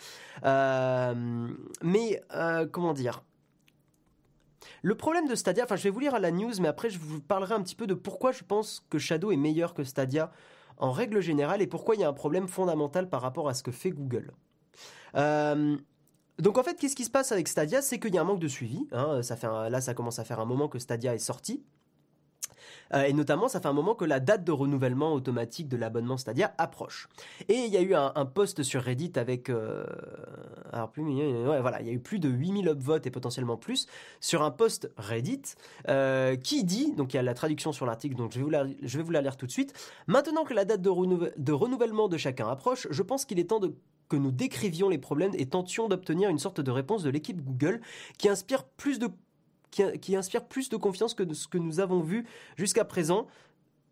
Euh, 0.44 1.48
mais 1.82 2.22
comment 2.74 2.94
dire? 2.94 3.24
Le 4.82 4.96
problème 4.96 5.28
de 5.28 5.36
Stadia, 5.36 5.64
enfin 5.64 5.76
je 5.76 5.84
vais 5.84 5.90
vous 5.90 6.00
lire 6.00 6.16
à 6.16 6.20
la 6.20 6.32
news, 6.32 6.54
mais 6.60 6.68
après 6.68 6.90
je 6.90 7.00
vous 7.00 7.22
parlerai 7.22 7.54
un 7.54 7.62
petit 7.62 7.76
peu 7.76 7.88
de 7.88 7.94
pourquoi 7.94 8.32
je 8.32 8.44
pense 8.44 8.86
que 8.90 8.98
Shadow 8.98 9.32
est 9.32 9.38
meilleur 9.38 9.74
que 9.74 9.84
Stadia 9.84 10.32
en 10.78 10.92
règle 10.92 11.22
générale 11.22 11.62
et 11.62 11.68
pourquoi 11.68 11.96
il 11.96 12.02
y 12.02 12.04
a 12.04 12.10
un 12.10 12.14
problème 12.14 12.48
fondamental 12.48 13.10
par 13.10 13.22
rapport 13.22 13.50
à 13.50 13.54
ce 13.54 13.64
que 13.64 13.72
fait 13.72 13.92
Google. 13.92 14.32
Euh, 15.16 15.78
donc 16.40 16.58
en 16.58 16.64
fait, 16.64 16.76
qu'est-ce 16.76 16.96
qui 16.96 17.06
se 17.06 17.10
passe 17.10 17.32
avec 17.32 17.48
Stadia? 17.48 17.82
C'est 17.82 18.00
qu'il 18.00 18.14
y 18.14 18.18
a 18.18 18.22
un 18.22 18.26
manque 18.26 18.40
de 18.40 18.48
suivi. 18.48 18.88
Hein. 18.92 19.24
ça 19.24 19.36
fait 19.36 19.48
là, 19.48 19.82
ça 19.82 19.94
commence 19.94 20.20
à 20.20 20.24
faire 20.24 20.40
un 20.40 20.46
moment 20.46 20.68
que 20.68 20.80
Stadia 20.80 21.16
est 21.16 21.20
sorti. 21.20 21.64
Euh, 22.94 23.04
et 23.04 23.14
notamment, 23.14 23.48
ça 23.48 23.60
fait 23.60 23.68
un 23.68 23.74
moment 23.74 23.96
que 23.96 24.06
la 24.06 24.20
date 24.20 24.44
de 24.44 24.52
renouvellement 24.52 25.14
automatique 25.14 25.68
de 25.68 25.78
l'abonnement 25.78 26.18
Stadia 26.18 26.54
approche. 26.58 27.10
Et 27.50 27.56
il 27.56 27.72
y 27.72 27.78
a 27.78 27.82
eu 27.82 27.94
un, 27.96 28.26
post 28.26 28.64
sur 28.64 28.82
Reddit 28.82 29.14
avec... 29.16 29.50
Euh, 29.50 29.86
alors 30.72 30.90
plus... 30.92 31.04
Ouais, 31.04 31.62
voilà, 31.62 31.82
il 31.82 31.88
y 31.88 31.90
a 31.90 31.94
eu 31.94 32.00
plus 32.00 32.20
de 32.20 32.30
8000 32.30 32.68
upvotes 32.68 33.08
et 33.08 33.12
potentiellement 33.12 33.58
plus 33.58 33.88
sur 34.20 34.42
un 34.42 34.52
post 34.52 34.92
Reddit 34.98 35.42
euh, 35.88 36.36
qui 36.36 36.64
dit, 36.64 36.94
donc 36.94 37.14
il 37.14 37.18
y 37.18 37.20
a 37.20 37.24
la 37.24 37.34
traduction 37.34 37.72
sur 37.72 37.86
l'article, 37.86 38.16
donc 38.16 38.32
je 38.32 38.40
vais, 38.40 38.44
vous 38.44 38.50
la, 38.50 38.66
je 38.82 38.98
vais 38.98 39.04
vous 39.04 39.12
la 39.12 39.22
lire 39.22 39.38
tout 39.38 39.46
de 39.46 39.52
suite. 39.52 39.74
Maintenant 40.08 40.44
que 40.44 40.54
la 40.54 40.66
date 40.66 40.82
de, 40.82 40.90
renouvellement 41.52 42.08
de 42.08 42.18
chacun 42.18 42.48
approche, 42.48 42.88
je 42.90 43.04
pense 43.04 43.26
qu'il 43.26 43.40
est 43.40 43.46
temps 43.46 43.62
que 44.10 44.16
nous 44.16 44.32
décrivions 44.32 44.90
les 44.90 44.98
problèmes 44.98 45.34
et 45.38 45.48
tentions 45.48 45.88
d'obtenir 45.88 46.30
une 46.30 46.40
sorte 46.40 46.62
de 46.62 46.72
réponse 46.72 47.04
de 47.04 47.10
l'équipe 47.10 47.42
Google 47.42 47.82
qui 48.18 48.30
inspire 48.30 48.64
plus 48.64 49.00
de 49.00 49.10
qui, 49.72 50.16
inspire 50.16 50.46
plus 50.46 50.70
de 50.70 50.78
confiance 50.78 51.14
que 51.14 51.32
ce 51.34 51.48
que 51.48 51.58
nous 51.58 51.80
avons 51.80 52.02
vu 52.02 52.26
jusqu'à 52.58 52.86
présent 52.86 53.28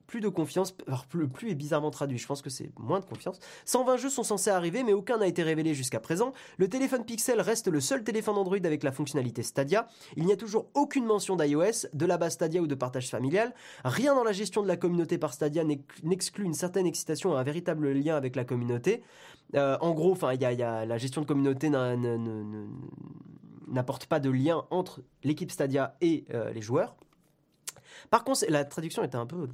plus 0.08 0.22
de 0.22 0.30
confiance. 0.30 0.76
Alors, 0.88 1.06
plus 1.06 1.50
est 1.50 1.56
bizarrement 1.56 1.92
traduit, 1.92 2.18
je 2.18 2.28
pense 2.28 2.42
que 2.42 2.50
c'est 2.50 2.70
moins 2.80 3.00
de 3.00 3.06
confiance. 3.06 3.40
120 3.66 3.98
jeux 3.98 4.10
sont 4.10 4.24
censés 4.24 4.50
arriver, 4.50 4.84
mais 4.84 4.94
aucun 4.94 5.18
n'a 5.18 5.28
été 5.28 5.44
révélé 5.44 5.74
jusqu'à 5.74 6.00
présent. 6.00 6.34
Le 6.58 6.68
téléphone 6.68 7.06
Pixel 7.06 7.42
reste 7.42 7.68
le 7.68 7.82
seul 7.82 8.04
téléphone 8.04 8.38
Android 8.38 8.58
avec 8.64 8.84
la 8.84 8.92
fonctionnalité 8.92 9.44
Stadia. 9.44 9.88
Il 10.16 10.26
n'y 10.26 10.32
a 10.32 10.38
toujours 10.38 10.68
aucune 10.74 11.06
mention 11.06 11.36
d'iOS, 11.36 11.88
de 11.94 12.06
la 12.06 12.18
base 12.18 12.34
Stadia 12.34 12.62
ou 12.62 12.68
de 12.68 12.76
partage 12.76 13.10
familial. 13.10 13.54
Rien 13.84 14.16
dans 14.16 14.24
la 14.24 14.32
gestion 14.32 14.62
de 14.62 14.68
la 14.68 14.78
communauté 14.78 15.18
par 15.18 15.34
Stadia 15.34 15.64
n'exclut 16.04 16.46
une 16.46 16.54
certaine 16.54 16.86
excitation 16.86 17.36
et 17.36 17.40
un 17.40 17.44
véritable 17.44 17.92
lien 17.92 18.16
avec 18.16 18.36
la 18.36 18.46
communauté. 18.46 19.02
Euh, 19.56 19.78
en 19.82 19.94
gros, 19.94 20.12
enfin, 20.12 20.34
il 20.34 20.42
y, 20.42 20.46
a 20.46 20.86
la 20.86 20.98
gestion 20.98 21.22
de 21.22 21.28
communauté 21.28 21.70
n'apporte 23.68 24.06
pas 24.06 24.20
de 24.20 24.30
lien 24.30 24.66
entre 24.70 25.02
l'équipe 25.24 25.52
Stadia 25.52 25.96
et 26.02 26.26
euh, 26.34 26.52
les 26.52 26.62
joueurs. 26.62 26.96
Par 28.10 28.24
conséquent, 28.24 28.52
la 28.52 28.66
traduction 28.66 29.04
était 29.04 29.16
un 29.16 29.26
peu. 29.26 29.48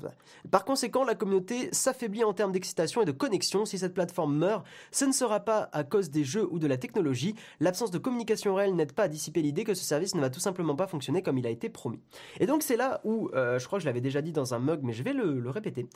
Par 0.49 0.65
conséquent, 0.65 1.03
la 1.03 1.15
communauté 1.15 1.69
s'affaiblit 1.71 2.23
en 2.23 2.33
termes 2.33 2.51
d'excitation 2.51 3.01
et 3.01 3.05
de 3.05 3.11
connexion. 3.11 3.65
Si 3.65 3.77
cette 3.77 3.93
plateforme 3.93 4.35
meurt, 4.35 4.65
ce 4.91 5.05
ne 5.05 5.11
sera 5.11 5.39
pas 5.41 5.69
à 5.73 5.83
cause 5.83 6.09
des 6.09 6.23
jeux 6.23 6.47
ou 6.51 6.59
de 6.59 6.67
la 6.67 6.77
technologie. 6.77 7.35
L'absence 7.59 7.91
de 7.91 7.97
communication 7.97 8.55
réelle 8.55 8.75
n'aide 8.75 8.93
pas 8.93 9.03
à 9.03 9.07
dissiper 9.07 9.41
l'idée 9.41 9.63
que 9.63 9.73
ce 9.73 9.83
service 9.83 10.15
ne 10.15 10.21
va 10.21 10.29
tout 10.29 10.39
simplement 10.39 10.75
pas 10.75 10.87
fonctionner 10.87 11.21
comme 11.21 11.37
il 11.37 11.47
a 11.47 11.49
été 11.49 11.69
promis. 11.69 11.99
Et 12.39 12.45
donc 12.45 12.63
c'est 12.63 12.77
là 12.77 13.01
où, 13.03 13.29
euh, 13.33 13.59
je 13.59 13.65
crois 13.67 13.79
que 13.79 13.83
je 13.83 13.87
l'avais 13.87 14.01
déjà 14.01 14.21
dit 14.21 14.31
dans 14.31 14.53
un 14.53 14.59
mug, 14.59 14.81
mais 14.83 14.93
je 14.93 15.03
vais 15.03 15.13
le, 15.13 15.39
le 15.39 15.49
répéter. 15.49 15.87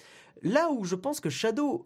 Là 0.41 0.69
où 0.71 0.85
je 0.85 0.95
pense 0.95 1.19
que 1.19 1.29
Shadow 1.29 1.85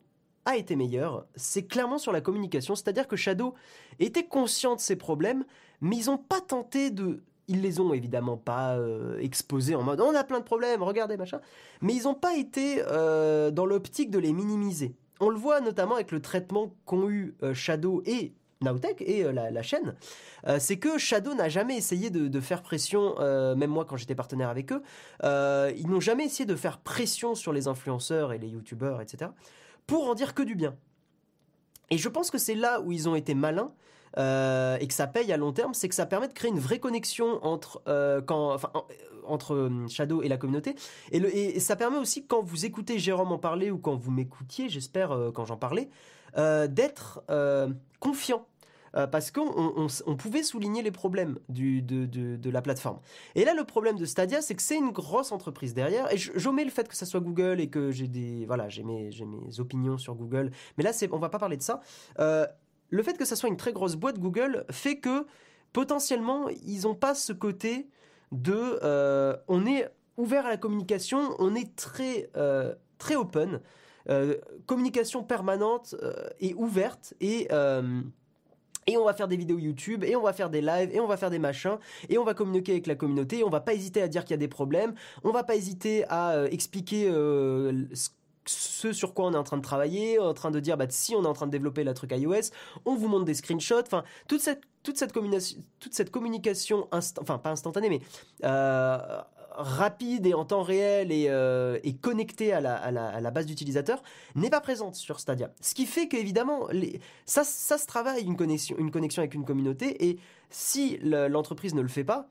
a 0.50 0.58
été 0.58 0.76
meilleur, 0.76 1.26
c'est 1.36 1.68
clairement 1.68 1.98
sur 1.98 2.12
la 2.12 2.22
communication. 2.22 2.76
C'est-à-dire 2.76 3.08
que 3.08 3.16
Shadow 3.16 3.54
était 4.00 4.26
conscient 4.26 4.76
de 4.76 4.80
ses 4.80 4.96
problèmes, 4.96 5.46
mais 5.82 5.98
ils 5.98 6.06
n'ont 6.08 6.18
pas 6.18 6.42
tenté 6.42 6.92
de 6.92 7.24
ils 7.50 7.62
les 7.62 7.80
ont 7.80 7.94
évidemment 7.94 8.38
pas 8.38 8.78
euh, 8.78 9.18
exposés 9.20 9.76
en 9.76 9.82
mode 9.82 10.00
on 10.00 10.14
a 10.16 10.24
plein 10.24 10.40
de 10.40 10.44
problèmes, 10.44 10.84
regardez 10.84 11.18
machin, 11.18 11.42
mais 11.82 11.96
ils 11.96 12.04
n'ont 12.04 12.14
pas 12.14 12.36
été 12.36 12.84
euh, 12.88 13.52
dans 13.52 13.66
l'optique 13.66 14.12
de 14.12 14.20
les 14.20 14.32
minimiser. 14.32 14.96
On 15.20 15.30
le 15.30 15.36
voit 15.38 15.60
notamment 15.60 15.96
avec 15.96 16.12
le 16.12 16.22
traitement 16.22 16.74
qu'ont 16.86 17.10
eu 17.10 17.36
euh, 17.44 17.54
Shadow 17.54 18.04
et 18.06 18.34
Nowtech 18.62 19.02
et 19.02 19.24
la, 19.24 19.62
chaîne, 19.62 19.96
c'est 20.58 20.78
que 20.80 20.98
Shadow 20.98 21.34
n'a 21.34 21.48
jamais 21.48 21.78
essayé 21.78 22.10
de, 22.10 22.40
faire 22.42 22.62
pression, 22.62 23.16
même 23.56 23.70
moi 23.70 23.86
quand 23.86 23.96
j'étais 23.96 24.16
partenaire 24.16 24.50
avec 24.50 24.74
eux, 24.74 24.84
ils 25.24 25.88
n'ont 25.88 26.02
jamais 26.02 26.26
essayé 26.26 26.46
de 26.46 26.58
faire 26.58 26.80
pression 26.80 27.36
sur 27.36 27.54
les 27.54 27.70
influenceurs 27.70 28.34
et 28.34 28.38
les 28.38 28.50
youtubeurs, 28.50 29.00
etc., 29.00 29.32
pour 29.90 30.08
en 30.08 30.14
dire 30.14 30.34
que 30.34 30.44
du 30.44 30.56
bien. 30.56 30.76
Et 31.90 31.98
je 31.98 32.08
pense 32.08 32.30
que 32.30 32.38
c'est 32.38 32.56
là 32.56 32.80
où 32.80 32.92
ils 32.92 33.10
ont 33.10 33.16
été 33.16 33.34
malins, 33.34 33.74
euh, 34.18 34.78
et 34.80 34.88
que 34.88 34.94
ça 34.94 35.08
paye 35.08 35.32
à 35.32 35.38
long 35.38 35.52
terme, 35.52 35.74
c'est 35.74 35.90
que 35.90 35.96
ça 35.96 36.06
permet 36.06 36.28
de 36.28 36.34
créer 36.34 36.52
une 36.52 36.60
vraie 36.60 36.80
connexion 36.80 37.44
entre, 37.44 37.82
euh, 37.88 38.22
euh, 39.52 39.88
Shadow 39.88 40.22
et 40.22 40.28
la 40.28 40.38
communauté. 40.38 40.76
Et, 41.12 41.60
ça 41.60 41.76
permet 41.76 41.98
aussi, 41.98 42.26
quand 42.26 42.42
vous 42.42 42.66
écoutez 42.66 43.00
Jérôme 43.00 43.32
en 43.32 43.38
parler 43.40 43.72
ou 43.72 43.78
quand 43.78 43.96
vous 43.96 44.12
m'écoutiez, 44.12 44.70
j'espère, 44.70 45.16
quand 45.34 45.46
j'en 45.46 45.58
parlais, 45.58 45.90
d'être 46.36 47.24
confiant. 48.00 48.46
Parce 48.94 49.32
qu'on 49.32 49.88
on, 50.06 50.16
pouvait 50.16 50.44
souligner 50.44 50.82
les 50.82 50.92
problèmes 50.92 51.38
de, 51.50 52.50
la 52.50 52.62
plateforme. 52.62 53.00
Et 53.36 53.46
là, 53.46 53.54
le 53.54 53.64
problème 53.64 53.98
de 53.98 54.06
Stadia, 54.06 54.42
c'est 54.42 54.56
que 54.56 54.62
c'est 54.62 54.78
une 54.78 54.92
grosse 54.92 55.32
entreprise 55.32 55.74
derrière. 55.74 56.12
Et 56.14 56.18
j'omets 56.18 56.64
le 56.64 56.72
fait 56.72 56.88
que 56.88 56.96
ça 56.96 57.06
soit 57.06 57.20
Google 57.20 57.60
et 57.60 57.70
que 57.70 57.92
j'ai 57.92 58.08
des 58.08 58.46
voilà, 58.46 58.70
j'ai 58.70 58.84
mes, 58.84 59.10
opinions 59.60 59.98
sur 59.98 60.16
Google. 60.16 60.52
Mais 60.78 60.84
là, 60.84 60.94
c'est, 60.94 61.12
on 61.12 61.20
va 61.20 61.30
pas 61.30 61.40
parler 61.40 61.58
de 61.58 61.64
ça 61.64 61.82
le 62.90 63.04
fait 63.04 63.18
que 63.18 63.26
ça 63.26 63.36
soit 63.36 63.50
une 63.50 63.58
très 63.58 63.74
grosse 63.74 63.96
boîte 63.96 64.20
Google 64.20 64.66
fait 64.72 64.98
que 64.98 65.26
potentiellement 65.74 66.50
ils 66.50 66.82
n'ont 66.82 66.96
pas 66.96 67.14
ce 67.14 67.34
côté 67.34 67.88
de 68.32 68.80
euh, 68.84 69.36
on 69.48 69.66
est 69.66 69.90
ouvert 70.18 70.46
à 70.46 70.50
la 70.50 70.58
communication, 70.58 71.36
on 71.40 71.56
est 71.56 71.76
très 71.76 72.30
euh, 72.36 72.74
très 72.98 73.16
open, 73.16 73.62
euh, 74.10 74.38
communication 74.66 75.24
permanente 75.24 75.96
et 76.40 76.54
ouverte 76.56 77.14
et 77.22 77.48
et 78.90 78.98
on 78.98 79.06
va 79.06 79.14
faire 79.14 79.28
des 79.28 79.38
vidéos 79.38 79.60
YouTube, 79.60 80.04
et 80.04 80.16
on 80.16 80.22
va 80.22 80.34
faire 80.34 80.50
des 80.50 80.62
lives, 80.62 80.90
et 80.94 81.00
on 81.00 81.08
va 81.08 81.18
faire 81.18 81.30
des 81.30 81.40
machins, 81.40 81.78
et 82.10 82.18
on 82.18 82.24
va 82.24 82.34
communiquer 82.34 82.74
avec 82.74 82.88
la 82.88 82.96
communauté, 82.96 83.40
et 83.40 83.44
on 83.44 83.50
va 83.50 83.62
pas 83.62 83.74
hésiter 83.74 84.02
à 84.02 84.08
dire 84.08 84.24
qu'il 84.24 84.32
y 84.32 84.34
a 84.34 84.38
des 84.38 84.48
problèmes, 84.48 84.94
on 85.24 85.32
va 85.32 85.44
pas 85.44 85.56
hésiter 85.56 86.06
à 86.10 86.46
expliquer 86.50 87.10
ce 87.10 88.10
ce 88.46 88.94
sur 88.94 89.14
quoi 89.14 89.26
on 89.26 89.34
est 89.34 89.38
en 89.38 89.44
train 89.44 89.58
de 89.58 89.62
travailler, 89.62 90.18
en 90.18 90.34
train 90.34 90.52
de 90.52 90.60
dire 90.60 90.76
bah 90.76 90.86
si 90.90 91.16
on 91.16 91.24
est 91.24 91.28
en 91.28 91.34
train 91.34 91.46
de 91.46 91.52
développer 91.52 91.84
la 91.84 91.94
truc 91.94 92.12
iOS, 92.12 92.52
on 92.86 92.96
vous 92.96 93.08
montre 93.08 93.26
des 93.26 93.36
screenshots, 93.36 93.82
enfin 93.82 94.04
toute 94.28 94.42
cette 94.42 94.62
toute 94.82 94.98
cette 94.98 95.12
communication 95.12 95.60
toute 95.80 95.94
cette 95.94 96.10
communication 96.10 96.88
enfin 96.92 97.38
pas 97.38 97.52
instantanée 97.52 97.90
mais 97.90 98.00
euh, 98.46 98.98
rapide 99.60 100.26
et 100.26 100.34
en 100.34 100.46
temps 100.46 100.64
réel 100.64 101.12
et, 101.12 101.26
euh, 101.30 101.78
connectée 102.02 102.54
à 102.54 102.62
la, 102.62 103.32
base 103.32 103.46
d'utilisateurs 103.46 104.02
n'est 104.36 104.50
pas 104.50 104.62
présente 104.62 104.96
sur 104.96 105.20
Stadia. 105.20 105.52
Ce 105.62 105.76
qui 105.76 105.86
fait 105.86 106.08
qu'évidemment, 106.08 106.68
ça, 107.26 107.44
ça 107.44 107.78
se 107.78 107.86
travaille 107.86 108.24
une 108.24 108.38
connexion, 108.38 108.78
une 108.80 108.90
connexion 108.90 109.22
avec 109.22 109.34
une 109.34 109.46
communauté 109.46 110.08
et 110.10 110.18
si 110.50 110.98
l'entreprise 111.04 111.76
ne 111.76 111.82
le 111.82 111.90
fait 111.90 112.06
pas, 112.06 112.30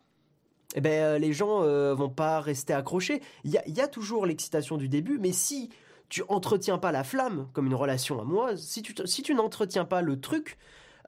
eh 0.74 0.80
ben, 0.80 0.90
euh, 0.90 1.18
les 1.18 1.32
gens 1.32 1.62
vont 1.94 2.10
pas 2.10 2.40
rester 2.40 2.72
accrochés. 2.72 3.20
Il 3.44 3.52
y 3.66 3.80
a 3.80 3.88
toujours 3.88 4.26
l'excitation 4.26 4.76
du 4.76 4.88
début, 4.88 5.18
mais 5.18 5.32
si 5.32 5.70
tu 6.08 6.22
entretiens 6.28 6.78
pas 6.78 6.92
la 6.92 7.04
flamme 7.04 7.48
comme 7.52 7.66
une 7.66 7.74
relation 7.74 8.20
amoureuse, 8.20 8.62
si 8.62 8.82
tu 9.22 9.34
n'entretiens 9.34 9.84
pas 9.84 10.00
le 10.00 10.18
truc, 10.18 10.58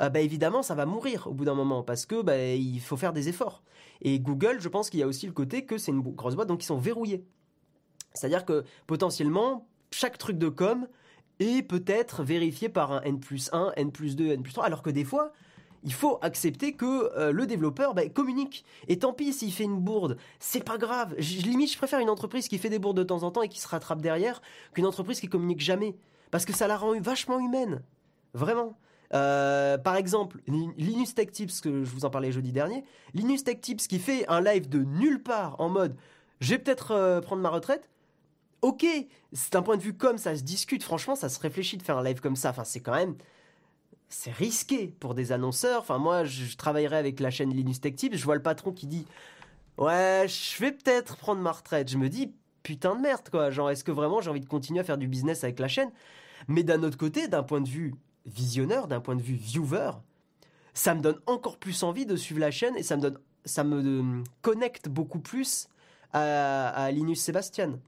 euh, 0.00 0.08
bah, 0.08 0.20
évidemment 0.20 0.62
ça 0.62 0.74
va 0.74 0.86
mourir 0.86 1.26
au 1.26 1.32
bout 1.32 1.44
d'un 1.44 1.54
moment 1.54 1.82
parce 1.82 2.06
que 2.06 2.22
bah, 2.22 2.38
il 2.38 2.80
faut 2.80 2.96
faire 2.96 3.12
des 3.12 3.28
efforts. 3.28 3.62
Et 4.02 4.18
Google, 4.18 4.60
je 4.60 4.68
pense 4.68 4.90
qu'il 4.90 5.00
y 5.00 5.02
a 5.02 5.06
aussi 5.06 5.26
le 5.26 5.32
côté 5.32 5.64
que 5.64 5.78
c'est 5.78 5.92
une 5.92 6.00
grosse 6.00 6.34
boîte 6.34 6.48
donc 6.48 6.62
ils 6.62 6.66
sont 6.66 6.78
verrouillés. 6.78 7.24
C'est-à-dire 8.14 8.44
que 8.44 8.64
potentiellement 8.86 9.68
chaque 9.90 10.18
truc 10.18 10.38
de 10.38 10.48
com 10.48 10.86
est 11.38 11.62
peut-être 11.62 12.22
vérifié 12.22 12.68
par 12.68 12.92
un 12.92 13.00
N 13.02 13.20
plus 13.20 13.50
1, 13.52 13.72
N 13.76 13.92
plus 13.92 14.16
2, 14.16 14.32
N 14.32 14.42
plus 14.42 14.52
3, 14.52 14.64
alors 14.64 14.82
que 14.82 14.90
des 14.90 15.04
fois 15.04 15.32
il 15.82 15.92
faut 15.92 16.18
accepter 16.22 16.74
que 16.74 17.10
euh, 17.16 17.32
le 17.32 17.46
développeur 17.46 17.94
bah, 17.94 18.06
communique. 18.08 18.64
Et 18.88 18.98
tant 18.98 19.12
pis 19.12 19.32
s'il 19.32 19.52
fait 19.52 19.64
une 19.64 19.80
bourde, 19.80 20.16
c'est 20.38 20.64
pas 20.64 20.78
grave. 20.78 21.14
Je, 21.18 21.42
limite, 21.42 21.72
je 21.72 21.78
préfère 21.78 22.00
une 22.00 22.10
entreprise 22.10 22.48
qui 22.48 22.58
fait 22.58 22.68
des 22.68 22.78
bourdes 22.78 22.98
de 22.98 23.02
temps 23.02 23.22
en 23.22 23.30
temps 23.30 23.42
et 23.42 23.48
qui 23.48 23.60
se 23.60 23.68
rattrape 23.68 24.00
derrière 24.00 24.42
qu'une 24.74 24.86
entreprise 24.86 25.20
qui 25.20 25.28
communique 25.28 25.60
jamais. 25.60 25.96
Parce 26.30 26.44
que 26.44 26.52
ça 26.52 26.66
la 26.68 26.76
rend 26.76 26.98
vachement 27.00 27.40
humaine. 27.40 27.82
Vraiment. 28.34 28.78
Euh, 29.12 29.76
par 29.78 29.96
exemple, 29.96 30.38
Linus 30.46 31.14
Tech 31.14 31.32
Tips, 31.32 31.60
que 31.60 31.84
je 31.84 31.90
vous 31.90 32.04
en 32.04 32.10
parlais 32.10 32.30
jeudi 32.30 32.52
dernier, 32.52 32.84
Linus 33.14 33.44
Tech 33.44 33.60
Tips 33.60 33.86
qui 33.88 33.98
fait 33.98 34.26
un 34.28 34.40
live 34.40 34.68
de 34.68 34.84
nulle 34.84 35.22
part 35.22 35.60
en 35.60 35.68
mode 35.68 35.96
je 36.40 36.50
vais 36.50 36.58
peut-être 36.58 36.92
euh, 36.92 37.20
prendre 37.20 37.42
ma 37.42 37.50
retraite. 37.50 37.88
Ok, 38.62 38.84
c'est 39.32 39.56
un 39.56 39.62
point 39.62 39.76
de 39.76 39.82
vue 39.82 39.94
comme 39.94 40.18
ça 40.18 40.36
se 40.36 40.42
discute. 40.42 40.82
Franchement, 40.82 41.14
ça 41.14 41.28
se 41.28 41.38
réfléchit 41.40 41.76
de 41.76 41.82
faire 41.82 41.98
un 41.98 42.04
live 42.04 42.20
comme 42.20 42.36
ça. 42.36 42.50
Enfin, 42.50 42.64
c'est 42.64 42.80
quand 42.80 42.94
même 42.94 43.16
c'est 44.08 44.32
risqué 44.32 44.88
pour 45.00 45.14
des 45.14 45.32
annonceurs. 45.32 45.80
Enfin, 45.80 45.98
moi, 45.98 46.24
je, 46.24 46.56
travaillerai 46.56 46.96
avec 46.96 47.20
la 47.20 47.30
chaîne 47.30 47.50
Linus 47.54 47.80
Tech 47.80 47.94
Tips. 47.94 48.16
Je 48.16 48.24
vois 48.24 48.34
le 48.34 48.42
patron 48.42 48.72
qui 48.72 48.86
dit 48.86 49.06
Ouais, 49.78 50.26
je 50.28 50.58
vais 50.60 50.72
peut-être 50.72 51.16
prendre 51.16 51.40
ma 51.40 51.52
retraite. 51.52 51.88
Je 51.88 51.96
me 51.96 52.08
dis 52.08 52.32
Putain 52.62 52.96
de 52.96 53.00
merde, 53.00 53.28
quoi. 53.30 53.50
Genre, 53.50 53.70
est-ce 53.70 53.84
que 53.84 53.92
vraiment 53.92 54.20
j'ai 54.20 54.30
envie 54.30 54.40
de 54.40 54.48
continuer 54.48 54.80
à 54.80 54.84
faire 54.84 54.98
du 54.98 55.08
business 55.08 55.44
avec 55.44 55.58
la 55.58 55.68
chaîne? 55.68 55.90
Mais 56.48 56.62
d'un 56.62 56.82
autre 56.82 56.98
côté, 56.98 57.28
d'un 57.28 57.42
point 57.42 57.60
de 57.60 57.68
vue 57.68 57.94
visionneur, 58.26 58.88
d'un 58.88 59.00
point 59.00 59.16
de 59.16 59.22
vue 59.22 59.34
viewer, 59.34 59.90
ça 60.74 60.94
me 60.94 61.00
donne 61.00 61.18
encore 61.26 61.58
plus 61.58 61.82
envie 61.82 62.06
de 62.06 62.16
suivre 62.16 62.40
la 62.40 62.50
chaîne 62.50 62.76
et 62.76 62.82
ça 62.82 62.96
me 62.96 63.02
donne, 63.02 63.18
ça 63.44 63.64
me 63.64 63.82
euh, 63.82 64.22
connecte 64.42 64.88
beaucoup 64.88 65.20
plus 65.20 65.68
à, 66.12 66.90
Linus 66.90 67.20
Sébastien. 67.20 67.78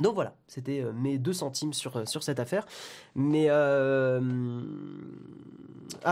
Donc 0.00 0.14
voilà, 0.14 0.34
c'était 0.46 0.80
euh, 0.80 0.92
mes 0.92 1.18
deux 1.18 1.32
centimes 1.32 1.72
sur, 1.72 1.96
euh, 1.96 2.04
sur 2.06 2.22
cette 2.22 2.40
affaire. 2.40 2.66
Mais 3.14 3.48
ah 3.50 4.20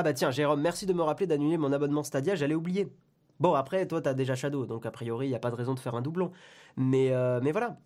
bah 0.02 0.12
tiens, 0.12 0.30
Jérôme, 0.30 0.60
merci 0.60 0.86
de 0.86 0.92
me 0.92 1.02
rappeler 1.02 1.26
d'annuler 1.26 1.56
mon 1.56 1.72
abonnement 1.72 2.02
Stadia, 2.02 2.34
j'allais 2.34 2.54
oublier. 2.54 2.92
Bon 3.40 3.54
après, 3.54 3.86
toi 3.86 4.02
t'as 4.02 4.14
déjà 4.14 4.34
Shadow, 4.34 4.66
donc 4.66 4.84
a 4.84 4.90
priori 4.90 5.26
il 5.26 5.30
n'y 5.30 5.36
a 5.36 5.38
pas 5.40 5.50
de 5.50 5.56
raison 5.56 5.74
de 5.74 5.80
faire 5.80 5.94
un 5.94 6.02
doublon. 6.02 6.32
Mais, 6.76 7.12
mais 7.42 7.52
voilà. 7.52 7.78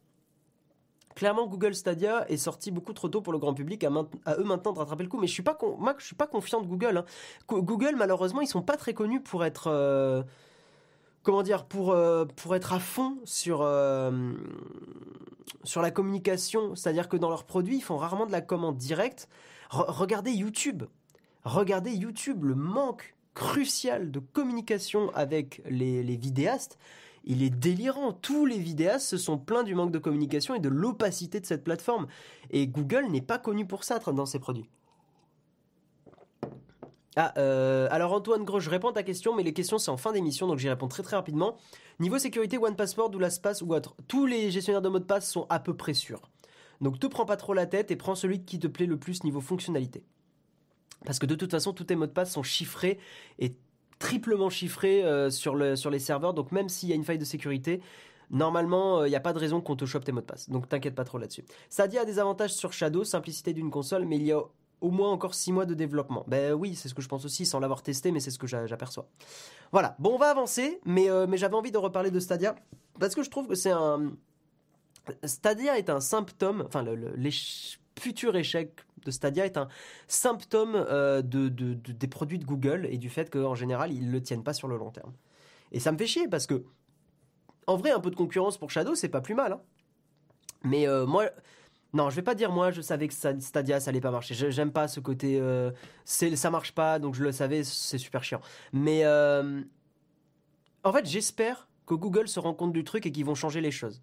Clairement, 1.15 1.47
Google 1.47 1.75
Stadia 1.75 2.27
est 2.29 2.37
sorti 2.37 2.71
beaucoup 2.71 2.93
trop 2.93 3.09
tôt 3.09 3.21
pour 3.21 3.33
le 3.33 3.39
grand 3.39 3.55
public, 3.55 3.85
à, 3.85 3.91
eux 4.39 4.45
maintenant 4.45 4.73
de 4.73 4.79
rattraper 4.79 5.03
le 5.05 5.09
coup. 5.09 5.19
Mais 5.19 5.27
je 5.27 5.33
suis 5.33 5.43
pas, 5.43 5.59
moi, 5.79 5.95
je 5.99 6.05
suis 6.05 6.17
pas 6.17 6.27
confiant 6.27 6.61
de 6.61 6.67
Google. 6.67 6.99
Hein. 6.99 7.05
Google, 7.49 7.95
malheureusement, 7.97 8.41
ils 8.41 8.47
sont 8.47 8.63
pas 8.63 8.77
très 8.77 8.95
connus 8.95 9.21
pour 9.21 9.45
être 9.45 10.25
comment 11.23 11.43
dire, 11.43 11.65
pour, 11.65 11.93
euh, 11.93 12.25
pour 12.25 12.55
être 12.55 12.73
à 12.73 12.81
fond 12.81 13.19
sur, 13.25 13.61
euh, 13.63 14.33
sur 15.65 15.83
la 15.83 15.91
communication, 15.91 16.75
c'est-à-dire 16.75 17.09
que 17.09 17.17
dans 17.17 17.29
leurs 17.29 17.45
produits, 17.45 17.77
ils 17.77 17.83
font 17.83 17.97
rarement 17.97 18.27
de 18.27 18.33
la 18.33 18.41
commande 18.41 18.77
directe. 18.77 19.29
regardez 19.71 20.33
YouTube. 20.33 20.85
Regardez 21.45 21.93
YouTube, 21.93 22.45
le 22.45 22.55
manque 22.55 23.15
crucial 23.35 24.11
de 24.11 24.19
communication 24.19 25.11
avec 25.15 25.63
les 25.65 26.17
vidéastes, 26.17 26.79
il 27.25 27.43
est 27.43 27.51
délirant. 27.51 28.13
Tous 28.13 28.47
les 28.47 28.59
vidéastes 28.59 29.07
se 29.07 29.17
sont 29.17 29.39
plaints 29.39 29.63
du 29.63 29.75
manque 29.75 29.93
de 29.93 29.99
communication 29.99 30.55
et 30.55 30.61
de 30.61 30.69
l'opacité 30.69 31.41
de 31.41 31.47
cette 31.47 31.65
plateforme. 31.65 32.07
Et 32.51 32.67
Google 32.67 33.07
n'est 33.11 33.23
pas 33.23 33.39
connu 33.39 33.67
pour 33.67 33.85
ça 33.85 33.99
dans 33.99 34.27
ses 34.27 34.39
produits. 34.39 34.69
Ah, 37.17 37.35
euh, 37.37 37.89
alors 37.91 38.13
Antoine 38.15 38.45
Gros, 38.45 38.61
je 38.61 38.71
réponds 38.71 38.89
à 38.89 38.93
ta 38.95 39.03
question, 39.03 39.35
mais 39.35 39.43
les 39.43 39.53
questions 39.53 39.79
c'est 39.79 39.91
en 39.91 39.99
fin 39.99 40.13
d'émission, 40.13 40.47
donc 40.47 40.59
j'y 40.59 40.69
réponds 40.69 40.89
très 40.89 41.03
très 41.03 41.17
rapidement. 41.17 41.57
Niveau 42.01 42.19
sécurité, 42.19 42.57
One 42.57 42.75
Passport 42.75 43.11
ou 43.15 43.19
LastPass 43.19 43.61
ou 43.61 43.75
autre, 43.75 43.95
tous 44.09 44.25
les 44.25 44.51
gestionnaires 44.51 44.81
de 44.81 44.89
mots 44.89 44.99
de 44.99 45.05
passe 45.05 45.31
sont 45.31 45.47
à 45.51 45.61
peu 45.61 45.77
près 45.77 45.93
sûrs. 45.93 46.23
Donc 46.81 46.99
te 46.99 47.07
prends 47.07 47.27
pas 47.27 47.37
trop 47.37 47.53
la 47.53 47.67
tête 47.67 47.91
et 47.91 47.97
prends 47.97 48.15
celui 48.15 48.45
qui 48.45 48.59
te 48.59 48.67
plaît 48.67 48.87
le 48.87 48.99
plus 48.99 49.25
niveau 49.25 49.43
fonctionnalité. 49.43 50.05
Parce 51.05 51.19
que 51.19 51.27
de 51.27 51.35
toute 51.35 51.51
façon, 51.51 51.73
tous 51.73 51.85
tes 51.85 51.97
mots 51.97 52.07
de 52.07 52.13
passe 52.13 52.33
sont 52.33 52.43
chiffrés 52.43 52.99
et 53.39 53.57
triplement 54.03 54.51
chiffrés 54.51 55.05
euh, 55.05 55.31
sur, 55.31 55.55
le, 55.55 55.77
sur 55.77 55.91
les 55.91 56.01
serveurs, 56.01 56.35
donc 56.35 56.51
même 56.51 56.69
s'il 56.69 56.89
y 56.89 56.93
a 56.93 56.97
une 56.97 57.05
faille 57.05 57.19
de 57.19 57.25
sécurité, 57.25 57.81
Normalement, 58.31 59.05
il 59.05 59.11
n'y 59.11 59.15
a 59.15 59.21
pas 59.21 59.35
de 59.35 59.39
raison 59.39 59.61
qu'on 59.61 59.77
te 59.77 59.85
chope 59.85 60.05
tes 60.05 60.13
mots 60.13 60.23
de 60.23 60.27
passe. 60.27 60.49
Donc 60.49 60.67
t'inquiète 60.67 60.95
pas 60.95 61.05
trop 61.05 61.19
là-dessus. 61.19 61.45
Sadia 61.69 62.01
a 62.01 62.05
des 62.07 62.19
avantages 62.19 62.55
sur 62.55 62.73
Shadow, 62.73 63.05
simplicité 63.05 63.53
d'une 63.53 63.71
console, 63.71 64.07
mais 64.07 64.17
il 64.17 64.23
y 64.23 64.33
a 64.33 64.41
au 64.83 64.91
moins 64.91 65.11
encore 65.11 65.35
6 65.35 65.53
mois 65.53 65.67
de 65.67 65.75
développement. 65.75 66.25
Ben 66.27 66.53
oui, 66.53 66.75
c'est 66.75 66.89
ce 66.89 66.95
que 66.95 67.03
je 67.03 67.09
pense 67.09 67.25
aussi, 67.25 67.47
sans 67.47 67.61
l'avoir 67.61 67.83
testé, 67.83 68.11
mais 68.11 68.21
c'est 68.21 68.31
ce 68.31 68.39
que 68.39 68.47
j'aperçois. 68.47 69.07
Voilà, 69.71 69.97
bon, 69.99 70.15
on 70.15 70.19
va 70.19 70.31
avancer, 70.31 70.81
mais, 70.85 71.09
euh, 71.09 71.27
mais 71.27 71.39
j'avais 71.39 71.55
envie 71.55 71.71
de 71.73 71.79
reparler 71.79 72.11
de 72.11 72.21
Stadia, 72.21 72.57
parce 72.99 73.15
que 73.15 73.23
je 73.23 73.31
trouve 73.31 73.47
que 73.47 73.55
c'est 73.55 73.71
un... 73.71 74.13
Stadia 75.25 75.79
est 75.79 75.91
un 75.91 76.01
symptôme, 76.01 76.65
enfin, 76.67 76.83
le, 76.83 77.31
futur 78.03 78.37
échec 78.37 78.81
de 79.05 79.11
Stadia 79.11 79.45
est 79.45 79.57
un 79.57 79.69
symptôme 80.09 80.75
euh, 80.75 81.23
de, 81.23 81.49
des 81.49 82.09
produits 82.09 82.39
de 82.39 82.45
Google 82.45 82.87
et 82.91 82.99
du 82.99 83.09
fait 83.11 83.31
qu'en 83.31 83.55
général, 83.55 83.93
ils 83.93 84.07
ne 84.07 84.13
le 84.13 84.23
tiennent 84.23 84.45
pas 84.45 84.55
sur 84.55 84.69
le 84.69 84.77
long 84.77 84.91
terme. 84.91 85.13
Et 85.73 85.81
ça 85.81 85.93
me 85.93 85.99
fait 85.99 86.07
chier, 86.07 86.29
parce 86.29 86.47
que 86.47 86.65
en 87.67 87.77
vrai, 87.77 87.91
un 87.91 88.01
peu 88.01 88.11
de 88.11 88.17
concurrence 88.17 88.59
pour 88.59 88.71
Shadow, 88.71 88.95
c'est 88.95 89.09
pas 89.09 89.21
plus 89.21 89.35
mal. 89.35 89.53
Hein. 89.53 89.61
Mais 90.65 90.89
euh, 90.89 91.07
moi, 91.07 91.31
non, 91.93 92.11
je 92.11 92.17
vais 92.17 92.23
pas 92.23 92.35
dire 92.35 92.51
moi, 92.51 92.71
je 92.71 92.81
savais 92.81 93.09
que 93.09 93.15
Stadia 93.15 93.81
ça 93.81 93.91
allait 93.91 94.01
pas 94.01 94.11
marcher. 94.11 94.35
J'aime 94.35 94.73
pas 94.73 94.89
ce 94.89 95.01
côté, 95.01 95.39
euh, 95.41 95.71
ça 96.05 96.51
marche 96.51 96.73
pas, 96.73 96.99
donc 96.99 97.15
je 97.15 97.23
le 97.23 97.33
savais, 97.33 97.65
c'est 97.65 97.99
super 97.99 98.25
chiant. 98.25 98.41
Mais 98.73 99.05
euh, 99.05 99.63
en 100.85 100.93
fait, 100.93 101.07
j'espère 101.07 101.69
que 101.87 101.95
Google 101.95 102.29
se 102.29 102.41
rend 102.41 102.55
compte 102.55 102.73
du 102.73 102.85
truc 102.85 103.07
et 103.07 103.13
qu'ils 103.13 103.25
vont 103.25 103.35
changer 103.35 103.61
les 103.61 103.71
choses. 103.71 104.03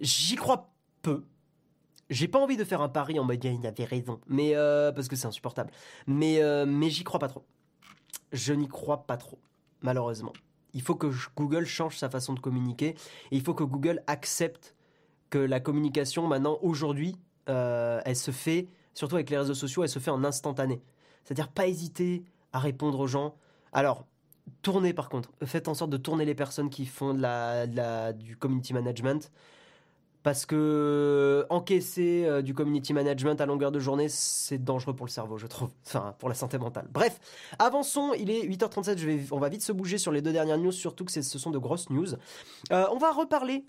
J'y 0.00 0.36
crois 0.36 0.70
peu. 1.02 1.24
J'ai 2.08 2.28
pas 2.28 2.38
envie 2.38 2.56
de 2.56 2.64
faire 2.64 2.80
un 2.82 2.88
pari 2.88 3.18
en 3.18 3.24
mode 3.24 3.42
il 3.44 3.66
avait 3.66 3.84
raison, 3.84 4.20
mais 4.28 4.54
parce 4.94 5.08
que 5.08 5.16
c'est 5.16 5.26
insupportable. 5.26 5.70
Mais 6.06 6.40
mais 6.66 6.90
j'y 6.90 7.04
crois 7.04 7.18
pas 7.18 7.28
trop. 7.28 7.44
Je 8.32 8.52
n'y 8.52 8.68
crois 8.68 9.06
pas 9.06 9.16
trop, 9.16 9.38
malheureusement. 9.82 10.32
Il 10.76 10.82
faut 10.82 10.94
que 10.94 11.10
Google 11.36 11.64
change 11.64 11.96
sa 11.96 12.10
façon 12.10 12.34
de 12.34 12.40
communiquer. 12.40 12.88
Et 13.30 13.36
il 13.36 13.42
faut 13.42 13.54
que 13.54 13.64
Google 13.64 14.02
accepte 14.06 14.74
que 15.30 15.38
la 15.38 15.58
communication, 15.58 16.26
maintenant, 16.26 16.58
aujourd'hui, 16.60 17.16
euh, 17.48 18.00
elle 18.04 18.14
se 18.14 18.30
fait, 18.30 18.68
surtout 18.92 19.14
avec 19.14 19.30
les 19.30 19.38
réseaux 19.38 19.54
sociaux, 19.54 19.84
elle 19.84 19.88
se 19.88 19.98
fait 19.98 20.10
en 20.10 20.22
instantané. 20.22 20.82
C'est-à-dire 21.24 21.48
pas 21.48 21.66
hésiter 21.66 22.24
à 22.52 22.58
répondre 22.58 23.00
aux 23.00 23.06
gens. 23.06 23.36
Alors, 23.72 24.06
tournez 24.62 24.92
par 24.92 25.08
contre. 25.08 25.32
Faites 25.44 25.68
en 25.68 25.74
sorte 25.74 25.90
de 25.90 25.96
tourner 25.96 26.26
les 26.26 26.34
personnes 26.34 26.68
qui 26.68 26.84
font 26.84 27.14
de 27.14 27.22
la 27.22 28.12
du 28.12 28.36
community 28.36 28.74
management 28.74 29.32
parce 30.26 30.44
que 30.44 31.46
encaisser 31.50 32.24
euh, 32.26 32.42
du 32.42 32.52
community 32.52 32.92
management 32.92 33.40
à 33.40 33.46
longueur 33.46 33.70
de 33.70 33.78
journée, 33.78 34.08
c'est 34.08 34.58
dangereux 34.58 34.92
pour 34.92 35.06
le 35.06 35.10
cerveau, 35.12 35.38
je 35.38 35.46
trouve. 35.46 35.70
Enfin, 35.86 36.16
pour 36.18 36.28
la 36.28 36.34
santé 36.34 36.58
mentale. 36.58 36.88
Bref, 36.90 37.20
avançons. 37.60 38.12
Il 38.18 38.28
est 38.32 38.44
8h37. 38.44 38.98
Je 38.98 39.06
vais, 39.06 39.20
on 39.30 39.38
va 39.38 39.48
vite 39.48 39.62
se 39.62 39.70
bouger 39.70 39.98
sur 39.98 40.10
les 40.10 40.22
deux 40.22 40.32
dernières 40.32 40.58
news, 40.58 40.72
surtout 40.72 41.04
que 41.04 41.12
ce 41.12 41.22
sont 41.22 41.52
de 41.52 41.58
grosses 41.58 41.90
news. 41.90 42.08
Euh, 42.72 42.86
on 42.90 42.98
va 42.98 43.12
reparler 43.12 43.66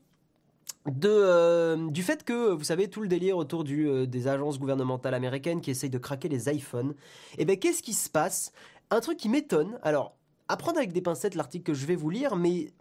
de, 0.88 1.12
euh, 1.12 1.92
du 1.92 2.02
fait 2.02 2.24
que, 2.24 2.54
vous 2.54 2.64
savez, 2.64 2.90
tout 2.90 3.02
le 3.02 3.08
délire 3.08 3.38
autour 3.38 3.64
des 3.64 4.28
agences 4.28 4.58
gouvernementales 4.58 5.14
américaines 5.14 5.62
qui 5.62 5.70
essayent 5.70 5.92
de 5.92 6.00
craquer 6.00 6.28
les 6.28 6.50
iPhones. 6.50 6.96
Et 7.34 7.44
eh 7.44 7.46
bien, 7.46 7.58
qu'est-ce 7.58 7.84
qui 7.84 7.94
se 7.94 8.10
passe? 8.10 8.52
Un 8.90 9.00
truc 9.00 9.20
qui 9.20 9.30
m'étonne. 9.30 9.78
Alors, 9.84 10.16
à 10.48 10.58
prendre 10.58 10.80
avec 10.80 10.92
des 10.92 11.04
pincettes 11.04 11.36
l'article 11.36 11.66
que 11.66 11.76
je 11.76 11.86
vais 11.86 11.96
vous 11.96 12.10
lire, 12.10 12.36
mais 12.36 12.74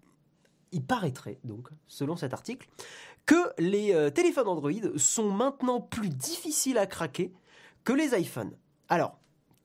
il 0.73 0.83
paraîtrait, 0.83 1.39
donc, 1.45 1.69
selon 1.87 2.17
cet 2.17 2.33
article, 2.33 2.69
que 3.27 3.53
les 3.59 3.93
euh, 3.93 4.09
téléphones 4.09 4.49
Android 4.49 4.71
sont 4.97 5.31
maintenant 5.31 5.81
plus 5.81 6.09
difficiles 6.09 6.79
à 6.79 6.87
craquer 6.87 7.33
que 7.85 7.93
les 7.93 8.19
iPhones. 8.19 8.53
Alors, 8.89 9.19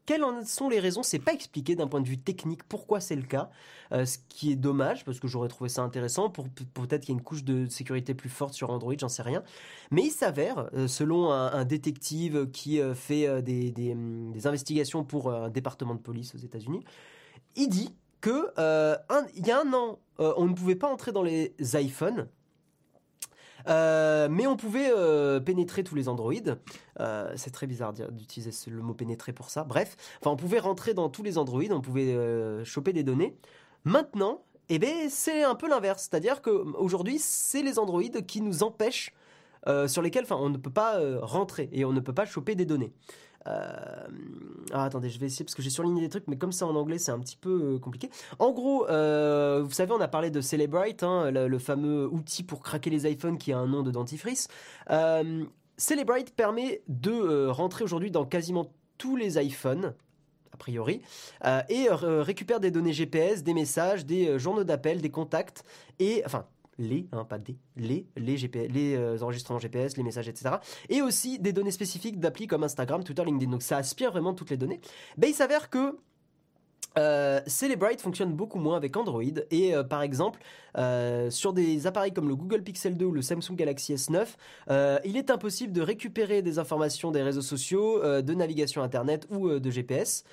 quelles 0.07 0.24
en 0.24 0.43
sont 0.43 0.68
les 0.68 0.80
raisons? 0.80 1.03
C'est 1.03 1.20
pas 1.20 1.32
expliqué 1.32 1.76
d'un 1.76 1.88
point 1.88 2.01
de 2.01 2.07
vue 2.07 2.18
technique 2.18 2.64
pourquoi 2.64 2.99
c'est 2.99 3.16
le 3.16 3.22
cas, 3.22 3.51
euh, 3.91 4.03
ce 4.05 4.18
qui 4.30 4.51
est 4.51 4.55
dommage 4.55 5.05
parce 5.05 5.20
que 5.20 5.28
j'aurais 5.28 5.47
trouvé 5.47 5.70
ça 5.70 5.84
intéressant. 5.84 6.32
Pour 6.32 6.47
peut-être 6.49 7.01
qu'il 7.01 7.14
y 7.14 7.18
a 7.18 7.20
une 7.20 7.24
couche 7.24 7.43
de 7.43 7.68
sécurité 7.68 8.16
plus 8.16 8.30
forte 8.30 8.55
sur 8.55 8.72
Android, 8.72 8.95
j'en 8.97 9.09
sais 9.09 9.22
rien. 9.22 9.43
Mais 9.91 10.01
il 10.01 10.12
s'avère, 10.12 10.70
euh, 10.74 10.88
selon 10.88 11.32
un, 11.32 11.64
détective 11.66 12.49
qui 12.49 12.82
fait 12.95 13.43
des, 13.43 13.70
des, 13.72 14.47
investigations 14.47 15.03
pour 15.03 15.32
un 15.32 15.49
département 15.49 15.93
de 15.93 15.99
police 15.99 16.34
aux 16.34 16.39
États-Unis, 16.39 16.84
il 17.55 17.70
dit 17.70 17.95
que 18.22 18.47
il 19.36 19.47
y 19.47 19.51
a 19.51 19.62
un 19.62 19.74
an, 19.74 19.99
on 20.18 20.47
ne 20.47 20.53
pouvait 20.53 20.76
pas 20.76 20.91
entrer 20.91 21.12
dans 21.12 21.24
les 21.24 21.53
iPhones 21.76 22.28
euh, 23.68 24.28
mais 24.30 24.47
on 24.47 24.55
pouvait 24.55 24.91
euh, 24.95 25.39
pénétrer 25.39 25.84
tous 25.84 25.95
les 25.95 26.09
Android. 26.09 26.34
Euh, 26.99 27.34
c'est 27.36 27.51
très 27.51 27.68
bizarre 27.68 27.93
d'utiliser 27.93 28.51
le 28.70 28.82
mot 28.82 28.93
pénétrer 28.93 29.34
pour 29.34 29.49
ça. 29.49 29.64
Bref, 29.64 29.95
enfin, 30.20 30.32
on 30.32 30.36
pouvait 30.36 30.59
rentrer 30.59 30.93
dans 30.93 31.09
tous 31.09 31.24
les 31.24 31.38
Android, 31.38 31.64
on 31.72 31.82
pouvait 31.82 32.16
choper 32.64 32.93
des 32.93 33.03
données. 33.03 33.36
Maintenant, 33.84 34.43
eh 34.70 34.80
ben, 34.80 35.09
c'est 35.09 35.43
un 35.43 35.55
peu 35.55 35.68
l'inverse. 35.68 36.07
C'est-à-dire 36.09 36.41
qu'aujourd'hui, 36.41 37.18
c'est 37.20 37.64
les 37.64 37.80
Android 37.80 38.03
qui 38.28 38.41
nous 38.41 38.64
empêchent, 38.64 39.14
sur 39.88 40.01
lesquels 40.01 40.26
on 40.32 40.49
ne 40.49 40.57
peut 40.57 40.72
pas 40.72 40.99
rentrer 41.22 41.70
et 41.72 41.86
on 41.86 41.93
ne 41.93 41.99
peut 41.99 42.14
pas 42.14 42.26
choper 42.26 42.55
des 42.55 42.66
données. 42.66 42.93
Euh, 43.48 44.08
ah, 44.72 44.86
attendez, 44.86 45.10
je 45.10 45.20
vais 45.20 45.28
essayer 45.28 45.44
parce 45.46 45.56
que 45.56 45.62
j'ai 45.62 45.70
surligné 45.70 46.02
des 46.02 46.10
trucs, 46.10 46.28
mais 46.28 46.38
comme 46.38 46.52
c'est 46.52 46.64
en 46.64 46.76
anglais, 46.76 46.98
c'est 46.98 47.12
un 47.12 47.20
petit 47.20 47.38
peu 47.38 47.76
euh, 47.76 47.80
compliqué. 47.80 48.10
En 48.39 48.52
gros, 48.52 48.88
euh, 48.89 49.62
vous 49.64 49.72
savez, 49.72 49.92
on 49.92 50.02
a 50.02 50.08
parlé 50.08 50.30
de 50.30 50.42
Celebrite, 50.42 51.04
hein, 51.04 51.32
le, 51.32 51.60
fameux 51.60 52.08
outil 52.08 52.44
pour 52.44 52.62
craquer 52.62 52.89
les 52.89 53.10
iPhones 53.10 53.38
qui 53.38 53.52
a 53.52 53.58
un 53.58 53.68
nom 53.68 53.84
de 53.84 53.92
dentifrice. 53.92 54.48
Celebrite 55.78 56.36
permet 56.36 56.82
de 56.88 57.48
rentrer 57.48 57.84
aujourd'hui 57.84 58.12
dans 58.12 58.26
quasiment 58.26 58.72
tous 58.98 59.16
les 59.16 59.44
iPhones, 59.44 59.96
a 60.54 60.58
priori, 60.58 61.02
et 61.70 61.88
récupère 61.92 62.60
des 62.60 62.72
données 62.72 62.94
GPS, 62.94 63.44
des 63.44 63.54
messages, 63.54 64.06
des 64.06 64.38
journaux 64.38 64.64
d'appel, 64.64 65.02
des 65.02 65.10
contacts, 65.10 65.64
et 66.00 66.22
enfin 66.26 66.46
les, 66.82 67.07
hein, 67.11 67.23
pas 67.23 67.38
des, 67.38 67.55
les, 67.77 68.07
euh, 68.95 69.17
enregistrements 69.21 69.59
GPS, 69.59 69.97
les 69.97 70.03
messages, 70.03 70.27
etc. 70.27 70.55
Et 70.89 71.01
aussi 71.01 71.39
des 71.39 71.53
données 71.53 71.71
spécifiques 71.71 72.19
d'applis 72.19 72.47
comme 72.47 72.63
Instagram, 72.63 73.03
Twitter, 73.03 73.23
LinkedIn. 73.23 73.51
Donc 73.51 73.61
ça 73.61 73.77
aspire 73.77 74.11
vraiment 74.11 74.34
toutes 74.34 74.49
les 74.49 74.57
données. 74.57 74.82
Ben, 75.17 75.29
il 75.29 75.34
s'avère 75.34 75.69
que 75.69 75.97
euh, 76.97 77.39
Celebrite 77.47 78.01
fonctionne 78.01 78.34
beaucoup 78.34 78.59
moins 78.59 78.75
avec 78.75 78.97
Android 78.97 79.21
et 79.49 79.73
euh, 79.73 79.82
par 79.82 80.01
exemple 80.01 80.41
sur 81.29 81.53
des 81.53 81.88
appareils 81.88 82.11
comme 82.11 82.27
le 82.27 82.36
Google 82.36 82.63
Pixel 82.63 82.97
2 82.97 83.05
ou 83.05 83.11
le 83.11 83.21
Samsung 83.21 83.55
Galaxy 83.55 83.93
S9 83.93 84.25
il 85.05 85.15
est 85.15 85.29
impossible 85.29 85.71
de 85.71 85.82
récupérer 85.82 86.41
des 86.41 86.59
informations 86.59 87.11
des 87.11 87.21
réseaux 87.21 87.41
sociaux, 87.41 88.01
de 88.21 88.34
navigation 88.34 88.82
internet 88.82 89.25
ou 89.29 89.49
de 89.49 89.69
GPS. 89.69 90.25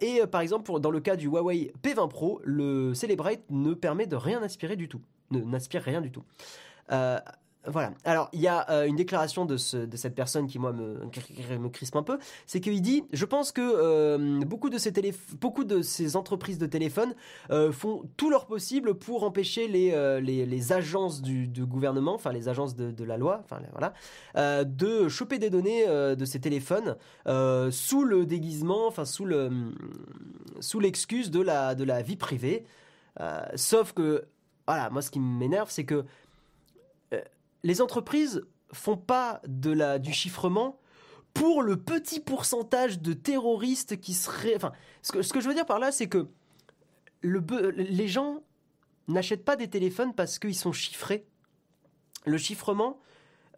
et 0.00 0.20
par 0.30 0.40
exemple 0.40 0.78
dans 0.80 0.90
le 0.90 1.00
cas 1.00 1.16
du 1.16 1.26
Huawei 1.28 1.72
P20 1.82 2.08
Pro, 2.08 2.40
le 2.44 2.94
Celebrite 2.94 3.42
ne 3.50 3.74
permet 3.74 4.06
de 4.06 4.16
rien 4.16 4.42
aspirer 4.42 4.76
du 4.76 4.88
tout 4.88 5.00
n'aspire 5.40 5.82
rien 5.82 6.00
du 6.00 6.10
tout. 6.10 6.24
Euh, 6.92 7.18
voilà. 7.66 7.92
Alors, 8.04 8.28
il 8.34 8.40
y 8.40 8.46
a 8.46 8.68
euh, 8.70 8.84
une 8.84 8.96
déclaration 8.96 9.46
de, 9.46 9.56
cette 9.56 10.14
personne 10.14 10.46
qui, 10.46 10.58
moi, 10.58 10.72
me, 10.72 10.98
me 11.58 11.68
crispe 11.68 11.96
un 11.96 12.02
peu. 12.02 12.18
C'est 12.46 12.60
qu'il 12.60 12.82
dit 12.82 13.04
Je 13.14 13.24
pense 13.24 13.52
que 13.52 13.62
euh, 13.62 14.40
beaucoup, 14.44 14.68
de 14.68 14.76
ces 14.76 14.92
beaucoup 15.40 15.64
de 15.64 15.80
ces 15.80 16.16
entreprises 16.16 16.58
de 16.58 16.66
téléphone 16.66 17.14
font 17.72 18.02
tout 18.18 18.28
leur 18.28 18.46
possible 18.46 18.94
pour 18.94 19.24
empêcher 19.24 19.68
les, 19.68 20.72
agences 20.72 21.22
du, 21.22 21.48
gouvernement, 21.64 22.14
enfin, 22.14 22.32
les 22.32 22.48
agences 22.48 22.76
de, 22.76 23.04
la 23.04 23.16
loi, 23.16 23.42
enfin, 23.44 23.60
voilà, 23.72 24.64
de 24.64 25.08
choper 25.08 25.38
des 25.38 25.48
données 25.50 25.86
de 25.86 26.24
ces 26.24 26.40
téléphones 26.40 26.96
sous 27.70 28.04
le 28.04 28.26
déguisement, 28.26 28.86
enfin, 28.86 29.06
sous 29.06 30.80
l'excuse 30.80 31.30
de 31.30 31.40
la 31.40 32.02
vie 32.02 32.16
privée. 32.16 32.64
sauf 33.56 33.94
que 33.94 34.26
voilà, 34.66 34.90
moi 34.90 35.02
ce 35.02 35.10
qui 35.10 35.20
m'énerve, 35.20 35.70
c'est 35.70 35.84
que 35.84 36.04
euh, 37.12 37.20
les 37.62 37.80
entreprises 37.80 38.44
font 38.72 38.96
pas 38.96 39.40
de 39.46 39.70
la, 39.70 39.98
du 39.98 40.12
chiffrement 40.12 40.78
pour 41.32 41.62
le 41.62 41.76
petit 41.76 42.20
pourcentage 42.20 43.00
de 43.00 43.12
terroristes 43.12 44.00
qui 44.00 44.14
seraient. 44.14 44.56
Enfin, 44.56 44.72
ce 45.02 45.12
que, 45.12 45.22
ce 45.22 45.32
que 45.32 45.40
je 45.40 45.48
veux 45.48 45.54
dire 45.54 45.66
par 45.66 45.78
là, 45.78 45.92
c'est 45.92 46.08
que 46.08 46.28
le, 47.20 47.40
les 47.70 48.08
gens 48.08 48.42
n'achètent 49.08 49.44
pas 49.44 49.56
des 49.56 49.68
téléphones 49.68 50.14
parce 50.14 50.38
qu'ils 50.38 50.54
sont 50.54 50.72
chiffrés. 50.72 51.26
Le 52.26 52.38
chiffrement, 52.38 52.98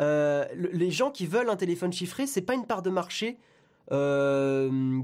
euh, 0.00 0.46
les 0.54 0.90
gens 0.90 1.10
qui 1.10 1.26
veulent 1.26 1.50
un 1.50 1.56
téléphone 1.56 1.92
chiffré, 1.92 2.26
c'est 2.26 2.42
pas 2.42 2.54
une 2.54 2.66
part 2.66 2.82
de 2.82 2.90
marché 2.90 3.38
euh, 3.92 5.00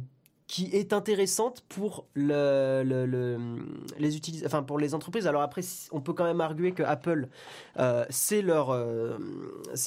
qui 0.47 0.67
est 0.73 0.93
intéressante 0.93 1.63
pour 1.69 2.07
le, 2.15 2.83
les 3.99 4.17
utilis 4.17 4.43
enfin 4.45 4.63
pour 4.63 4.79
les 4.79 4.95
entreprises. 4.95 5.27
Alors 5.27 5.43
après, 5.43 5.63
on 5.93 6.01
peut 6.01 6.13
quand 6.13 6.25
même 6.25 6.41
arguer 6.41 6.73
que 6.73 6.83
Apple, 6.83 7.29
euh, 7.79 8.05
c'est 8.11 8.43
leur, 8.43 8.71
euh, 8.71 9.19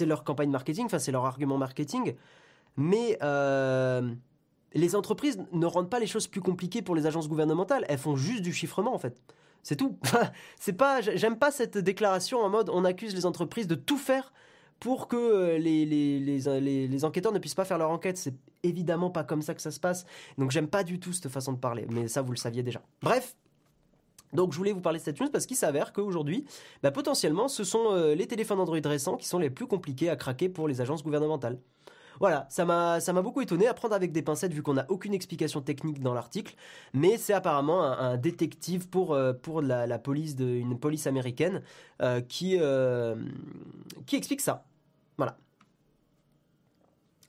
leur 0.01 0.23
campagne 0.23 0.49
marketing, 0.49 0.85
enfin 0.85 0.99
c'est 0.99 1.11
leur 1.11 1.25
argument 1.25 1.57
marketing, 1.57 2.15
mais 2.77 3.17
euh, 3.21 4.11
les 4.73 4.95
entreprises 4.95 5.39
ne 5.51 5.65
rendent 5.65 5.89
pas 5.89 5.99
les 5.99 6.07
choses 6.07 6.27
plus 6.27 6.41
compliquées 6.41 6.81
pour 6.81 6.95
les 6.95 7.05
agences 7.05 7.29
gouvernementales. 7.29 7.85
Elles 7.87 7.97
font 7.97 8.15
juste 8.15 8.41
du 8.41 8.53
chiffrement, 8.53 8.93
en 8.93 8.99
fait. 8.99 9.21
C'est 9.63 9.75
tout. 9.75 9.97
j'aime 11.15 11.37
pas 11.37 11.51
cette 11.51 11.77
déclaration 11.77 12.39
en 12.39 12.49
mode 12.49 12.69
on 12.69 12.85
accuse 12.85 13.15
les 13.15 13.25
entreprises 13.25 13.67
de 13.67 13.75
tout 13.75 13.97
faire 13.97 14.31
pour 14.79 15.07
que 15.07 15.15
euh, 15.15 15.57
les, 15.57 15.85
les, 15.85 16.19
les, 16.19 16.87
les, 16.87 17.05
enquêteurs 17.05 17.31
ne 17.31 17.39
puissent 17.39 17.55
pas 17.55 17.65
faire 17.65 17.77
leur 17.77 17.89
enquête. 17.89 18.17
C'est 18.17 18.35
évidemment 18.63 19.09
pas 19.09 19.23
comme 19.23 19.41
ça 19.41 19.53
que 19.53 19.61
ça 19.61 19.71
se 19.71 19.79
passe. 19.79 20.05
Donc 20.37 20.51
j'aime 20.51 20.67
pas 20.67 20.83
du 20.83 20.99
tout 20.99 21.13
cette 21.13 21.29
façon 21.29 21.53
de 21.53 21.57
parler. 21.57 21.85
Mais 21.89 22.07
ça, 22.07 22.21
vous 22.21 22.31
le 22.31 22.37
saviez 22.37 22.63
déjà. 22.63 22.81
Bref. 23.01 23.35
Donc 24.33 24.51
je 24.51 24.57
voulais 24.57 24.73
vous 24.73 24.81
parler 24.81 24.99
de 24.99 25.03
cette 25.03 25.19
news 25.21 25.29
parce 25.29 25.45
qu'il 25.45 25.55
s'avère 25.55 25.93
qu'aujourd'hui, 25.93 26.45
bah, 26.83 26.91
potentiellement, 26.91 27.47
ce 27.47 27.63
sont 27.63 27.91
euh, 27.91 28.15
les 28.15 28.27
téléphones 28.27 28.59
Android 28.59 28.79
récents 28.83 29.15
qui 29.15 29.27
sont 29.27 29.39
les 29.39 29.49
plus 29.49 29.67
compliqués 29.67 30.09
à 30.09 30.15
craquer 30.15 30.49
pour 30.49 30.67
les 30.67 30.81
agences 30.81 31.03
gouvernementales. 31.03 31.57
Voilà, 32.19 32.47
ça 32.49 32.65
m'a 32.65 32.99
ça 32.99 33.13
m'a 33.13 33.21
beaucoup 33.21 33.41
étonné 33.41 33.67
à 33.67 33.73
prendre 33.73 33.95
avec 33.95 34.11
des 34.11 34.21
pincettes 34.21 34.53
vu 34.53 34.61
qu'on 34.61 34.73
n'a 34.73 34.85
aucune 34.89 35.13
explication 35.13 35.61
technique 35.61 36.01
dans 36.01 36.13
l'article, 36.13 36.55
mais 36.93 37.17
c'est 37.17 37.33
apparemment 37.33 37.83
un, 37.83 38.17
détective 38.17 38.87
pour 38.89 39.13
euh, 39.13 39.33
pour 39.33 39.61
la, 39.61 39.99
police 39.99 40.35
de 40.35 40.45
une 40.45 40.79
police 40.79 41.07
américaine 41.07 41.61
euh, 42.01 42.21
qui 42.21 42.57
qui 44.05 44.15
explique 44.15 44.41
ça. 44.41 44.65
Voilà. 45.17 45.37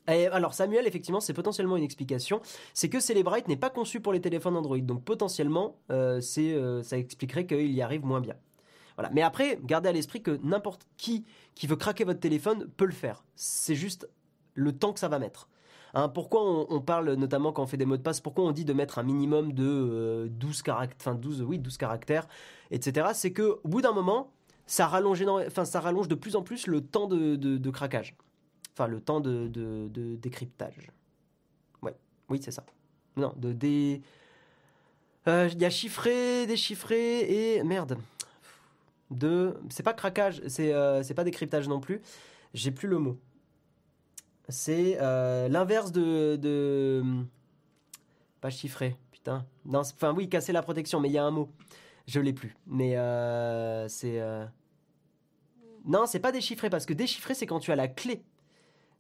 Et 0.09 0.27
alors 0.27 0.55
Samuel, 0.55 0.87
effectivement, 0.87 1.21
c'est 1.21 1.33
potentiellement 1.33 1.77
une 1.77 1.85
explication. 1.85 2.41
C'est 2.75 2.89
que 2.89 3.01
Celebrite 3.01 3.49
n'est 3.49 3.57
pas 3.57 3.71
conçu 3.71 4.01
pour 4.01 4.13
les 4.13 4.21
téléphones 4.21 4.57
Android, 4.57 4.79
donc 4.79 5.05
potentiellement, 5.05 5.77
euh, 5.91 6.21
c'est, 6.21 6.55
euh, 6.55 6.83
ça 6.83 6.99
expliquerait 6.99 7.47
qu'il 7.47 7.73
y 7.73 7.83
arrive 7.83 8.05
moins 8.05 8.21
bien. 8.21 8.35
Voilà. 8.97 9.11
Mais 9.13 9.23
après, 9.23 9.59
gardez 9.63 9.89
à 9.89 9.93
l'esprit 9.93 10.23
que 10.23 10.39
n'importe 10.43 10.87
qui 10.97 11.25
qui 11.55 11.67
veut 11.67 11.77
craquer 11.77 12.05
votre 12.05 12.21
téléphone 12.21 12.69
peut 12.77 12.87
le 12.87 12.93
faire. 12.93 13.25
C'est 13.35 13.75
juste 13.75 14.09
le 14.57 14.73
temps 14.73 14.93
que 14.93 14.99
ça 14.99 15.09
va 15.09 15.21
mettre. 15.21 15.49
Hein, 15.95 16.09
pourquoi 16.09 16.43
on, 16.69 16.81
parle 16.81 17.15
notamment 17.15 17.53
quand 17.53 17.63
on 17.63 17.67
fait 17.67 17.77
des 17.77 17.87
mots 17.87 17.97
de 17.97 18.03
passe, 18.03 18.21
pourquoi 18.21 18.45
on 18.45 18.51
dit 18.51 18.65
de 18.65 18.73
mettre 18.73 18.99
un 18.99 19.03
minimum 19.05 19.53
de 19.53 20.29
12 20.31 20.59
euh, 20.59 20.63
caractères, 20.63 20.97
enfin 21.01 21.15
12, 21.15 21.43
oui, 21.43 21.59
12 21.59 21.79
caractères, 21.79 22.27
etc. 22.71 23.09
C'est 23.15 23.33
que 23.33 23.61
au 23.63 23.69
bout 23.69 23.81
d'un 23.81 23.93
moment, 23.93 24.33
ça 24.67 24.89
rallonge, 24.89 25.25
ça 25.65 25.81
rallonge 25.81 26.09
de 26.09 26.15
plus 26.15 26.37
en 26.37 26.43
plus 26.43 26.67
le 26.67 26.83
temps 26.83 27.07
de 27.07 27.71
craquage. 27.71 28.17
Enfin, 28.77 28.89
le 28.89 29.01
temps 29.01 29.21
de, 29.21 30.19
décryptage. 30.21 30.91
Ouais, 31.81 31.97
oui, 32.29 32.41
c'est 32.43 32.51
ça. 32.51 32.63
Non, 33.17 33.33
de 33.39 33.53
dé. 33.55 34.03
Euh, 35.27 35.49
il 35.51 35.59
y 35.59 35.65
a 35.65 35.71
chiffré, 35.71 36.47
déchiffré 36.47 37.55
et. 37.55 37.63
Merde. 37.65 37.97
De. 39.11 39.57
C'est 39.71 39.83
pas 39.83 39.95
craquage, 39.95 40.43
c'est 40.47 40.75
euh, 40.75 41.03
pas 41.15 41.25
décryptage 41.25 41.69
non 41.69 41.81
plus. 41.81 42.03
J'ai 42.53 42.71
plus 42.71 42.87
le 42.87 42.99
mot. 42.99 43.19
C'est 44.49 44.99
euh, 45.01 45.49
l'inverse 45.49 45.93
de, 45.93 46.37
de. 46.37 47.03
Pas 48.41 48.51
chiffré, 48.51 48.97
putain. 49.11 49.47
Non, 49.65 49.81
enfin, 49.81 50.13
oui, 50.15 50.29
casser 50.29 50.53
la 50.53 50.63
protection, 50.63 51.01
mais 51.01 51.09
il 51.09 51.13
y 51.13 51.19
a 51.19 51.25
un 51.25 51.31
mot. 51.31 51.51
Je 52.07 52.21
l'ai 52.21 52.33
plus. 52.33 52.57
Mais 52.67 52.93
c'est. 53.89 54.21
Non, 55.85 56.07
c'est 56.07 56.21
pas 56.21 56.33
déchiffré 56.33 56.71
parce 56.71 56.87
que 56.87 56.93
déchiffré, 56.93 57.35
c'est 57.35 57.47
quand 57.47 57.61
tu 57.61 57.71
as 57.73 57.77
la 57.77 57.89
clé 57.89 58.25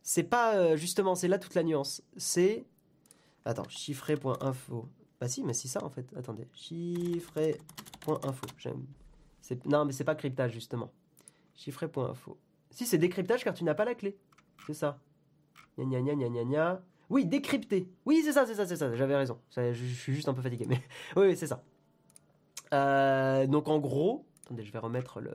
c'est 0.06 0.22
pas 0.22 0.54
euh, 0.54 0.76
justement, 0.76 1.16
c'est 1.16 1.26
là 1.26 1.36
toute 1.36 1.56
la 1.56 1.64
nuance. 1.64 2.00
C'est. 2.16 2.64
Attends, 3.44 3.68
chiffré.info. 3.68 4.88
Bah 5.20 5.26
si, 5.26 5.42
mais 5.42 5.52
c'est 5.52 5.66
ça 5.66 5.84
en 5.84 5.90
fait. 5.90 6.06
Attendez, 6.16 6.46
chiffré.info. 6.52 8.46
J'aime. 8.56 8.86
Non, 9.64 9.84
mais 9.84 9.90
c'est 9.90 10.04
pas 10.04 10.14
cryptage 10.14 10.52
justement. 10.52 10.92
Chiffré.info. 11.56 12.38
Si, 12.70 12.86
c'est 12.86 12.98
décryptage 12.98 13.42
car 13.42 13.52
tu 13.52 13.64
n'as 13.64 13.74
pas 13.74 13.84
la 13.84 13.96
clé. 13.96 14.16
C'est 14.64 14.74
ça. 14.74 15.00
Gna 15.78 16.00
gna 16.00 16.14
gna 16.14 16.28
gna 16.28 16.44
gna 16.44 16.82
Oui, 17.10 17.26
décrypter. 17.26 17.88
Oui, 18.06 18.22
c'est 18.24 18.32
ça, 18.32 18.46
c'est 18.46 18.54
ça, 18.54 18.66
c'est 18.66 18.76
ça. 18.76 18.94
J'avais 18.94 19.16
raison. 19.16 19.38
je, 19.56 19.72
suis 19.72 20.14
juste 20.14 20.28
un 20.28 20.34
peu 20.34 20.42
fatigué, 20.42 20.66
mais 20.68 20.80
oui, 21.16 21.36
c'est 21.36 21.46
ça. 21.46 21.62
Euh, 22.72 23.46
donc 23.46 23.68
en 23.68 23.78
gros, 23.78 24.24
attendez, 24.44 24.64
je 24.64 24.72
vais 24.72 24.78
remettre 24.78 25.20
le. 25.20 25.32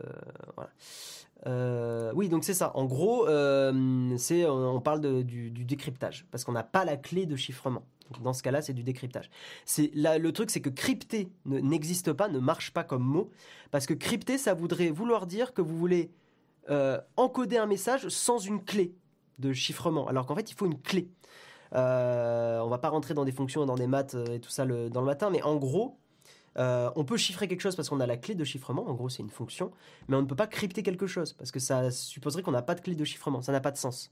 Euh, 1.48 2.12
oui, 2.16 2.28
donc 2.28 2.44
c'est 2.44 2.54
ça. 2.54 2.76
En 2.76 2.86
gros, 2.86 3.28
euh, 3.28 4.16
c'est 4.18 4.46
on 4.46 4.82
parle 4.82 5.24
du, 5.24 5.52
décryptage 5.52 6.26
parce 6.32 6.44
qu'on 6.44 6.52
n'a 6.52 6.64
pas 6.64 6.86
la 6.86 6.98
clé 6.98 7.26
de 7.26 7.36
chiffrement. 7.36 7.84
dans 8.24 8.34
ce 8.34 8.42
cas-là, 8.44 8.62
c'est 8.62 8.74
du 8.74 8.84
décryptage. 8.84 9.30
C'est 9.66 9.92
le 9.94 10.30
truc, 10.32 10.50
c'est 10.50 10.62
que 10.62 10.70
crypter 10.70 11.30
n'existe 11.46 12.14
pas, 12.14 12.28
ne 12.28 12.40
marche 12.40 12.72
pas 12.74 12.84
comme 12.84 13.04
mot 13.04 13.30
parce 13.70 13.86
que 13.86 13.94
crypter, 13.94 14.38
ça 14.38 14.54
voudrait 14.56 14.90
vouloir 14.90 15.28
dire 15.28 15.54
que 15.54 15.62
vous 15.62 15.78
voulez 15.78 16.12
encoder 17.18 17.58
un 17.58 17.66
message 17.66 18.08
sans 18.10 18.40
une 18.40 18.64
clé 18.64 18.94
de 19.42 19.54
chiffrement, 19.54 20.08
alors 20.08 20.26
qu'en 20.26 20.36
fait, 20.36 20.50
il 20.52 20.56
faut 20.56 20.66
une 20.66 20.80
clé. 20.80 21.10
on 21.74 22.68
va 22.70 22.78
pas 22.82 22.90
rentrer 22.90 23.14
dans 23.14 23.26
des 23.26 23.32
fonctions, 23.32 23.66
dans 23.66 23.76
des 23.76 23.88
maths 23.88 24.16
et 24.32 24.40
tout 24.40 24.50
ça 24.50 24.66
dans 24.66 25.02
le 25.02 25.06
matin, 25.06 25.30
mais 25.30 25.42
en 25.44 25.58
gros, 25.58 25.98
euh, 26.58 26.92
on 26.96 27.06
peut 27.06 27.18
chiffrer 27.18 27.48
quelque 27.48 27.62
chose 27.62 27.76
parce 27.76 27.90
qu'on 27.90 28.00
a 28.00 28.06
la 28.06 28.18
clé 28.18 28.36
de 28.36 28.44
chiffrement, 28.44 28.88
en 28.90 28.94
gros 28.94 29.10
c'est 29.10 29.24
une 29.24 29.30
fonction, 29.30 29.72
mais 30.08 30.18
on 30.18 30.22
ne 30.22 30.28
peut 30.28 30.36
pas 30.36 30.48
crypter 30.48 30.84
quelque 30.84 31.08
chose 31.08 31.34
parce 31.34 31.52
que 31.52 31.60
ça 31.60 31.92
supposerait 31.92 32.42
qu'on 32.42 32.52
n'a 32.52 32.62
pas 32.62 32.76
de 32.76 32.82
clé 32.82 32.96
de 32.96 33.06
chiffrement, 33.06 33.42
ça 33.42 33.52
n'a 33.52 33.62
pas 33.62 33.72
de 33.72 33.78
sens, 33.78 34.12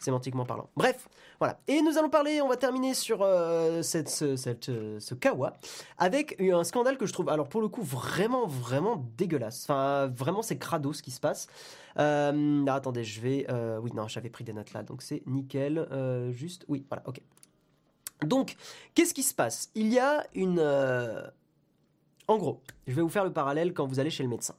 sémantiquement 0.00 0.44
parlant. 0.44 0.68
Bref, 0.76 1.08
voilà. 1.38 1.58
Et 1.68 1.80
nous 1.82 1.98
allons 1.98 2.10
parler, 2.10 2.40
on 2.40 2.48
va 2.48 2.56
terminer 2.56 2.94
sur 2.94 3.22
euh, 3.22 3.82
cette, 3.82 4.08
ce, 4.08 5.14
kawa 5.14 5.56
avec 5.98 6.40
un 6.40 6.64
scandale 6.64 6.98
que 6.98 7.06
je 7.06 7.12
trouve, 7.12 7.28
alors 7.28 7.48
pour 7.48 7.60
le 7.60 7.68
coup, 7.68 7.82
vraiment, 7.82 8.46
vraiment 8.46 9.04
dégueulasse. 9.16 9.64
Enfin, 9.64 10.06
vraiment 10.08 10.42
c'est 10.42 10.58
crado 10.58 10.92
ce 10.92 11.02
qui 11.02 11.10
se 11.10 11.20
passe. 11.20 11.48
Euh, 11.98 12.66
attendez, 12.66 13.04
je 13.04 13.20
vais... 13.20 13.46
oui, 13.82 13.90
non, 13.94 14.08
j'avais 14.08 14.30
pris 14.30 14.44
des 14.44 14.52
notes 14.52 14.72
là, 14.72 14.82
donc 14.82 15.02
c'est 15.02 15.22
nickel. 15.26 15.86
juste, 16.30 16.64
oui, 16.68 16.84
voilà, 16.88 17.02
ok. 17.06 17.20
Donc, 18.24 18.56
qu'est-ce 18.94 19.14
qui 19.14 19.22
se 19.22 19.32
passe? 19.32 19.70
Il 19.74 19.88
y 19.88 19.98
a 19.98 20.26
une, 20.34 20.60
en 22.30 22.38
gros, 22.38 22.60
je 22.86 22.94
vais 22.94 23.02
vous 23.02 23.08
faire 23.08 23.24
le 23.24 23.32
parallèle 23.32 23.74
quand 23.74 23.86
vous 23.86 23.98
allez 23.98 24.10
chez 24.10 24.22
le 24.22 24.28
médecin. 24.28 24.54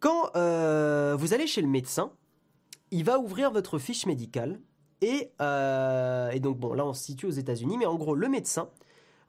Quand 0.00 0.34
euh, 0.34 1.14
vous 1.16 1.32
allez 1.32 1.46
chez 1.46 1.62
le 1.62 1.68
médecin, 1.68 2.10
il 2.90 3.04
va 3.04 3.18
ouvrir 3.18 3.50
votre 3.50 3.78
fiche 3.78 4.06
médicale 4.06 4.60
et, 5.00 5.30
euh, 5.40 6.30
et 6.30 6.40
donc 6.40 6.58
bon 6.58 6.72
là 6.72 6.84
on 6.86 6.94
se 6.94 7.04
situe 7.04 7.26
aux 7.26 7.30
États-Unis, 7.30 7.78
mais 7.78 7.86
en 7.86 7.96
gros 7.96 8.14
le 8.14 8.28
médecin 8.28 8.70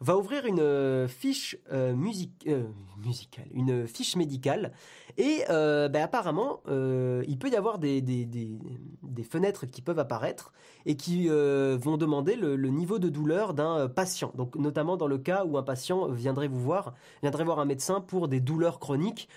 va 0.02 0.18
ouvrir 0.18 0.46
une 0.46 0.62
euh, 0.62 1.08
fiche 1.08 1.58
euh, 1.74 1.94
euh, 2.48 2.64
musicale, 3.04 3.48
une 3.54 3.88
fiche 3.88 4.16
médicale, 4.16 4.72
et 5.18 5.44
ben, 5.50 6.02
apparemment, 6.02 6.62
il 6.68 7.38
peut 7.40 7.50
y 7.50 7.56
avoir 7.56 7.78
des, 7.78 8.02
fenêtres 9.30 9.66
qui 9.66 9.82
peuvent 9.82 10.00
apparaître 10.00 10.54
et 10.86 10.96
qui 10.96 11.28
vont 11.28 11.98
demander 11.98 12.36
le, 12.36 12.56
niveau 12.70 13.00
de 13.00 13.10
douleur 13.10 13.54
d'un 13.54 13.90
patient. 13.90 14.32
Donc, 14.36 14.56
notamment 14.56 14.96
dans 14.96 15.08
le 15.08 15.18
cas 15.18 15.44
où 15.44 15.58
un 15.58 15.64
patient 15.64 16.08
viendrait 16.08 16.48
vous 16.48 16.62
voir, 16.62 16.94
viendrait 17.22 17.44
voir 17.44 17.60
un 17.60 17.66
médecin 17.66 18.00
pour 18.00 18.30
des 18.30 18.40
douleurs 18.40 18.80
chroniques. 18.80 19.28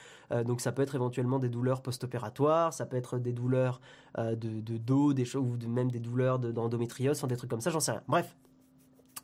donc, 0.45 0.61
ça 0.61 0.71
peut 0.71 0.83
être 0.83 0.95
éventuellement 0.95 1.41
des 1.41 1.49
douleurs 1.49 1.83
post-opératoires, 1.83 2.73
ça 2.73 2.87
peut 2.87 2.97
être 2.97 3.19
des 3.19 3.33
douleurs 3.33 3.81
de, 4.17 4.35
de, 4.35 4.77
dos, 4.77 5.15
des 5.15 5.25
choses, 5.25 5.43
ou 5.43 5.69
même 5.69 5.91
des 5.91 6.01
douleurs 6.01 6.39
d'endométriose, 6.39 7.21
des 7.25 7.37
trucs 7.37 7.51
comme 7.51 7.61
ça, 7.61 7.71
j'en 7.71 7.81
sais 7.81 7.93
rien. 7.93 8.03
Bref, 8.07 8.37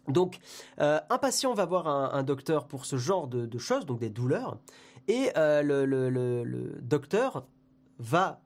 donc, 0.08 0.38
euh, 0.80 1.00
un 1.10 1.18
patient 1.18 1.54
va 1.54 1.64
voir 1.66 1.86
un, 1.86 2.22
docteur 2.22 2.66
pour 2.66 2.86
ce 2.86 2.96
genre 2.96 3.28
de, 3.28 3.58
choses, 3.58 3.86
donc 3.86 4.00
des 4.00 4.10
douleurs, 4.10 4.58
et 5.06 5.30
euh, 5.36 5.62
le, 5.62 6.78
docteur 6.80 7.46
va 7.98 8.40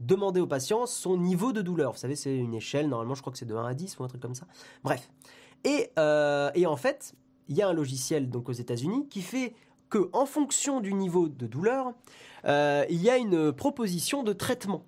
demander 0.00 0.40
au 0.40 0.46
patient 0.46 0.86
son 0.86 1.16
niveau 1.16 1.52
de 1.52 1.62
douleur. 1.62 1.92
Vous 1.92 1.98
savez, 1.98 2.16
c'est 2.16 2.36
une 2.36 2.54
échelle, 2.54 2.88
normalement 2.88 3.14
je 3.14 3.22
crois 3.22 3.32
que 3.32 3.38
c'est 3.38 3.46
de 3.46 3.54
1 3.54 3.64
à 3.64 3.74
10 3.74 3.98
ou 3.98 4.04
un 4.04 4.08
truc 4.08 4.20
comme 4.20 4.34
ça. 4.34 4.46
Bref. 4.84 5.10
Et, 5.64 5.90
euh, 5.98 6.50
et 6.54 6.66
en 6.66 6.76
fait, 6.76 7.14
il 7.48 7.56
y 7.56 7.62
a 7.62 7.68
un 7.68 7.72
logiciel 7.72 8.28
donc 8.28 8.48
aux 8.50 8.52
États-Unis 8.52 9.08
qui 9.08 9.22
fait 9.22 9.54
que 9.88 10.10
en 10.12 10.26
fonction 10.26 10.80
du 10.80 10.92
niveau 10.92 11.28
de 11.28 11.46
douleur, 11.46 11.92
il 12.44 13.02
y 13.02 13.08
a 13.08 13.16
une 13.16 13.52
proposition 13.52 14.22
de 14.22 14.32
traitement. 14.32 14.84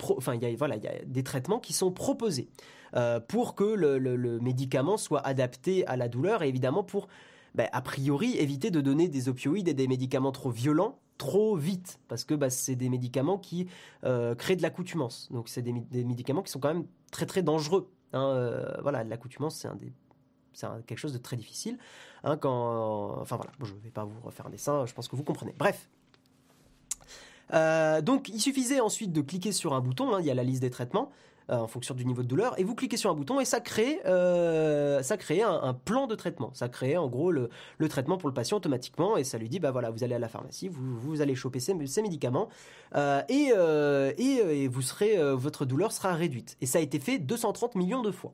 enfin, 0.00 0.38
voilà, 0.56 0.76
il 0.76 0.84
y 0.84 0.88
a 0.88 1.04
des 1.04 1.22
traitements 1.22 1.60
qui 1.60 1.72
sont 1.72 1.92
proposés. 1.92 2.48
Euh, 2.96 3.18
pour 3.18 3.54
que 3.54 3.64
le, 3.64 4.38
médicament 4.40 4.96
soit 4.96 5.20
adapté 5.26 5.86
à 5.86 5.96
la 5.96 6.08
douleur 6.08 6.42
et 6.42 6.48
évidemment 6.48 6.84
pour, 6.84 7.08
ben, 7.54 7.68
a 7.72 7.82
priori, 7.82 8.36
éviter 8.38 8.70
de 8.70 8.80
donner 8.80 9.08
des 9.08 9.28
opioïdes 9.28 9.68
et 9.68 9.74
des 9.74 9.88
médicaments 9.88 10.32
trop 10.32 10.50
violents 10.50 10.98
trop 11.16 11.54
vite 11.56 12.00
parce 12.08 12.24
que 12.24 12.34
bah, 12.34 12.50
c'est 12.50 12.74
des 12.74 12.88
médicaments 12.88 13.38
qui 13.38 13.68
euh, 14.04 14.34
créent 14.34 14.56
de 14.56 14.62
l'accoutumance. 14.62 15.28
Donc 15.30 15.48
c'est 15.48 15.62
des, 15.62 15.72
médicaments 16.04 16.42
qui 16.42 16.50
sont 16.50 16.58
quand 16.58 16.74
même 16.74 16.86
très 17.12 17.26
très 17.26 17.42
dangereux. 17.42 17.88
Hein. 18.12 18.30
Euh, 18.30 18.80
voilà, 18.82 19.04
l'accoutumance 19.04 19.66
c'est 20.52 20.66
quelque 20.86 20.98
chose 20.98 21.12
de 21.12 21.18
très 21.18 21.36
difficile. 21.36 21.78
Hein, 22.24 22.38
enfin 22.42 23.36
voilà, 23.36 23.52
je 23.60 23.74
ne 23.74 23.78
vais 23.78 23.90
pas 23.90 24.04
vous 24.04 24.20
refaire 24.22 24.46
un 24.46 24.50
dessin, 24.50 24.86
je 24.86 24.94
pense 24.94 25.08
que 25.08 25.16
vous 25.16 25.24
comprenez. 25.24 25.54
Bref. 25.56 25.88
donc 28.02 28.28
il 28.28 28.40
suffisait 28.40 28.80
ensuite 28.80 29.12
de 29.12 29.20
cliquer 29.20 29.52
sur 29.52 29.72
un 29.72 29.80
bouton, 29.80 30.14
hein, 30.14 30.20
il 30.20 30.26
y 30.26 30.30
a 30.30 30.34
la 30.34 30.44
liste 30.44 30.62
des 30.62 30.70
traitements, 30.70 31.10
en 31.48 31.66
fonction 31.66 31.94
du 31.94 32.04
niveau 32.06 32.22
de 32.22 32.28
douleur, 32.28 32.58
et 32.58 32.64
vous 32.64 32.74
cliquez 32.74 32.96
sur 32.96 33.10
un 33.10 33.14
bouton 33.14 33.38
et 33.40 33.44
ça 33.44 33.60
crée, 33.60 34.00
euh, 34.06 35.02
ça 35.02 35.16
crée 35.16 35.42
un, 35.42 35.74
plan 35.74 36.06
de 36.06 36.14
traitement. 36.14 36.50
Ça 36.54 36.68
crée 36.68 36.96
en 36.96 37.08
gros 37.08 37.30
le, 37.30 37.50
traitement 37.88 38.16
pour 38.16 38.28
le 38.28 38.34
patient 38.34 38.56
automatiquement 38.56 39.16
et 39.16 39.24
ça 39.24 39.36
lui 39.38 39.48
dit 39.48 39.58
bah 39.58 39.70
voilà 39.70 39.90
vous 39.90 40.04
allez 40.04 40.14
à 40.14 40.18
la 40.18 40.28
pharmacie, 40.28 40.68
vous, 40.68 40.98
vous 40.98 41.20
allez 41.20 41.34
choper 41.34 41.60
ces, 41.60 41.74
médicaments 41.74 42.48
euh, 42.94 43.22
et, 43.28 43.52
et, 44.18 44.68
vous 44.68 44.82
serez, 44.82 45.16
votre 45.34 45.64
douleur 45.64 45.92
sera 45.92 46.14
réduite. 46.14 46.56
Et 46.60 46.66
ça 46.66 46.78
a 46.78 46.80
été 46.80 46.98
fait 46.98 47.18
230 47.18 47.74
millions 47.74 48.02
de 48.02 48.10
fois. 48.10 48.32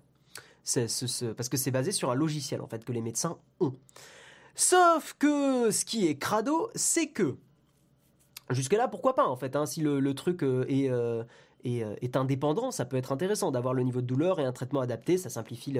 parce 0.64 1.48
que 1.48 1.56
c'est 1.56 1.70
basé 1.70 1.92
sur 1.92 2.10
un 2.10 2.14
logiciel 2.14 2.60
en 2.60 2.66
fait 2.66 2.84
que 2.84 2.92
les 2.92 3.00
médecins 3.00 3.38
ont. 3.58 3.74
Sauf 4.54 5.14
que 5.18 5.70
ce 5.70 5.84
qui 5.84 6.06
est 6.06 6.16
crado, 6.16 6.70
c'est 6.74 7.08
que 7.08 7.36
jusque-là, 8.50 8.88
pourquoi 8.88 9.14
pas 9.14 9.26
en 9.26 9.36
fait, 9.36 9.56
hein, 9.56 9.66
si 9.66 9.80
le, 9.80 10.14
truc 10.14 10.42
euh, 10.42 10.66
euh, 10.68 10.88
euh, 10.90 11.24
est, 11.64 12.16
indépendant, 12.16 12.70
ça 12.70 12.84
peut 12.84 12.96
être 12.96 13.12
intéressant 13.12 13.50
d'avoir 13.50 13.74
le 13.74 13.82
niveau 13.82 14.00
de 14.00 14.06
douleur 14.06 14.40
et 14.40 14.44
un 14.44 14.52
traitement 14.52 14.80
adapté, 14.80 15.18
ça 15.18 15.30
simplifie 15.30 15.72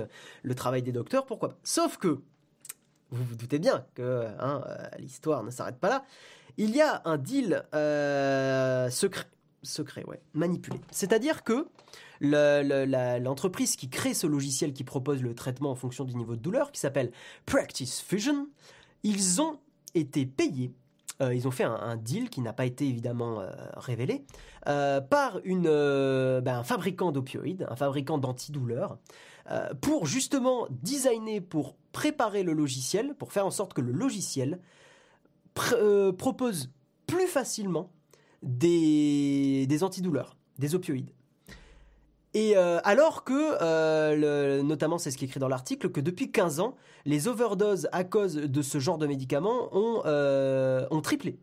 le, 0.42 0.54
travail 0.54 0.82
des 0.82 0.92
docteurs, 0.92 1.26
pourquoi. 1.26 1.58
Sauf 1.62 1.96
que, 1.96 2.20
vous 3.10 3.24
vous 3.24 3.34
doutez 3.34 3.58
bien 3.58 3.84
que 3.94 4.26
hein, 4.38 4.62
l'histoire 4.98 5.42
ne 5.42 5.50
s'arrête 5.50 5.78
pas 5.78 5.88
là, 5.88 6.04
il 6.56 6.70
y 6.70 6.80
a 6.80 7.02
un 7.04 7.18
deal 7.18 7.64
secret, 8.90 9.26
secret, 9.62 10.04
ouais, 10.06 10.20
manipulé. 10.34 10.80
C'est-à-dire 10.90 11.42
que 11.42 11.66
l'entreprise 12.20 13.76
qui 13.76 13.88
crée 13.88 14.14
ce 14.14 14.26
logiciel 14.26 14.72
qui 14.72 14.84
propose 14.84 15.22
le 15.22 15.34
traitement 15.34 15.70
en 15.70 15.74
fonction 15.74 16.04
du 16.04 16.14
niveau 16.14 16.36
de 16.36 16.40
douleur, 16.40 16.72
qui 16.72 16.80
s'appelle 16.80 17.12
Practice 17.46 18.00
Fusion, 18.00 18.48
ils 19.02 19.40
ont 19.40 19.58
été 19.94 20.26
payés 20.26 20.72
euh, 21.20 21.34
ils 21.34 21.46
ont 21.46 21.50
fait 21.50 21.64
un, 21.64 21.96
deal 21.96 22.30
qui 22.30 22.40
n'a 22.40 22.52
pas 22.52 22.64
été 22.64 22.86
évidemment 22.86 23.40
euh, 23.40 23.50
révélé 23.74 24.24
euh, 24.68 25.00
par 25.00 25.40
ben, 25.42 26.42
un 26.46 26.64
fabricant 26.64 27.12
d'opioïdes, 27.12 27.66
un 27.68 27.76
fabricant 27.76 28.18
d'antidouleurs, 28.18 28.98
pour 29.80 30.06
justement 30.06 30.68
designer, 30.70 31.40
pour 31.40 31.74
préparer 31.90 32.44
le 32.44 32.52
logiciel, 32.52 33.14
pour 33.14 33.32
faire 33.32 33.44
en 33.44 33.50
sorte 33.50 33.74
que 33.74 33.80
le 33.80 33.90
logiciel 33.90 34.60
propose 35.54 36.70
plus 37.08 37.26
facilement 37.26 37.90
des, 38.44 39.66
des 39.66 39.82
antidouleurs, 39.82 40.36
des 40.60 40.76
opioïdes. 40.76 41.10
Et 42.34 42.56
euh, 42.56 42.78
alors 42.84 43.24
que, 43.24 43.56
euh, 43.60 44.62
notamment 44.62 44.98
c'est 44.98 45.10
ce 45.10 45.18
qui 45.18 45.24
est 45.24 45.28
écrit 45.28 45.40
dans 45.40 45.48
l'article, 45.48 45.90
que 45.90 46.00
depuis 46.00 46.30
15 46.30 46.60
ans, 46.60 46.76
les 47.04 47.26
overdoses 47.26 47.88
à 47.92 48.04
cause 48.04 48.34
de 48.34 48.62
ce 48.62 48.78
genre 48.78 48.98
de 48.98 49.06
médicaments 49.06 49.68
ont, 49.72 50.02
euh, 50.06 50.86
ont 50.90 51.00
triplé. 51.00 51.38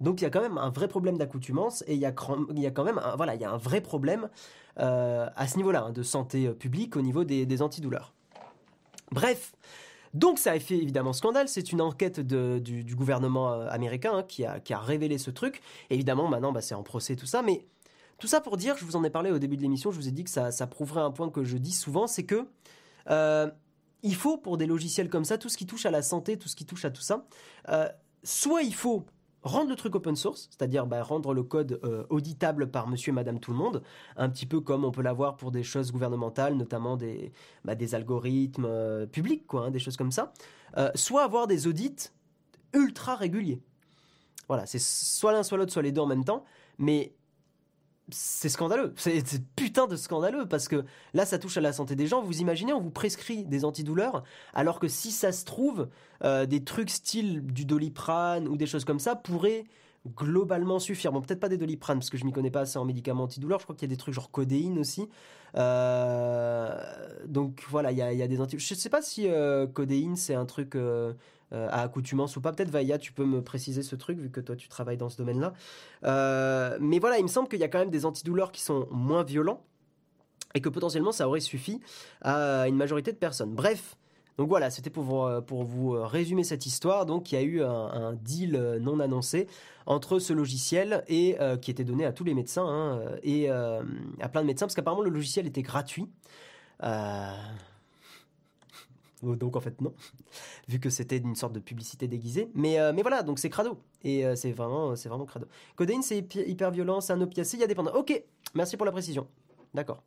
Donc 0.00 0.20
il 0.20 0.24
y 0.24 0.26
a 0.26 0.30
quand 0.30 0.40
même 0.40 0.58
un 0.58 0.70
vrai 0.70 0.88
problème 0.88 1.16
d'accoutumance 1.16 1.84
et 1.86 1.94
il 1.94 2.00
y, 2.00 2.06
a, 2.06 2.10
quand 2.10 2.36
même 2.84 2.98
un, 2.98 3.14
voilà, 3.14 3.36
il 3.36 3.40
y 3.40 3.44
a 3.44 3.52
un 3.52 3.56
vrai 3.56 3.80
problème 3.80 4.28
à 4.76 5.46
ce 5.46 5.56
niveau-là, 5.58 5.84
hein, 5.84 5.92
de 5.92 6.02
santé 6.02 6.48
publique 6.48 6.96
au 6.96 7.02
niveau 7.02 7.22
des, 7.22 7.46
des 7.46 7.62
antidouleurs. 7.62 8.14
Bref, 9.12 9.52
donc 10.14 10.38
ça 10.38 10.52
a 10.52 10.58
fait 10.58 10.76
évidemment 10.76 11.12
scandale, 11.12 11.46
c'est 11.46 11.70
une 11.70 11.80
enquête 11.80 12.18
du, 12.18 12.94
gouvernement 12.96 13.52
américain 13.52 14.12
hein, 14.14 14.22
qui, 14.26 14.44
a, 14.44 14.58
qui, 14.58 14.72
a, 14.72 14.78
révélé 14.78 15.18
ce 15.18 15.30
truc. 15.30 15.62
évidemment 15.90 16.26
maintenant 16.26 16.50
bah, 16.50 16.62
c'est 16.62 16.74
en 16.74 16.82
procès 16.82 17.14
tout 17.14 17.26
ça, 17.26 17.42
mais 17.42 17.64
tout 18.22 18.28
ça 18.28 18.40
pour 18.40 18.56
dire, 18.56 18.76
je 18.76 18.84
vous 18.84 18.94
en 18.94 19.02
ai 19.02 19.10
parlé 19.10 19.32
au 19.32 19.40
début 19.40 19.56
de 19.56 19.62
l'émission, 19.62 19.90
je 19.90 19.96
vous 19.96 20.06
ai 20.06 20.12
dit 20.12 20.22
que 20.22 20.30
ça, 20.30 20.66
prouverait 20.68 21.00
un 21.00 21.10
point 21.10 21.28
que 21.28 21.42
je 21.42 21.56
dis 21.56 21.72
souvent, 21.72 22.06
c'est 22.06 22.22
que 22.22 22.46
euh, 23.10 23.50
il 24.04 24.14
faut 24.14 24.38
pour 24.38 24.58
des 24.58 24.66
logiciels 24.66 25.10
comme 25.10 25.24
ça, 25.24 25.38
tout 25.38 25.48
ce 25.48 25.56
qui 25.56 25.66
touche 25.66 25.86
à 25.86 25.90
la 25.90 26.02
santé, 26.02 26.38
tout 26.38 26.48
ce 26.48 26.54
qui 26.54 26.64
touche 26.64 26.84
à 26.84 26.92
tout 26.92 27.02
ça, 27.02 27.26
euh, 27.68 27.88
soit 28.22 28.62
il 28.62 28.74
faut 28.74 29.06
rendre 29.42 29.70
le 29.70 29.74
truc 29.74 29.96
open 29.96 30.14
source, 30.14 30.48
c'est-à-dire 30.50 30.86
bah, 30.86 31.02
rendre 31.02 31.34
le 31.34 31.42
code 31.42 31.80
euh, 31.82 32.04
auditable 32.10 32.70
par 32.70 32.86
monsieur 32.86 33.10
et 33.10 33.12
madame 33.12 33.40
tout 33.40 33.50
le 33.50 33.56
monde, 33.56 33.82
un 34.16 34.30
petit 34.30 34.46
peu 34.46 34.60
comme 34.60 34.84
on 34.84 34.92
peut 34.92 35.02
l'avoir 35.02 35.36
pour 35.36 35.50
des 35.50 35.64
choses 35.64 35.90
gouvernementales, 35.90 36.54
notamment 36.54 36.96
des, 36.96 37.32
bah, 37.64 37.74
des 37.74 37.96
algorithmes 37.96 39.08
publics, 39.08 39.48
quoi, 39.48 39.62
hein, 39.62 39.70
des 39.72 39.80
choses 39.80 39.96
comme 39.96 40.12
ça, 40.12 40.32
soit 40.94 41.24
avoir 41.24 41.48
des 41.48 41.66
audits 41.66 42.12
ultra 42.72 43.16
réguliers. 43.16 43.60
Voilà, 44.46 44.64
c'est 44.66 44.80
soit 44.80 45.32
l'un, 45.32 45.42
soit 45.42 45.58
l'autre, 45.58 45.72
soit 45.72 45.82
les 45.82 45.90
deux 45.90 46.02
en 46.02 46.06
même 46.06 46.24
temps, 46.24 46.44
c'est 48.10 48.48
scandaleux. 48.48 48.92
C'est 48.96 49.22
putain 49.54 49.86
de 49.86 49.96
scandaleux 49.96 50.46
parce 50.46 50.68
que 50.68 50.84
là, 51.14 51.24
ça 51.24 51.38
touche 51.38 51.56
à 51.56 51.60
la 51.60 51.72
santé 51.72 51.94
des 51.96 52.06
gens. 52.06 52.22
Vous 52.22 52.40
imaginez, 52.40 52.72
on 52.72 52.80
vous 52.80 52.90
prescrit 52.90 53.44
des 53.44 53.64
antidouleurs 53.64 54.24
alors 54.54 54.78
que 54.78 54.88
si 54.88 55.12
ça 55.12 55.32
se 55.32 55.44
trouve, 55.44 55.88
euh, 56.24 56.46
des 56.46 56.64
trucs 56.64 56.90
style 56.90 57.44
du 57.44 57.64
doliprane 57.64 58.48
ou 58.48 58.56
des 58.56 58.66
choses 58.66 58.84
comme 58.84 58.98
ça 58.98 59.16
pourraient 59.16 59.64
globalement 60.16 60.80
suffire. 60.80 61.12
Bon, 61.12 61.20
peut-être 61.20 61.40
pas 61.40 61.48
des 61.48 61.56
doliprane 61.56 61.98
parce 61.98 62.10
que 62.10 62.18
je 62.18 62.24
m'y 62.24 62.32
connais 62.32 62.50
pas 62.50 62.60
assez 62.60 62.78
en 62.78 62.84
médicaments 62.84 63.24
antidouleurs. 63.24 63.60
Je 63.60 63.64
crois 63.64 63.76
qu'il 63.76 63.88
y 63.88 63.92
a 63.92 63.94
des 63.94 63.98
trucs 63.98 64.14
genre 64.14 64.30
codéine 64.30 64.78
aussi. 64.78 65.08
Euh, 65.56 66.76
donc 67.26 67.62
voilà, 67.68 67.92
il 67.92 67.98
y 67.98 68.02
a, 68.02 68.28
des 68.28 68.40
antidouleurs. 68.40 68.66
Je 68.66 68.74
sais 68.74 68.90
pas 68.90 69.02
si 69.02 69.28
euh, 69.28 69.66
codéine 69.66 70.16
c'est 70.16 70.34
un 70.34 70.46
truc 70.46 70.76
euh, 71.52 71.68
à 71.70 71.82
accoutumance 71.82 72.36
ou 72.36 72.40
pas. 72.40 72.52
Peut-être 72.52 72.70
Vaïa, 72.70 72.98
tu 72.98 73.12
peux 73.12 73.24
me 73.24 73.42
préciser 73.42 73.82
ce 73.82 73.96
truc 73.96 74.18
vu 74.18 74.30
que 74.30 74.40
toi 74.40 74.56
tu 74.56 74.68
travailles 74.68 74.96
dans 74.96 75.08
ce 75.08 75.16
domaine-là. 75.16 75.52
Euh, 76.04 76.76
mais 76.80 76.98
voilà, 76.98 77.18
il 77.18 77.22
me 77.22 77.28
semble 77.28 77.48
qu'il 77.48 77.60
y 77.60 77.64
a 77.64 77.68
quand 77.68 77.78
même 77.78 77.90
des 77.90 78.06
antidouleurs 78.06 78.52
qui 78.52 78.62
sont 78.62 78.88
moins 78.90 79.22
violents 79.22 79.62
et 80.54 80.60
que 80.60 80.68
potentiellement 80.68 81.12
ça 81.12 81.28
aurait 81.28 81.40
suffi 81.40 81.80
à 82.20 82.68
une 82.68 82.76
majorité 82.76 83.12
de 83.12 83.16
personnes. 83.16 83.54
Bref. 83.54 83.96
Donc 84.38 84.48
voilà, 84.48 84.70
c'était 84.70 84.88
pour 84.88 85.04
vous, 85.04 85.42
pour 85.42 85.62
vous 85.62 85.90
résumer 85.90 86.42
cette 86.42 86.64
histoire. 86.64 87.04
Donc 87.04 87.30
il 87.30 87.34
y 87.34 87.38
a 87.38 87.42
eu 87.42 87.62
un, 87.62 88.14
deal 88.14 88.78
non 88.80 88.98
annoncé 88.98 89.46
entre 89.84 90.18
ce 90.18 90.32
logiciel 90.32 91.04
et 91.06 91.36
qui 91.60 91.70
était 91.70 91.84
donné 91.84 92.06
à 92.06 92.12
tous 92.12 92.24
les 92.24 92.32
médecins 92.32 92.66
hein, 92.66 93.02
et 93.22 93.50
à 93.50 94.28
plein 94.30 94.40
de 94.40 94.46
médecins 94.46 94.64
parce 94.64 94.74
qu'apparemment 94.74 95.02
le 95.02 95.10
logiciel 95.10 95.46
était 95.46 95.60
gratuit. 95.60 96.08
Euh, 96.82 97.32
donc 99.22 99.56
en 99.56 99.60
fait 99.60 99.80
non, 99.80 99.94
vu 100.68 100.80
que 100.80 100.90
c'était 100.90 101.18
une 101.18 101.34
sorte 101.34 101.52
de 101.52 101.60
publicité 101.60 102.08
déguisée. 102.08 102.50
Mais, 102.54 102.78
euh, 102.80 102.92
voilà, 103.02 103.22
donc 103.22 103.38
c'est 103.38 103.50
crado. 103.50 103.78
Et 104.02 104.26
euh, 104.26 104.34
c'est 104.36 104.52
vraiment, 104.52 104.94
vraiment 104.94 105.26
crado. 105.26 105.46
Codéine, 105.76 106.02
c'est 106.02 106.18
hyper 106.18 106.70
violent, 106.70 107.00
c'est 107.00 107.12
un 107.12 107.20
opiacé, 107.20 107.56
il 107.56 107.60
y 107.60 107.64
a 107.64 107.66
dépendant. 107.66 107.92
Ok, 107.94 108.22
merci 108.54 108.76
pour 108.76 108.86
la 108.86 108.92
précision. 108.92 109.28
D'accord. 109.74 110.02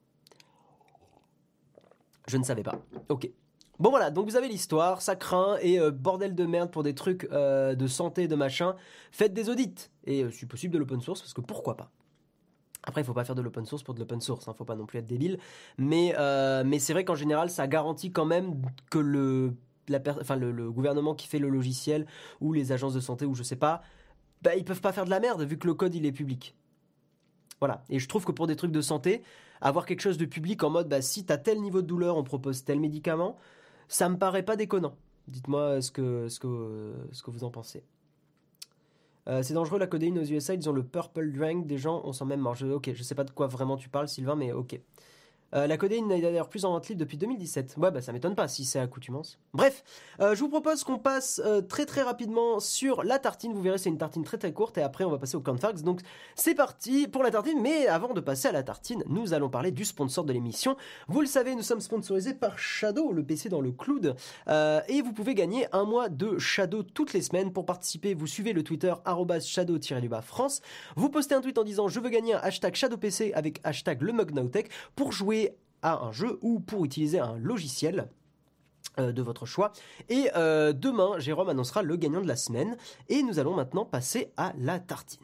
Je 2.28 2.38
ne 2.38 2.44
savais 2.44 2.64
pas. 2.64 2.80
Ok. 3.10 3.30
Bon 3.78 3.90
voilà, 3.90 4.10
donc 4.10 4.30
vous 4.30 4.38
avez 4.38 4.48
l'histoire, 4.48 5.02
ça 5.02 5.18
craint, 5.18 5.58
et 5.62 5.80
euh, 5.80 5.92
bordel 5.92 6.34
de 6.34 6.46
merde 6.46 6.72
pour 6.72 6.84
des 6.84 6.96
trucs 6.96 7.30
de 7.30 7.88
santé, 7.88 8.28
de 8.28 8.36
machin. 8.36 8.76
Faites 9.12 9.34
des 9.34 9.50
audits. 9.50 9.90
Et 10.06 10.30
si 10.32 10.46
possible 10.46 10.74
de 10.74 10.80
l'open 10.80 11.02
source, 11.02 11.22
parce 11.22 11.34
que 11.34 11.42
pourquoi 11.42 11.76
pas 11.76 11.92
après, 12.86 13.02
il 13.02 13.04
faut 13.04 13.14
pas 13.14 13.26
faire 13.26 13.36
de 13.36 13.42
l'open 13.42 13.66
source 13.66 13.84
pour 13.84 13.94
de 13.94 14.00
l'open 14.00 14.22
source, 14.22 14.48
hein, 14.48 14.54
faut 14.58 14.66
pas 14.66 14.76
non 14.76 14.86
plus 14.86 15.00
être 15.00 15.08
débile. 15.08 15.40
Mais, 15.78 16.16
euh, 16.18 16.64
c'est 16.80 16.94
vrai 16.94 17.04
qu'en 17.04 17.16
général, 17.16 17.50
ça 17.50 17.68
garantit 17.68 18.12
quand 18.12 18.26
même 18.26 18.62
que 18.92 19.00
le, 19.00 19.56
la 19.88 20.00
le, 20.36 20.72
gouvernement 20.72 21.16
qui 21.16 21.28
fait 21.28 21.40
le 21.40 21.50
logiciel 21.50 22.06
ou 22.42 22.54
les 22.54 22.72
agences 22.72 22.94
de 22.94 23.00
santé 23.00 23.26
ou 23.26 23.34
je 23.34 23.44
sais 23.44 23.56
pas, 23.56 23.82
bah, 24.42 24.56
ils 24.56 24.64
peuvent 24.64 24.82
pas 24.82 24.92
faire 24.92 25.06
de 25.06 25.10
la 25.10 25.20
merde 25.20 25.42
vu 25.44 25.58
que 25.58 25.68
le 25.68 25.74
code 25.74 25.96
il 25.96 26.06
est 26.06 26.12
public. 26.12 26.56
Voilà. 27.60 27.84
Et 27.90 28.00
je 28.00 28.08
trouve 28.08 28.26
que 28.26 28.32
pour 28.32 28.48
des 28.48 28.56
trucs 28.56 28.72
de 28.72 28.82
santé, 28.82 29.24
avoir 29.62 29.86
quelque 29.86 30.02
chose 30.02 30.18
de 30.18 30.26
public 30.26 30.62
en 30.64 30.70
mode 30.70 30.88
bah, 30.88 31.02
si 31.02 31.26
tu 31.26 31.34
as 31.34 31.38
tel 31.38 31.62
niveau 31.62 31.82
de 31.82 31.88
douleur, 31.88 32.18
on 32.18 32.24
propose 32.24 32.64
tel 32.64 32.80
médicament, 32.80 33.38
ça 33.88 34.10
me 34.10 34.18
paraît 34.18 34.44
pas 34.44 34.56
déconnant. 34.56 34.96
Dites-moi 35.28 35.82
ce 35.82 35.92
que, 35.92 36.28
ce, 36.30 36.40
que, 36.40 36.94
ce 37.12 37.24
que 37.24 37.32
vous 37.32 37.44
en 37.44 37.50
pensez. 37.50 37.84
Euh, 39.28 39.42
c'est 39.42 39.54
dangereux 39.56 39.80
la 39.80 39.88
codéine 39.88 40.20
aux 40.20 40.24
USA, 40.24 40.54
ils 40.54 40.70
ont 40.70 40.74
le 40.74 40.84
purple 40.84 41.32
drink, 41.32 41.66
des 41.66 41.78
gens 41.78 42.02
on 42.06 42.14
sent 42.14 42.26
même 42.26 42.42
mort. 42.42 42.56
ok, 42.62 42.92
je 42.94 43.04
sais 43.04 43.16
pas 43.16 43.24
de 43.24 43.32
quoi 43.32 43.48
vraiment 43.48 43.78
tu 43.78 43.90
parles 43.90 44.08
Sylvain, 44.08 44.36
mais 44.36 44.52
ok. 44.52 44.80
Euh, 45.54 45.68
la 45.68 45.78
codéine 45.78 46.12
est 46.12 46.22
d'ailleurs 46.22 46.50
plus 46.50 46.66
en 46.66 46.72
vente 46.72 46.88
libre 46.88 47.00
depuis 47.00 47.18
2017. 47.18 47.76
Ouais, 47.78 47.92
bah 47.92 48.02
ça 48.02 48.12
m'étonne 48.12 48.36
pas 48.36 48.48
si 48.48 48.66
c'est 48.66 48.80
accoutumance. 48.80 49.40
Bref, 49.54 49.84
euh, 50.20 50.36
je 50.36 50.40
vous 50.40 50.50
propose 50.50 50.84
qu'on 50.84 50.98
passe 50.98 51.42
euh, 51.46 51.62
très 51.62 51.86
très 51.86 52.02
rapidement 52.02 52.60
sur 52.60 53.04
la 53.04 53.20
tartine. 53.20 53.54
Vous 53.54 53.62
verrez, 53.62 53.78
c'est 53.78 53.90
une 53.90 53.98
tartine 53.98 54.24
très 54.24 54.38
très 54.38 54.54
courte 54.54 54.78
et 54.78 54.82
après 54.82 55.04
on 55.04 55.12
va 55.12 55.18
passer 55.18 55.36
au 55.36 55.42
cornflakes. 55.42 55.82
Donc 55.82 56.02
c'est 56.36 56.56
parti 56.56 57.08
pour 57.08 57.24
la 57.24 57.32
tartine. 57.32 57.62
Mais 57.62 57.88
avant 57.88 58.14
de 58.14 58.22
passer 58.22 58.48
à 58.48 58.52
la 58.52 58.64
tartine, 58.64 59.04
nous 59.08 59.34
allons 59.34 59.50
parler 59.50 59.72
du 59.72 59.86
sponsor 59.86 60.26
de 60.26 60.34
l'émission. 60.34 60.76
Vous 61.08 61.22
le 61.22 61.28
savez, 61.28 61.56
nous 61.56 61.62
sommes 61.62 61.82
sponsorisés 61.82 62.34
par 62.34 62.60
Shadow, 62.60 63.12
le 63.12 63.24
PC 63.24 63.50
dans 63.50 63.62
le 63.62 63.72
cloud. 63.72 64.16
et 64.48 65.02
vous 65.02 65.14
pouvez 65.14 65.36
gagner 65.36 65.68
un 65.74 65.86
mois 65.86 66.10
de 66.10 66.38
Shadow 66.38 66.84
toutes 66.84 67.14
les 67.14 67.22
semaines. 67.22 67.54
Pour 67.54 67.66
participer, 67.66 68.14
vous 68.14 68.28
suivez 68.28 68.54
le 68.54 68.64
Twitter 68.64 68.94
shadow-du-bas 69.40 70.22
France. 70.22 70.62
Vous 70.96 71.10
postez 71.10 71.36
un 71.36 71.42
tweet 71.42 71.58
en 71.58 71.64
disant 71.64 71.88
je 71.88 72.00
veux 72.00 72.10
gagner 72.10 72.34
un 72.34 72.40
hashtag 72.40 72.76
ShadowPC 72.76 73.34
avec 73.34 73.62
hashtag 73.64 74.02
le 74.02 74.14
pour 74.96 75.12
jouer 75.12 75.35
à 75.82 76.04
un 76.04 76.12
jeu 76.12 76.40
ou 76.42 76.60
pour 76.60 76.86
utiliser 76.86 77.20
un 77.20 77.38
logiciel 77.38 78.10
euh, 79.00 79.12
de 79.12 79.22
votre 79.22 79.46
choix. 79.46 79.72
Et 80.10 80.30
euh, 80.36 80.74
demain, 80.74 81.20
Jérôme 81.20 81.50
annoncera 81.50 81.82
le 81.82 81.96
gagnant 81.96 82.22
de 82.22 82.28
la 82.28 82.36
semaine. 82.36 82.78
Et 83.10 83.24
nous 83.24 83.40
allons 83.40 83.54
maintenant 83.54 83.86
passer 83.86 84.32
à 84.38 84.54
la 84.58 84.80
tartine. 84.80 85.22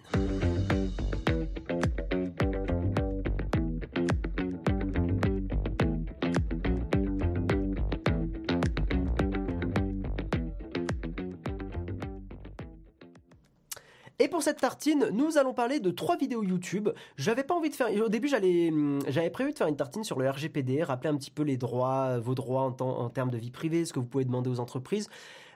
Pour 14.32 14.42
cette 14.42 14.60
tartine, 14.60 15.10
nous 15.14 15.38
allons 15.38 15.54
parler 15.54 15.80
de 15.80 15.92
trois 15.92 16.18
vidéos 16.18 16.42
YouTube. 16.42 16.90
J'avais 17.18 17.44
pas 17.44 17.54
envie 17.54 17.70
de 17.70 17.76
faire. 17.76 17.88
Au 18.04 18.10
début, 18.10 18.34
hum, 18.34 19.00
j'avais 19.08 19.30
prévu 19.30 19.52
de 19.52 19.58
faire 19.58 19.68
une 19.68 19.76
tartine 19.76 20.04
sur 20.04 20.18
le 20.18 20.28
RGPD, 20.28 20.82
rappeler 20.82 21.10
un 21.10 21.18
petit 21.18 21.30
peu 21.30 21.44
les 21.44 21.58
droits, 21.58 22.18
vos 22.18 22.34
droits 22.34 22.76
en, 22.80 23.10
termes 23.10 23.30
de 23.30 23.38
vie 23.38 23.52
privée, 23.52 23.86
ce 23.86 23.94
que 23.94 24.00
vous 24.00 24.06
pouvez 24.06 24.26
demander 24.26 24.50
aux 24.50 24.60
entreprises. 24.60 25.10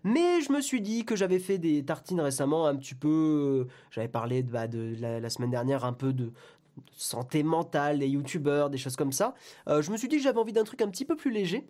Mais 0.03 0.41
je 0.41 0.51
me 0.51 0.61
suis 0.61 0.81
dit 0.81 1.05
que 1.05 1.15
j'avais 1.15 1.39
fait 1.39 1.57
des 1.57 1.83
tartines 1.83 2.21
récemment 2.21 2.67
un 2.67 2.75
petit 2.75 2.93
peu. 2.93 3.65
J'avais 3.89 4.09
parlé 4.09 4.43
de, 4.43 4.51
bah, 4.51 4.67
de 4.67 4.95
la, 4.99 5.29
semaine 5.31 5.49
dernière 5.49 5.85
un 5.85 5.93
peu 5.93 6.13
de 6.13 6.31
santé 6.91 7.41
mentale, 7.41 7.99
des 7.99 8.09
youtubeurs, 8.09 8.69
des 8.69 8.77
choses 8.77 8.97
comme 8.97 9.13
ça, 9.13 9.33
je 9.65 9.89
me 9.89 9.95
suis 9.95 10.09
dit 10.09 10.17
que 10.17 10.21
j'avais 10.21 10.39
envie 10.39 10.51
d'un 10.51 10.65
truc 10.65 10.81
un 10.81 10.89
petit 10.89 11.05
peu 11.05 11.15
plus 11.15 11.31
léger. 11.31 11.65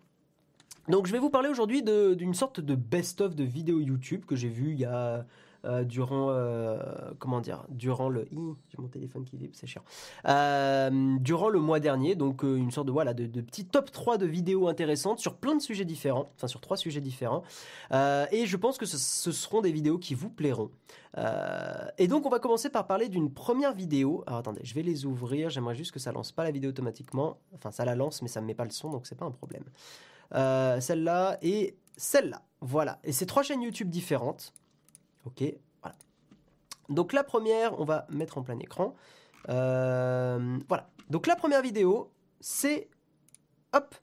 Donc 0.89 1.05
je 1.07 1.11
vais 1.11 1.19
vous 1.19 1.29
parler 1.29 1.49
aujourd'hui 1.49 1.83
d'une 1.83 2.33
sorte 2.33 2.59
de 2.59 2.75
best-of 2.75 3.35
de 3.35 3.43
vidéos 3.43 3.79
YouTube 3.79 4.25
que 4.25 4.35
j'ai 4.35 4.49
vu 4.49 4.71
il 4.71 4.79
y 4.79 4.85
a 4.85 5.25
euh, 5.65 5.83
durant 5.83 6.29
euh, 6.29 6.77
comment 7.17 7.41
dire 7.41 7.63
durant 7.69 8.09
le 8.09 8.27
j'ai 8.31 8.77
mon 8.77 8.87
téléphone 8.87 9.25
qui 9.25 9.37
c'est 9.53 9.67
chiant. 9.67 9.83
Euh, 10.27 11.17
durant 11.19 11.49
le 11.49 11.59
mois 11.59 11.79
dernier 11.79 12.15
donc 12.15 12.43
une 12.43 12.71
sorte 12.71 12.87
de 12.87 12.91
voilà 12.91 13.13
de, 13.13 13.25
de, 13.25 13.41
petit 13.41 13.65
top 13.65 13.91
3 13.91 14.17
de 14.17 14.25
vidéos 14.25 14.67
intéressantes 14.67 15.19
sur 15.19 15.35
plein 15.35 15.55
de 15.55 15.61
sujets 15.61 15.85
différents 15.85 16.29
enfin 16.35 16.47
sur 16.47 16.61
trois 16.61 16.77
sujets 16.77 17.01
différents. 17.01 17.43
Et 17.91 18.45
je 18.45 18.57
pense 18.57 18.77
que 18.77 18.85
ce, 18.85 18.97
ce, 18.97 19.31
seront 19.31 19.61
des 19.61 19.71
vidéos 19.71 19.97
qui 19.97 20.13
vous 20.13 20.29
plairont. 20.29 20.69
Et 21.97 22.07
donc 22.07 22.25
on 22.25 22.29
va 22.29 22.39
commencer 22.39 22.69
par 22.69 22.85
parler 22.85 23.09
d'une 23.09 23.31
première 23.31 23.73
vidéo. 23.73 24.23
Alors 24.27 24.39
attendez 24.39 24.61
je 24.63 24.73
vais 24.75 24.83
les 24.83 25.05
ouvrir. 25.05 25.49
J'aimerais 25.49 25.75
juste 25.75 25.91
que 25.91 25.99
ça 25.99 26.11
lance 26.11 26.31
pas 26.31 26.43
la 26.43 26.51
vidéo 26.51 26.69
automatiquement. 26.69 27.37
Enfin 27.55 27.71
ça 27.71 27.85
la 27.85 27.95
lance 27.95 28.21
mais 28.21 28.27
ça 28.27 28.41
me 28.41 28.47
met 28.47 28.55
pas 28.55 28.65
le 28.65 28.71
son 28.71 28.89
donc 28.91 29.07
c'est 29.07 29.15
pas 29.15 29.25
un 29.25 29.31
problème. 29.31 29.63
Celle-là 30.31 31.37
et 31.41 31.75
celle-là. 31.97 32.43
Voilà. 32.61 32.99
Et 33.03 33.11
c'est 33.11 33.25
trois 33.25 33.43
chaînes 33.43 33.61
YouTube 33.61 33.89
différentes 33.89 34.53
Ok, 35.25 35.43
voilà. 35.81 35.95
Donc 36.89 37.13
la 37.13 37.23
première, 37.23 37.79
on 37.79 37.85
va 37.85 38.05
mettre 38.09 38.37
en 38.37 38.43
plein 38.43 38.59
écran. 38.59 38.95
Euh, 39.49 40.59
voilà. 40.67 40.89
Donc 41.09 41.27
la 41.27 41.35
première 41.35 41.61
vidéo, 41.61 42.11
c'est... 42.39 42.89
Hop 43.73 43.95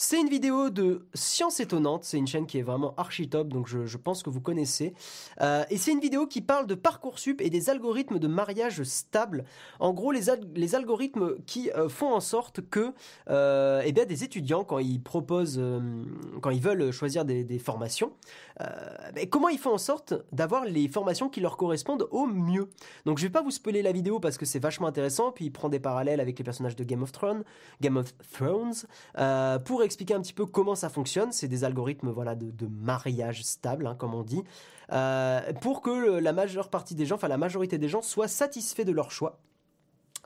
c'est 0.00 0.20
une 0.20 0.28
vidéo 0.28 0.70
de 0.70 1.08
Science 1.12 1.58
Étonnante, 1.58 2.04
c'est 2.04 2.18
une 2.18 2.28
chaîne 2.28 2.46
qui 2.46 2.58
est 2.58 2.62
vraiment 2.62 2.94
archi 2.96 3.28
top, 3.28 3.48
donc 3.48 3.66
je, 3.66 3.96
pense 3.96 4.22
que 4.22 4.30
vous 4.30 4.40
connaissez. 4.40 4.94
Euh, 5.40 5.64
et 5.70 5.76
c'est 5.76 5.90
une 5.90 5.98
vidéo 5.98 6.28
qui 6.28 6.40
parle 6.40 6.68
de 6.68 6.76
Parcoursup 6.76 7.40
et 7.40 7.50
des 7.50 7.68
algorithmes 7.68 8.20
de 8.20 8.28
mariage 8.28 8.84
stable. 8.84 9.44
En 9.80 9.92
gros, 9.92 10.12
les, 10.12 10.74
algorithmes 10.76 11.34
qui 11.46 11.72
euh, 11.72 11.88
font 11.88 12.14
en 12.14 12.20
sorte 12.20 12.60
que 12.60 12.92
euh, 13.28 13.82
eh 13.84 13.90
bien, 13.90 14.04
des 14.04 14.22
étudiants, 14.22 14.62
quand 14.62 14.78
ils 14.78 15.02
proposent, 15.02 15.60
quand 16.42 16.50
ils 16.50 16.62
veulent 16.62 16.92
choisir 16.92 17.24
des, 17.24 17.58
formations, 17.58 18.12
comment 19.30 19.48
ils 19.48 19.58
font 19.58 19.72
en 19.72 19.78
sorte 19.78 20.14
d'avoir 20.30 20.64
les 20.64 20.86
formations 20.86 21.28
qui 21.28 21.40
leur 21.40 21.56
correspondent 21.56 22.06
au 22.12 22.26
mieux? 22.26 22.68
Donc 23.04 23.18
je 23.18 23.24
vais 23.24 23.32
pas 23.32 23.42
vous 23.42 23.50
spoiler 23.50 23.82
la 23.82 23.90
vidéo 23.90 24.20
parce 24.20 24.38
que 24.38 24.46
c'est 24.46 24.60
vachement 24.60 24.86
intéressant, 24.86 25.32
puis 25.32 25.46
il 25.46 25.50
prend 25.50 25.68
des 25.68 25.80
parallèles 25.80 26.20
avec 26.20 26.38
les 26.38 26.44
personnages 26.44 26.76
de 26.76 26.84
Game 26.84 27.02
of 27.02 27.10
Thrones, 27.10 27.42
Game 27.80 27.96
of 27.96 28.14
Thrones, 28.32 28.74
pour 29.64 29.82
expliquer 29.88 30.14
un 30.14 30.20
petit 30.20 30.32
peu 30.32 30.46
comment 30.46 30.74
ça 30.74 30.88
fonctionne. 30.88 31.32
C'est 31.32 31.48
des 31.48 31.64
algorithmes 31.64 32.10
voilà, 32.10 32.34
de, 32.34 32.66
mariage 32.66 33.42
stable, 33.42 33.86
hein, 33.86 33.96
comme 33.98 34.14
on 34.14 34.22
dit, 34.22 34.42
euh, 34.92 35.52
pour 35.60 35.82
que 35.82 36.18
la 36.18 36.32
majeure 36.32 36.70
partie 36.70 36.94
des 36.94 37.06
gens, 37.06 37.16
enfin 37.16 37.28
la 37.28 37.38
majorité 37.38 37.78
des 37.78 37.88
gens, 37.88 38.02
soient 38.02 38.28
satisfaits 38.28 38.84
de 38.84 38.92
leur 38.92 39.10
choix. 39.10 39.40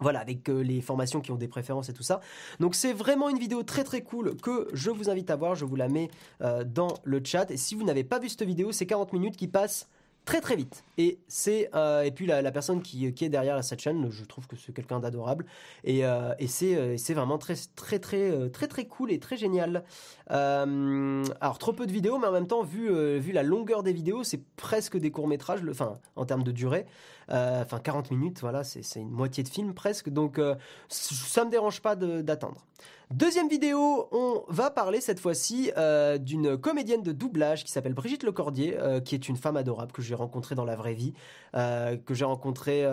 Voilà, 0.00 0.20
avec 0.20 0.48
euh, 0.48 0.62
les 0.62 0.80
formations 0.80 1.20
qui 1.20 1.30
ont 1.30 1.36
des 1.36 1.48
préférences 1.48 1.88
et 1.88 1.92
tout 1.92 2.02
ça. 2.02 2.20
Donc 2.60 2.74
c'est 2.74 2.92
vraiment 2.92 3.28
une 3.28 3.38
vidéo 3.38 3.62
très 3.62 3.84
très 3.84 4.02
cool 4.02 4.36
que 4.36 4.68
je 4.72 4.90
vous 4.90 5.08
invite 5.08 5.30
à 5.30 5.36
voir. 5.36 5.54
Je 5.54 5.64
vous 5.64 5.76
la 5.76 5.88
mets 5.88 6.10
euh, 6.40 6.64
dans 6.64 6.94
le 7.04 7.20
chat. 7.24 7.50
Et 7.50 7.56
si 7.56 7.74
vous 7.74 7.84
n'avez 7.84 8.04
pas 8.04 8.18
vu 8.18 8.28
cette 8.28 8.42
vidéo, 8.42 8.72
c'est 8.72 8.86
40 8.86 9.12
minutes 9.12 9.36
qui 9.36 9.48
passent 9.48 9.88
très 10.24 10.40
très 10.40 10.56
vite. 10.56 10.84
Et 10.98 11.18
c'est 11.26 11.70
euh, 11.74 12.02
et 12.02 12.10
puis 12.10 12.26
la, 12.26 12.52
personne 12.52 12.82
qui, 12.82 13.12
qui, 13.12 13.24
est 13.24 13.28
derrière 13.28 13.62
cette 13.64 13.80
chaîne, 13.80 14.08
je 14.10 14.24
trouve 14.24 14.46
que 14.46 14.56
c'est 14.56 14.72
quelqu'un 14.72 15.00
d'adorable. 15.00 15.46
Et, 15.84 16.04
euh, 16.04 16.34
et 16.38 16.46
c'est 16.46 16.76
euh, 16.76 16.96
c'est 16.96 17.14
vraiment 17.14 17.38
très 17.38 17.54
très 17.74 17.98
très 17.98 18.50
très 18.50 18.68
très 18.68 18.86
cool 18.86 19.10
et 19.10 19.18
très 19.18 19.36
génial. 19.36 19.84
alors 20.28 21.58
trop 21.58 21.72
peu 21.72 21.86
de 21.86 21.92
vidéos, 21.92 22.18
mais 22.18 22.26
en 22.26 22.32
même 22.32 22.46
temps 22.46 22.62
vu 22.62 22.90
vu 23.18 23.32
la 23.32 23.42
longueur 23.42 23.82
des 23.82 23.92
vidéos, 23.92 24.22
c'est 24.24 24.42
presque 24.56 24.96
des 24.96 25.10
courts 25.10 25.28
métrages. 25.28 25.60
Enfin 25.70 25.98
en 26.16 26.24
termes 26.24 26.44
de 26.44 26.52
durée, 26.52 26.86
enfin 27.28 27.78
40 27.78 28.10
minutes, 28.10 28.40
voilà, 28.40 28.64
c'est 28.64 28.82
une 28.96 29.10
moitié 29.10 29.42
de 29.42 29.48
film 29.48 29.74
presque. 29.74 30.08
Donc 30.08 30.40
ça 30.88 31.44
me 31.44 31.50
dérange 31.50 31.80
pas 31.80 31.96
d'attendre. 31.96 32.64
Deuxième 33.12 33.48
vidéo, 33.48 34.08
on 34.10 34.42
va 34.48 34.70
parler 34.70 35.02
cette 35.02 35.20
fois-ci 35.20 35.70
euh, 35.76 36.16
d'une 36.16 36.56
comédienne 36.56 37.02
de 37.02 37.12
doublage 37.12 37.62
qui 37.62 37.70
s'appelle 37.70 37.92
Brigitte 37.92 38.22
Lecordier, 38.22 38.78
euh, 38.78 39.00
qui 39.00 39.14
est 39.14 39.28
une 39.28 39.36
femme 39.36 39.58
adorable 39.58 39.92
que 39.92 40.00
j'ai 40.00 40.14
rencontrée 40.14 40.54
dans 40.54 40.64
la 40.64 40.76
vraie 40.76 40.94
vie, 40.94 41.12
euh, 41.54 41.98
que 41.98 42.14
j'ai 42.14 42.24
rencontrée 42.24 42.84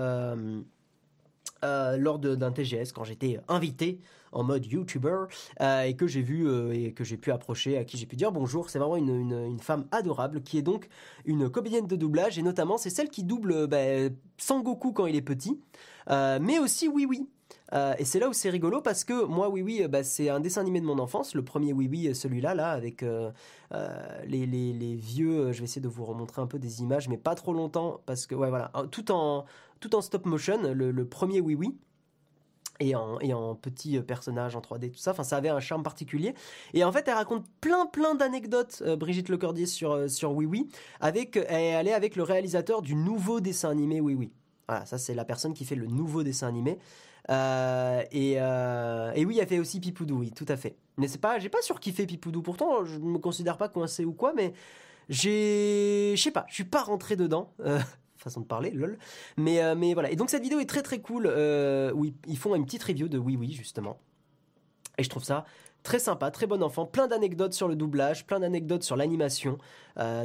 lors 1.63 2.19
d'un 2.19 2.51
TGS 2.51 2.91
quand 2.93 3.05
j'étais 3.05 3.39
invité 3.47 4.01
en 4.31 4.43
mode 4.43 4.65
YouTuber 4.65 5.25
et 5.59 5.95
que 5.95 6.07
j'ai 6.07 6.21
vu 6.21 6.47
et 6.73 6.93
que 6.93 7.03
j'ai 7.03 7.17
pu 7.17 7.31
approcher, 7.31 7.77
à 7.77 7.83
qui 7.83 7.97
j'ai 7.97 8.05
pu 8.05 8.15
dire 8.15 8.31
bonjour. 8.31 8.69
C'est 8.69 8.79
vraiment 8.79 8.97
une, 8.97 9.59
femme 9.59 9.85
adorable 9.91 10.41
qui 10.41 10.57
est 10.57 10.61
donc 10.61 10.87
une 11.25 11.49
comédienne 11.49 11.87
de 11.87 11.95
doublage 11.95 12.39
et 12.39 12.41
notamment 12.41 12.77
c'est 12.77 12.89
celle 12.89 13.09
qui 13.09 13.23
double 13.23 13.67
bah, 13.67 13.77
Sangoku 14.37 14.93
quand 14.93 15.05
il 15.05 15.15
est 15.15 15.21
petit, 15.21 15.59
mais 16.07 16.59
aussi 16.59 16.87
Oui 16.87 17.05
Oui. 17.05 17.27
Euh, 17.73 17.93
et 17.99 18.05
c'est 18.05 18.19
là 18.19 18.29
où 18.29 18.33
c'est 18.33 18.49
rigolo 18.49 18.81
parce 18.81 19.03
que 19.03 19.25
moi, 19.25 19.49
oui, 19.49 19.61
oui, 19.61 19.87
bah, 19.87 20.03
c'est 20.03 20.29
un 20.29 20.39
dessin 20.39 20.61
animé 20.61 20.81
de 20.81 20.85
mon 20.85 20.99
enfance, 20.99 21.35
le 21.35 21.43
premier 21.43 21.73
oui, 21.73 21.87
oui, 21.89 22.15
celui-là, 22.15 22.55
là, 22.55 22.71
avec 22.71 23.03
euh, 23.03 23.31
euh, 23.73 24.21
les, 24.25 24.45
les, 24.45 24.95
vieux. 24.95 25.51
Je 25.51 25.59
vais 25.59 25.65
essayer 25.65 25.81
de 25.81 25.87
vous 25.87 26.05
remontrer 26.05 26.41
un 26.41 26.47
peu 26.47 26.59
des 26.59 26.81
images, 26.81 27.07
mais 27.09 27.17
pas 27.17 27.35
trop 27.35 27.53
longtemps 27.53 28.01
parce 28.05 28.25
que, 28.25 28.35
ouais, 28.35 28.49
voilà, 28.49 28.71
tout 28.91 29.11
en, 29.11 29.45
tout 29.79 29.95
en 29.95 30.01
stop 30.01 30.25
motion, 30.25 30.73
le, 30.73 31.05
premier 31.05 31.41
oui, 31.41 31.55
oui. 31.55 31.77
Et 32.81 32.95
en, 32.95 33.19
et 33.19 33.33
en 33.33 33.55
petit 33.55 33.99
personnage 33.99 34.55
en 34.55 34.61
3D, 34.61 34.91
tout 34.91 34.99
ça. 34.99 35.11
Enfin, 35.11 35.23
ça 35.23 35.35
avait 35.35 35.49
un 35.49 35.59
charme 35.59 35.83
particulier. 35.83 36.33
Et 36.73 36.83
en 36.85 36.91
fait, 36.93 37.07
elle 37.07 37.15
raconte 37.15 37.45
plein, 37.59 37.85
plein 37.85 38.15
d'anecdotes, 38.15 38.81
Brigitte 38.97 39.27
Lecordier, 39.27 39.65
sur, 39.65 40.09
sur 40.09 40.33
Oui 40.33 40.45
Oui. 40.45 40.69
Avec, 41.01 41.37
elle 41.49 41.89
est 41.89 41.93
avec 41.93 42.15
le 42.15 42.23
réalisateur 42.23 42.81
du 42.81 42.95
nouveau 42.95 43.41
dessin 43.41 43.69
animé 43.69 43.99
Oui 43.99 44.15
Oui. 44.15 44.31
Voilà, 44.69 44.85
ça 44.85 44.97
c'est 44.97 45.15
la 45.15 45.25
personne 45.25 45.53
qui 45.53 45.65
fait 45.65 45.75
le 45.75 45.87
nouveau 45.87 46.23
dessin 46.23 46.47
animé. 46.47 46.77
Euh, 47.29 48.03
euh, 48.13 49.11
et, 49.15 49.25
oui, 49.25 49.39
elle 49.39 49.47
fait 49.47 49.59
aussi 49.59 49.79
Pipoudou, 49.79 50.19
oui, 50.19 50.31
tout 50.31 50.45
à 50.47 50.57
fait. 50.57 50.77
Mais 50.97 51.07
c'est 51.07 51.19
pas, 51.19 51.39
j'ai 51.39 51.49
pas 51.49 51.61
surkiffé 51.61 52.05
Pipoudou. 52.05 52.41
Pourtant, 52.41 52.85
je 52.85 52.97
me 52.97 53.17
considère 53.17 53.57
pas 53.57 53.69
coincé 53.69 54.05
ou 54.05 54.13
quoi, 54.13 54.33
mais 54.35 54.53
j'ai, 55.09 56.13
je 56.15 56.21
sais 56.21 56.31
pas, 56.31 56.45
je 56.49 56.55
suis 56.55 56.65
pas 56.65 56.83
rentré 56.83 57.15
dedans. 57.15 57.53
Euh, 58.19 58.23
façon 58.23 58.41
de 58.41 58.45
parler, 58.45 58.71
lol. 58.71 58.97
Mais, 59.37 59.75
mais 59.75 59.93
voilà. 59.93 60.11
Et 60.11 60.15
donc 60.15 60.29
cette 60.29 60.43
vidéo 60.43 60.59
est 60.59 60.69
très 60.69 60.81
très 60.81 60.99
cool. 60.99 61.27
oui, 61.95 62.13
ils 62.27 62.37
font 62.37 62.55
une 62.55 62.65
petite 62.65 62.83
review 62.83 63.07
de 63.07 63.17
Oui 63.17 63.35
Oui 63.37 63.51
justement. 63.51 63.97
Et 64.97 65.03
je 65.03 65.09
trouve 65.09 65.23
ça 65.23 65.45
très 65.81 65.99
sympa, 65.99 66.29
très 66.29 66.45
bon 66.45 66.61
enfant, 66.61 66.85
plein 66.85 67.07
d'anecdotes 67.07 67.53
sur 67.53 67.69
le 67.69 67.75
doublage, 67.75 68.25
plein 68.25 68.41
d'anecdotes 68.41 68.83
sur 68.83 68.97
l'animation. 68.97 69.57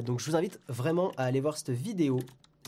donc 0.03 0.19
je 0.19 0.29
vous 0.29 0.37
invite 0.37 0.59
vraiment 0.69 1.13
à 1.17 1.25
aller 1.25 1.41
voir 1.41 1.57
cette 1.57 1.71
vidéo 1.71 2.19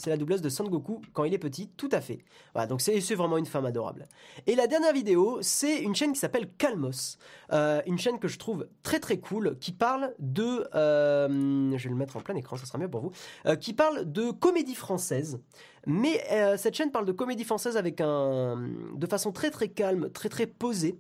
c'est 0.01 0.11
la 0.11 0.17
doubleuse 0.17 0.43
de 0.43 0.49
Son 0.49 0.65
Goku 0.65 1.01
quand 1.13 1.25
il 1.25 1.35
est 1.35 1.39
petit, 1.39 1.69
tout 1.77 1.89
à 1.93 2.01
fait. 2.01 2.25
Voilà, 2.53 2.67
donc 2.67 2.81
c'est 2.81 3.15
vraiment 3.15 3.39
une 3.39 3.47
femme 3.47 3.67
adorable. 3.67 4.07
Et 4.47 4.55
la 4.55 4.67
dernière 4.67 4.93
vidéo, 4.93 5.39
c'est 5.41 5.83
une 5.83 5.95
chaîne 5.95 6.13
qui 6.13 6.19
s'appelle 6.19 6.51
Calmos, 6.59 7.19
euh, 7.53 7.81
une 7.87 7.99
chaîne 7.99 8.19
que 8.19 8.29
je 8.29 8.39
trouve 8.39 8.69
très 8.83 9.01
très 9.01 9.19
cool, 9.19 9.57
qui 9.59 9.73
parle 9.73 10.15
de, 10.19 10.69
euh, 10.75 11.77
je 11.77 11.85
vais 11.85 11.91
le 11.91 11.97
mettre 11.97 12.17
en 12.17 12.21
plein 12.21 12.37
écran, 12.37 12.57
ça 12.57 12.67
sera 12.67 12.79
mieux 12.79 12.91
pour 12.91 13.01
vous, 13.01 13.13
euh, 13.47 13.57
qui 13.57 13.73
parle 13.73 14.11
de 14.11 14.31
comédie 14.31 14.75
française. 14.75 15.41
Mais 15.87 16.21
cette 16.59 16.75
chaîne 16.75 16.91
parle 16.91 17.07
de 17.07 17.13
comédie 17.13 17.45
française 17.45 17.77
avec 17.77 18.01
un, 18.01 18.69
de 18.97 19.07
façon 19.07 19.31
très 19.31 19.51
très 19.51 19.69
calme, 19.69 20.11
très 20.11 20.29
très 20.29 20.47
posée. 20.47 20.99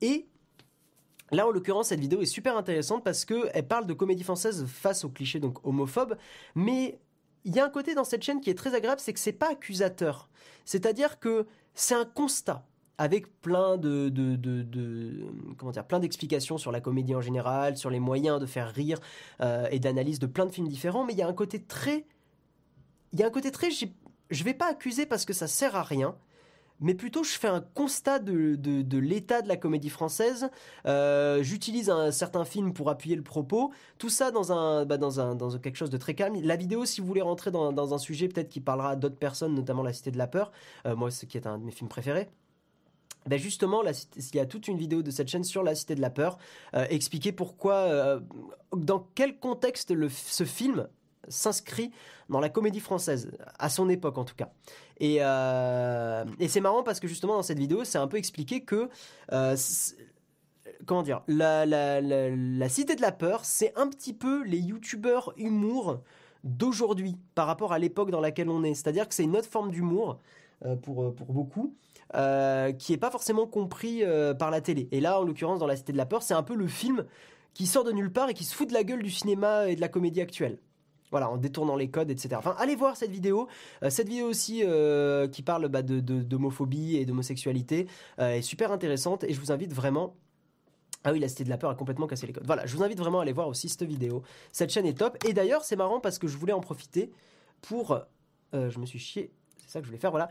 Et 0.00 0.26
Là, 1.32 1.46
en 1.46 1.50
l'occurrence, 1.50 1.88
cette 1.88 1.98
vidéo 1.98 2.22
est 2.22 2.26
super 2.26 2.56
intéressante 2.56 3.02
parce 3.02 3.24
qu'elle 3.24 3.66
parle 3.66 3.86
de 3.86 3.92
comédie 3.94 4.22
française 4.22 4.64
face 4.66 5.04
aux 5.04 5.08
clichés 5.08 5.40
donc 5.40 5.58
homophobes, 5.66 6.16
mais 6.54 7.00
il 7.46 7.54
y 7.54 7.60
a 7.60 7.64
un 7.64 7.70
côté 7.70 7.94
dans 7.94 8.04
cette 8.04 8.22
chaîne 8.22 8.40
qui 8.40 8.50
est 8.50 8.54
très 8.54 8.74
agréable, 8.74 9.00
c'est 9.00 9.12
que 9.12 9.20
c'est 9.20 9.32
pas 9.32 9.52
accusateur. 9.52 10.28
C'est-à-dire 10.64 11.20
que 11.20 11.46
c'est 11.74 11.94
un 11.94 12.04
constat 12.04 12.66
avec 12.98 13.40
plein 13.40 13.76
de, 13.76 14.10
comment 15.56 15.70
dire, 15.70 15.86
plein 15.86 16.00
d'explications 16.00 16.58
sur 16.58 16.72
la 16.72 16.80
comédie 16.80 17.14
en 17.14 17.20
général, 17.20 17.76
sur 17.76 17.88
les 17.88 18.00
moyens 18.00 18.40
de 18.40 18.46
faire 18.46 18.72
rire 18.72 18.98
euh, 19.40 19.68
et 19.70 19.78
d'analyse 19.78 20.18
de 20.18 20.26
plein 20.26 20.46
de 20.46 20.50
films 20.50 20.66
différents. 20.66 21.04
Mais 21.04 21.12
il 21.12 21.18
y 21.18 21.22
a 21.22 21.28
un 21.28 21.34
côté 21.34 21.62
très, 21.62 22.04
il 23.12 23.20
y 23.20 23.22
a 23.22 23.26
un 23.26 23.30
côté 23.30 23.52
très, 23.52 23.68
je 23.70 24.44
vais 24.44 24.54
pas 24.54 24.70
accuser 24.70 25.06
parce 25.06 25.24
que 25.24 25.32
ça 25.32 25.46
sert 25.46 25.76
à 25.76 25.84
rien 25.84 26.16
mais 26.80 26.94
plutôt 26.94 27.24
je 27.24 27.32
fais 27.32 27.48
un 27.48 27.60
constat 27.60 28.18
de, 28.18 28.54
de, 28.56 28.98
l'état 28.98 29.42
de 29.42 29.48
la 29.48 29.56
comédie 29.56 29.88
française. 29.88 30.50
Euh, 30.86 31.42
j'utilise 31.42 31.90
un 31.90 32.10
certain 32.10 32.44
film 32.44 32.72
pour 32.72 32.90
appuyer 32.90 33.16
le 33.16 33.22
propos. 33.22 33.72
Tout 33.98 34.08
ça 34.08 34.30
dans 34.30 34.52
un, 34.52 34.84
bah, 34.84 34.98
dans 34.98 35.20
un, 35.20 35.34
dans 35.34 35.58
quelque 35.58 35.76
chose 35.76 35.90
de 35.90 35.96
très 35.96 36.14
calme. 36.14 36.36
La 36.42 36.56
vidéo, 36.56 36.84
si 36.84 37.00
vous 37.00 37.06
voulez 37.06 37.22
rentrer 37.22 37.50
dans, 37.50 37.72
dans 37.72 37.94
un 37.94 37.98
sujet 37.98 38.28
peut-être 38.28 38.48
qui 38.48 38.60
parlera 38.60 38.96
d'autres 38.96 39.16
personnes, 39.16 39.54
notamment 39.54 39.82
La 39.82 39.92
Cité 39.92 40.10
de 40.10 40.18
la 40.18 40.26
Peur, 40.26 40.52
euh, 40.86 40.94
moi, 40.96 41.10
ce 41.10 41.26
qui 41.26 41.36
est 41.36 41.46
un 41.46 41.58
de 41.58 41.64
mes 41.64 41.72
films 41.72 41.88
préférés. 41.88 42.28
Ben 43.26 43.40
justement, 43.40 43.82
il 43.82 44.36
y 44.36 44.38
a 44.38 44.46
toute 44.46 44.68
une 44.68 44.78
vidéo 44.78 45.02
de 45.02 45.10
cette 45.10 45.26
chaîne 45.26 45.42
sur 45.42 45.64
la 45.64 45.74
Cité 45.74 45.96
de 45.96 46.00
la 46.00 46.10
Peur, 46.10 46.38
euh, 46.74 46.86
expliquer 46.90 47.32
pourquoi, 47.32 48.20
dans 48.72 49.08
quel 49.16 49.40
contexte 49.40 49.90
le, 49.90 50.08
ce 50.08 50.44
film 50.44 50.86
s'inscrit 51.28 51.90
dans 52.28 52.40
la 52.40 52.48
comédie 52.48 52.80
française, 52.80 53.30
à 53.58 53.68
son 53.68 53.88
époque 53.88 54.18
en 54.18 54.24
tout 54.24 54.34
cas. 54.34 54.50
Et, 54.98 55.18
euh, 55.20 56.24
et 56.38 56.48
c'est 56.48 56.60
marrant 56.60 56.82
parce 56.82 57.00
que 57.00 57.08
justement 57.08 57.34
dans 57.34 57.42
cette 57.42 57.58
vidéo, 57.58 57.84
c'est 57.84 57.98
un 57.98 58.08
peu 58.08 58.16
expliqué 58.16 58.62
que... 58.62 58.88
Euh, 59.32 59.56
comment 60.84 61.02
dire 61.02 61.22
la, 61.28 61.66
la, 61.66 62.00
la, 62.00 62.68
Cité 62.68 62.96
de 62.96 63.02
la 63.02 63.12
Peur, 63.12 63.44
c'est 63.44 63.72
un 63.76 63.88
petit 63.88 64.12
peu 64.12 64.44
les 64.44 64.58
youtubeurs 64.58 65.32
humour 65.36 66.00
d'aujourd'hui 66.44 67.16
par 67.34 67.46
rapport 67.46 67.72
à 67.72 67.78
l'époque 67.78 68.10
dans 68.10 68.20
laquelle 68.20 68.48
on 68.48 68.62
est. 68.62 68.74
C'est-à-dire 68.74 69.08
que 69.08 69.14
c'est 69.14 69.24
une 69.24 69.36
autre 69.36 69.48
forme 69.48 69.70
d'humour. 69.70 70.18
pour, 70.82 71.14
pour 71.14 71.32
beaucoup. 71.32 71.74
qui 72.12 72.92
est 72.92 73.00
pas 73.00 73.10
forcément 73.10 73.46
compris 73.46 74.02
par 74.38 74.50
la 74.50 74.60
télé. 74.60 74.88
Et 74.92 75.00
là, 75.00 75.20
en 75.20 75.24
l'occurrence, 75.24 75.58
dans 75.58 75.66
La 75.66 75.76
Cité 75.76 75.92
de 75.92 75.98
la 75.98 76.06
Peur, 76.06 76.22
c'est 76.22 76.34
un 76.34 76.42
peu 76.42 76.54
le 76.54 76.68
film 76.68 77.04
qui 77.56 77.66
sort 77.66 77.84
de 77.84 77.92
nulle 77.92 78.12
part 78.12 78.28
et 78.28 78.34
qui 78.34 78.44
se 78.44 78.54
fout 78.54 78.68
de 78.68 78.74
la 78.74 78.84
gueule 78.84 79.02
du 79.02 79.10
cinéma 79.10 79.68
et 79.68 79.76
de 79.76 79.80
la 79.80 79.88
comédie 79.88 80.20
actuelle. 80.20 80.58
Voilà, 81.10 81.30
en 81.30 81.36
détournant 81.36 81.76
les 81.76 81.88
codes, 81.88 82.10
etc. 82.10 82.30
Enfin, 82.36 82.54
allez 82.58 82.74
voir 82.74 82.96
cette 82.96 83.10
vidéo. 83.10 83.48
Euh, 83.82 83.90
cette 83.90 84.08
vidéo 84.08 84.26
aussi 84.26 84.62
euh, 84.64 85.28
qui 85.28 85.42
parle 85.42 85.68
bah, 85.68 85.82
d'homophobie 85.82 86.96
et 86.96 87.06
d'homosexualité 87.06 87.86
euh, 88.18 88.30
est 88.30 88.42
super 88.42 88.72
intéressante 88.72 89.24
et 89.24 89.32
je 89.32 89.40
vous 89.40 89.52
invite 89.52 89.72
vraiment 89.72 90.16
ah 91.04 91.12
oui, 91.12 91.20
la 91.20 91.28
cité 91.28 91.44
de 91.44 91.50
la 91.50 91.56
peur 91.56 91.70
a 91.70 91.76
complètement 91.76 92.08
cassé 92.08 92.26
les 92.26 92.32
codes. 92.32 92.46
Voilà, 92.46 92.66
je 92.66 92.76
vous 92.76 92.82
invite 92.82 92.98
vraiment 92.98 93.20
à 93.20 93.22
aller 93.22 93.32
voir 93.32 93.46
aussi 93.46 93.68
cette 93.68 93.84
vidéo. 93.84 94.24
Cette 94.50 94.72
chaîne 94.72 94.86
est 94.86 94.98
top. 94.98 95.16
Et 95.24 95.32
d'ailleurs, 95.32 95.62
c'est 95.62 95.76
marrant 95.76 96.00
parce 96.00 96.18
que 96.18 96.26
je 96.26 96.36
voulais 96.36 96.52
en 96.52 96.58
profiter 96.58 97.12
pour... 97.62 98.00
je 98.52 98.76
me 98.80 98.86
suis 98.86 98.98
chié, 98.98 99.30
c'est 99.56 99.70
ça 99.70 99.78
que 99.78 99.84
je 99.84 99.90
voulais 99.90 100.00
faire, 100.00 100.10
voilà. 100.10 100.28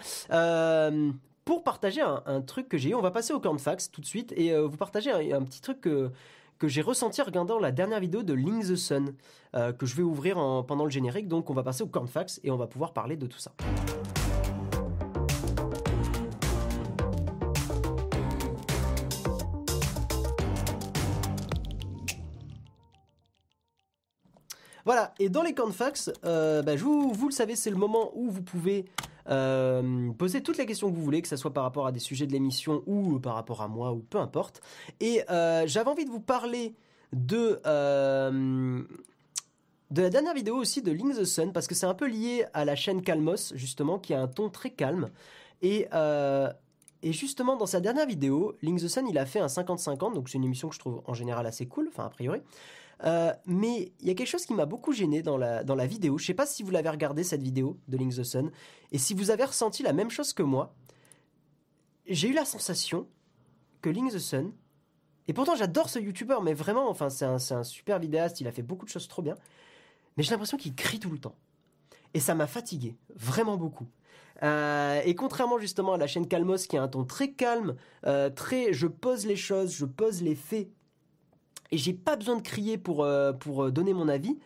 pour 1.46 1.64
partager 1.64 2.02
un, 2.02 2.42
truc 2.42 2.68
que 2.68 2.78
j'ai 2.78 2.90
eu. 2.90 2.94
On 2.94 3.02
va 3.02 3.12
passer 3.12 3.32
au 3.32 3.40
cornfax 3.40 3.90
tout 3.90 4.02
de 4.02 4.06
suite 4.06 4.34
et 4.36 4.54
vous 4.60 4.76
partager 4.76 5.12
un, 5.12 5.38
un 5.38 5.44
petit 5.44 5.62
truc 5.62 5.80
que 5.80 6.12
que 6.60 6.68
j'ai 6.68 6.82
ressenti 6.82 7.22
en 7.22 7.26
regardant 7.26 7.60
la 7.60 7.72
dernière 7.72 8.00
vidéo 8.00 8.24
de 8.24 8.34
Link 8.34 8.66
the 8.66 8.76
Sun, 8.76 9.14
euh, 9.56 9.74
que 9.74 9.86
je 9.86 9.96
vais 9.96 10.04
ouvrir 10.04 10.36
pendant 10.68 10.86
le 10.86 10.92
générique. 10.92 11.28
Donc 11.28 11.50
on 11.50 11.54
va 11.54 11.64
passer 11.64 11.84
au 11.84 11.88
cornfax 11.88 12.40
et 12.44 12.52
on 12.52 12.58
va 12.58 12.68
pouvoir 12.68 12.94
parler 12.94 13.18
de 13.18 13.28
tout 13.28 13.40
ça. 13.40 13.52
Voilà, 24.86 25.16
et 25.18 25.30
dans 25.30 25.42
les 25.42 25.56
cornfax, 25.56 26.12
euh, 26.26 26.62
bah, 26.62 26.76
vous 26.76 27.28
le 27.28 27.32
savez, 27.32 27.56
c'est 27.56 27.72
le 27.72 27.76
moment 27.76 28.12
où 28.14 28.30
vous 28.30 28.44
pouvez 28.44 28.86
euh, 29.30 30.12
posez 30.18 30.42
toutes 30.42 30.58
les 30.58 30.66
questions 30.66 30.90
que 30.90 30.96
vous 30.96 31.04
voulez, 31.04 31.22
que 31.22 31.28
ce 31.28 31.36
soit 31.36 31.54
par 31.54 31.64
rapport 31.64 31.88
à 31.88 31.92
des 31.92 32.00
sujets 32.00 32.28
de 32.28 32.32
l'émission 32.32 32.84
ou 32.86 33.20
par 33.20 33.36
rapport 33.36 33.62
à 33.62 33.68
moi 33.68 33.92
ou 33.92 34.00
peu 34.00 34.20
importe. 34.20 34.62
Et 35.00 35.22
euh, 35.30 35.64
j'avais 35.68 35.90
envie 35.90 36.06
de 36.06 36.12
vous 36.12 36.20
parler 36.20 36.76
de 37.14 37.60
euh, 37.66 38.84
de 39.92 40.02
la 40.02 40.10
dernière 40.10 40.34
vidéo 40.34 40.56
aussi 40.56 40.82
de 40.82 40.92
Link 40.92 41.16
the 41.16 41.26
Sun 41.26 41.54
parce 41.54 41.68
que 41.68 41.76
c'est 41.76 41.86
un 41.86 41.94
peu 41.94 42.08
lié 42.08 42.46
à 42.54 42.66
la 42.66 42.76
chaîne 42.76 43.02
Calmos 43.02 43.54
justement 43.56 44.00
qui 44.00 44.14
a 44.14 44.22
un 44.22 44.28
ton 44.28 44.50
très 44.50 44.72
calme 44.72 45.10
et 45.62 45.88
et 47.06 47.14
justement, 47.14 47.56
dans 47.56 47.68
sa 47.68 47.82
dernière 47.82 48.08
vidéo, 48.08 48.58
Link 48.64 48.80
the 48.80 48.88
Sun, 48.88 49.08
il 49.08 49.20
a 49.20 49.28
fait 49.28 49.40
un 49.40 49.46
50-50, 49.46 50.16
donc 50.16 50.28
c'est 50.28 50.40
une 50.40 50.44
émission 50.44 50.70
que 50.70 50.74
je 50.74 50.80
trouve 50.80 51.04
en 51.06 51.14
général 51.14 51.46
assez 51.46 51.68
cool, 51.68 51.88
enfin 51.88 52.06
a 52.06 52.10
priori. 52.10 52.42
Euh, 53.04 53.34
mais 53.46 53.92
il 54.00 54.08
y 54.08 54.12
a 54.12 54.14
quelque 54.14 54.28
chose 54.28 54.46
qui 54.46 54.54
m'a 54.54 54.66
beaucoup 54.66 54.94
gêné 54.94 55.22
dans 55.22 55.38
la, 55.38 55.64
dans 55.64 55.76
la 55.76 55.86
vidéo. 55.86 56.18
Je 56.18 56.26
sais 56.26 56.34
pas 56.34 56.46
si 56.46 56.64
vous 56.64 56.72
l'avez 56.72 56.90
regardé 56.90 57.24
cette 57.24 57.44
vidéo 57.44 57.78
de 57.88 57.98
Link 57.98 58.16
the 58.16 58.24
Sun 58.24 58.52
et 58.92 58.98
si 58.98 59.14
vous 59.14 59.32
avez 59.32 59.44
ressenti 59.44 59.84
la 59.84 59.94
même 59.94 60.10
chose 60.10 60.34
que 60.34 60.44
moi. 60.44 60.74
J'ai 62.08 62.30
eu 62.30 62.34
la 62.34 62.46
sensation 62.46 63.08
que 63.82 63.90
Link 63.90 64.12
the 64.12 64.20
Sun, 64.20 64.54
et 65.28 65.34
pourtant 65.34 65.56
j'adore 65.56 65.90
ce 65.90 65.98
youtubeur, 65.98 66.44
mais 66.44 66.54
vraiment, 66.54 66.88
enfin 66.90 67.10
c'est 67.10 67.26
un, 67.26 67.38
un 67.52 67.64
super 67.64 68.00
vidéaste, 68.00 68.42
il 68.42 68.48
a 68.48 68.52
fait 68.52 68.62
beaucoup 68.62 68.86
de 68.86 68.92
choses 68.92 69.08
trop 69.08 69.24
bien, 69.24 69.36
mais 70.16 70.24
j'ai 70.24 70.32
l'impression 70.32 70.58
qu'il 70.58 70.76
crie 70.76 71.00
tout 71.00 71.10
le 71.10 71.18
temps. 71.18 71.36
Et 72.14 72.20
ça 72.20 72.36
m'a 72.36 72.48
fatigué, 72.48 72.96
vraiment 73.16 73.58
beaucoup. 73.58 73.88
Euh, 74.44 75.02
et 75.06 75.16
contrairement 75.16 75.58
justement 75.60 75.94
à 75.94 75.98
la 75.98 76.08
chaîne 76.08 76.28
Calmos 76.28 76.68
qui 76.68 76.78
a 76.78 76.84
un 76.84 76.88
ton 76.88 77.06
très 77.06 77.32
calme, 77.32 77.76
euh, 78.06 78.30
très 78.30 78.74
je 78.74 78.88
pose 78.88 79.26
les 79.26 79.36
choses, 79.36 79.74
je 79.74 79.86
pose 79.86 80.22
les 80.22 80.36
faits 80.36 80.70
et 81.76 81.78
j'ai 81.78 81.94
pas 81.94 82.16
besoin 82.16 82.38
de 82.38 82.42
crier 82.42 82.78
pour, 82.78 83.04
euh, 83.04 83.34
pour 83.34 83.66
euh, 83.66 83.72
donner 83.72 83.94
mon 83.94 84.08
avis. 84.08 84.40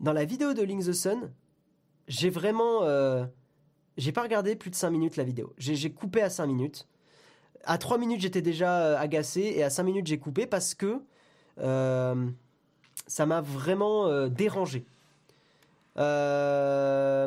Dans 0.00 0.12
la 0.12 0.26
vidéo 0.26 0.52
de 0.52 0.62
Link 0.62 0.84
the 0.84 0.92
Sun, 0.92 1.32
j'ai 2.08 2.28
vraiment. 2.28 2.82
Euh, 2.82 3.24
j'ai 3.96 4.12
pas 4.12 4.22
regardé 4.22 4.54
plus 4.54 4.68
de 4.68 4.74
5 4.74 4.90
minutes 4.90 5.16
la 5.16 5.24
vidéo. 5.24 5.54
J'ai 5.56 5.90
coupé 5.90 6.20
à 6.20 6.28
5 6.28 6.46
minutes. 6.46 6.86
À 7.64 7.78
3 7.78 7.96
minutes, 7.96 8.20
j'étais 8.20 8.42
déjà 8.42 9.00
agacé 9.00 9.54
et 9.56 9.62
à 9.64 9.70
5 9.70 9.82
minutes, 9.82 10.06
j'ai 10.06 10.18
coupé 10.18 10.46
parce 10.46 10.74
que 10.74 11.00
ça 11.56 13.26
m'a 13.26 13.40
vraiment 13.40 14.28
dérangé. 14.28 14.84
Ah, 15.96 17.26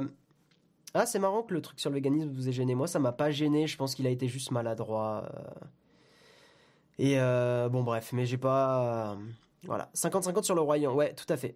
c'est 1.06 1.20
marrant 1.20 1.44
que 1.44 1.54
le 1.54 1.62
truc 1.62 1.80
sur 1.80 1.90
le 1.90 1.96
véganisme 1.96 2.30
vous 2.30 2.48
ait 2.48 2.54
gêné. 2.54 2.74
Moi, 2.76 2.88
ça 2.88 3.00
m'a 3.00 3.12
pas 3.12 3.32
gêné. 3.32 3.68
Je 3.68 3.76
pense 3.76 3.96
qu'il 3.96 4.08
a 4.08 4.12
été 4.12 4.30
juste 4.30 4.52
maladroit. 4.52 5.30
Et 7.00 7.20
euh, 7.20 7.70
bon, 7.70 7.84
bref, 7.84 8.12
mais 8.14 8.26
j'ai 8.26 8.38
pas. 8.38 9.14
Euh, 9.14 9.16
voilà. 9.64 9.90
50-50 9.96 10.44
sur 10.44 10.56
le 10.56 10.62
royaume, 10.62 10.96
ouais, 10.96 11.14
tout 11.14 11.32
à 11.32 11.38
fait. 11.38 11.56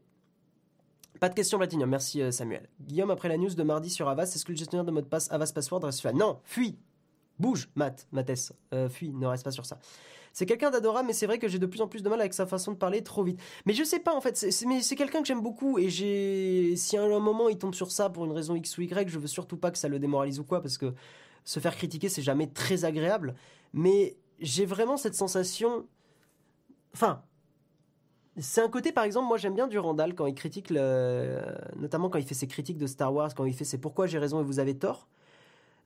Pas 1.20 1.30
de 1.30 1.34
question 1.34 1.58
Platinum, 1.58 1.90
merci 1.90 2.22
euh, 2.22 2.32
Samuel. 2.32 2.68
Guillaume, 2.82 3.10
après 3.10 3.30
la 3.30 3.38
news 3.38 3.54
de 3.54 3.64
mardi 3.64 3.90
sur 3.90 4.10
Avast, 4.10 4.36
est-ce 4.36 4.44
que 4.44 4.52
le 4.52 4.58
gestionnaire 4.58 4.86
de 4.86 4.92
mot 4.92 5.02
de 5.02 5.06
passe 5.06 5.32
Avast 5.32 5.56
Password 5.56 5.84
reste 5.86 6.06
Non, 6.14 6.40
fuis 6.44 6.78
Bouge, 7.40 7.70
Matt, 7.76 8.08
Mathès, 8.14 8.54
fuis, 8.90 9.12
ne 9.12 9.28
reste 9.28 9.44
pas 9.44 9.52
sur 9.52 9.66
ça. 9.66 9.78
C'est 10.36 10.46
quelqu'un 10.46 10.70
d'adorable, 10.70 11.08
mais 11.08 11.14
c'est 11.14 11.28
vrai 11.28 11.40
que 11.40 11.48
j'ai 11.48 11.60
de 11.60 11.66
plus 11.66 11.80
en 11.80 11.88
plus 11.88 12.04
de 12.04 12.10
mal 12.10 12.20
avec 12.20 12.34
sa 12.34 12.46
façon 12.46 12.74
de 12.74 12.78
parler 12.78 13.02
trop 13.02 13.24
vite. 13.24 13.40
Mais 13.66 13.74
je 13.74 13.86
sais 13.86 14.00
pas 14.00 14.14
en 14.14 14.20
fait, 14.20 14.36
c'est 14.36 14.96
quelqu'un 14.98 15.22
que 15.22 15.28
j'aime 15.28 15.40
beaucoup 15.40 15.80
et 15.80 15.90
j'ai 15.90 16.76
si 16.76 16.98
à 16.98 17.04
un 17.04 17.20
moment 17.20 17.48
il 17.48 17.58
tombe 17.58 17.74
sur 17.74 17.90
ça 17.90 18.10
pour 18.10 18.26
une 18.26 18.34
raison 18.34 18.54
X 18.54 18.78
ou 18.78 18.82
Y, 18.82 19.08
je 19.08 19.18
veux 19.18 19.28
surtout 19.28 19.56
pas 19.56 19.72
que 19.72 19.78
ça 19.78 19.88
le 19.88 19.98
démoralise 19.98 20.38
ou 20.42 20.44
quoi 20.44 20.62
parce 20.62 20.78
que 20.78 20.94
se 21.46 21.62
faire 21.62 21.74
critiquer 21.78 22.10
c'est 22.10 22.22
jamais 22.22 22.48
très 22.48 22.84
agréable. 22.84 23.36
Mais 23.72 24.18
j'ai 24.40 24.66
vraiment 24.66 24.98
cette 24.98 25.16
sensation. 25.16 25.88
Enfin, 26.94 27.24
c'est 28.38 28.62
un 28.62 28.70
côté, 28.70 28.92
par 28.92 29.04
exemple, 29.04 29.28
moi 29.28 29.38
j'aime 29.38 29.56
bien 29.56 29.68
Durandal 29.68 30.14
quand 30.14 30.26
il 30.26 30.36
critique, 30.36 30.72
notamment 30.72 32.10
quand 32.10 32.20
il 32.20 32.26
fait 32.26 32.34
ses 32.34 32.48
critiques 32.48 32.78
de 32.78 32.88
Star 32.88 33.14
Wars, 33.14 33.34
quand 33.34 33.46
il 33.46 33.54
fait 33.54 33.64
c'est 33.64 33.78
pourquoi 33.78 34.08
j'ai 34.08 34.20
raison 34.20 34.42
et 34.42 34.44
vous 34.44 34.60
avez 34.60 34.78
tort? 34.78 35.08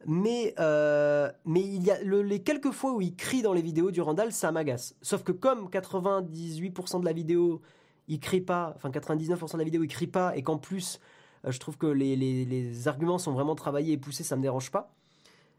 Mais, 0.06 0.56
euh, 0.60 1.30
mais 1.46 1.62
il 1.62 1.84
y 1.84 1.92
a 1.92 2.02
les 2.02 2.42
quelques 2.42 2.72
fois 2.72 2.94
où 2.94 3.02
il 3.02 3.16
crie 3.16 3.42
dans 3.42 3.54
les 3.54 3.62
vidéos 3.62 3.92
Durandal, 3.92 4.32
ça 4.32 4.52
m'agace. 4.52 4.96
Sauf 5.02 5.24
que 5.24 5.34
comme 5.34 5.68
98% 5.68 7.02
de 7.02 7.06
la 7.06 7.12
vidéo, 7.14 7.62
il 8.08 8.20
crie 8.20 8.42
pas, 8.42 8.74
enfin 8.76 8.90
99% 8.90 9.54
de 9.54 9.58
la 9.58 9.64
vidéo, 9.64 9.84
il 9.84 9.90
crie 9.90 10.08
pas, 10.08 10.36
et 10.38 10.42
qu'en 10.42 10.58
plus, 10.58 11.00
euh, 11.46 11.52
je 11.52 11.60
trouve 11.60 11.78
que 11.78 11.88
les, 11.88 12.16
les, 12.16 12.46
les 12.46 12.88
arguments 12.88 13.18
sont 13.18 13.34
vraiment 13.34 13.56
travaillés 13.56 13.94
et 13.94 13.98
poussés, 13.98 14.24
ça 14.24 14.38
me 14.38 14.42
dérange 14.42 14.72
pas. 14.72 14.94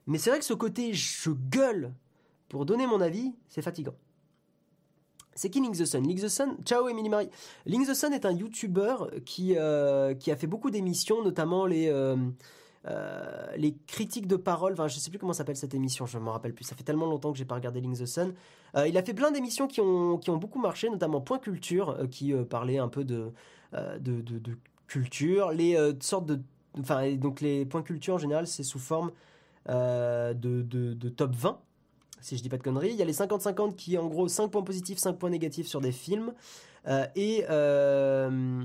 Mais 0.07 0.19
c'est 0.19 0.31
vrai 0.31 0.39
que 0.39 0.45
ce 0.45 0.55
côté 0.55 0.95
je 0.95 1.31
gueule 1.31 1.93
pour 2.51 2.67
donner 2.67 2.87
mon 2.87 3.01
avis, 3.01 3.33
c'est 3.49 3.63
fatigant. 3.63 3.95
C'est 5.35 5.49
qui 5.49 5.61
Link 5.61 5.77
the 5.77 5.87
Sun? 5.87 6.05
The 6.07 6.29
Sun, 6.29 6.57
ciao 6.65 6.89
Emily 6.89 7.09
Marie. 7.09 7.31
Link 7.65 7.87
the 7.87 7.95
Sun 7.95 8.13
est 8.13 8.27
un 8.27 8.33
YouTuber 8.33 8.97
qui, 9.25 9.55
euh, 9.57 10.15
qui 10.15 10.33
a 10.33 10.37
fait 10.37 10.49
beaucoup 10.49 10.71
d'émissions, 10.71 11.23
notamment 11.23 11.65
les, 11.65 11.89
euh, 11.89 12.17
euh, 12.89 13.57
les 13.57 13.77
critiques 13.87 14.27
de 14.27 14.35
parole. 14.35 14.73
Enfin, 14.73 14.89
je 14.89 14.99
sais 14.99 15.11
plus 15.11 15.19
comment 15.21 15.33
s'appelle 15.33 15.57
cette 15.57 15.75
émission, 15.75 16.07
je 16.07 16.19
ne 16.19 16.25
me 16.25 16.29
rappelle 16.29 16.53
plus. 16.53 16.65
Ça 16.65 16.75
fait 16.75 16.83
tellement 16.83 17.07
longtemps 17.07 17.31
que 17.31 17.39
j'ai 17.39 17.45
pas 17.45 17.55
regardé 17.55 17.81
Link 17.81 17.97
the 17.97 18.05
Sun. 18.05 18.35
il 18.85 18.99
a 18.99 19.03
fait 19.03 19.15
plein 19.15 19.31
d'émissions 19.31 19.69
qui 19.69 19.81
ont, 19.81 20.19
qui 20.19 20.31
ont 20.31 20.37
beaucoup 20.37 20.59
marché, 20.59 20.91
notamment 20.91 21.21
Point 21.21 21.39
Culture, 21.39 21.99
qui 22.11 22.35
parlait 22.51 22.79
un 22.79 22.89
peu 22.89 23.05
de, 23.05 23.31
de, 23.73 24.21
de, 24.21 24.59
culture. 24.89 25.53
Les 25.53 25.79
sortes 26.01 26.27
de. 26.27 26.41
Enfin, 26.81 27.15
donc 27.15 27.41
les 27.41 27.65
Points 27.65 27.83
Culture 27.83 28.15
en 28.15 28.19
général, 28.19 28.49
c'est 28.49 28.65
sous 28.65 28.81
forme 28.81 29.13
de, 29.69 30.35
de 30.35 31.09
top 31.09 31.33
20 31.37 31.61
si 32.21 32.37
je 32.37 32.43
dis 32.43 32.49
pas 32.49 32.59
de 32.59 32.63
conneries. 32.63 32.91
Il 32.91 32.97
y 32.97 33.03
a 33.03 33.05
les 33.05 33.13
50-50 33.13 33.75
qui 33.75 33.95
est 33.95 33.99
en 33.99 34.07
gros 34.07 34.29
5 34.29 34.49
points 34.49 34.63
positifs, 34.63 34.99
5 34.99 35.15
points 35.15 35.31
négatifs 35.31 35.67
sur 35.67 35.81
des 35.81 35.93
films. 35.93 36.33
Euh, 36.87 37.07
et, 37.15 37.45
euh, 37.51 38.63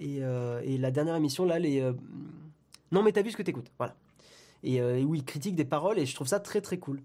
euh, 0.00 0.60
et, 0.62 0.78
la 0.78 0.90
dernière 0.90 1.16
émission, 1.16 1.44
là, 1.44 1.58
les. 1.58 1.92
non, 2.92 3.02
mais 3.02 3.12
t'as 3.12 3.22
vu 3.22 3.30
ce 3.30 3.36
que 3.36 3.42
t'écoutes. 3.42 3.70
Voilà. 3.78 3.96
Et, 4.62 4.80
où 5.04 5.14
ils 5.14 5.24
critiquent 5.24 5.56
des 5.56 5.64
paroles 5.64 5.98
et 5.98 6.06
je 6.06 6.14
trouve 6.14 6.28
ça 6.28 6.40
très 6.40 6.60
très 6.60 6.78
cool. 6.78 7.00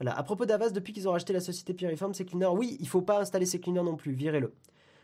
Voilà. 0.00 0.16
À 0.16 0.22
propos 0.22 0.46
d'Avas, 0.46 0.70
depuis 0.70 0.92
qu'ils 0.92 1.08
ont 1.08 1.12
racheté 1.12 1.32
la 1.32 1.40
société 1.40 1.74
Piriform, 1.74 2.14
c'est 2.14 2.24
cleaner. 2.24 2.46
Oui, 2.46 2.76
il 2.80 2.88
faut 2.88 3.02
pas 3.02 3.20
installer 3.20 3.46
ces 3.46 3.60
cleaners 3.60 3.82
non 3.82 3.96
plus, 3.96 4.12
virez-le. 4.12 4.52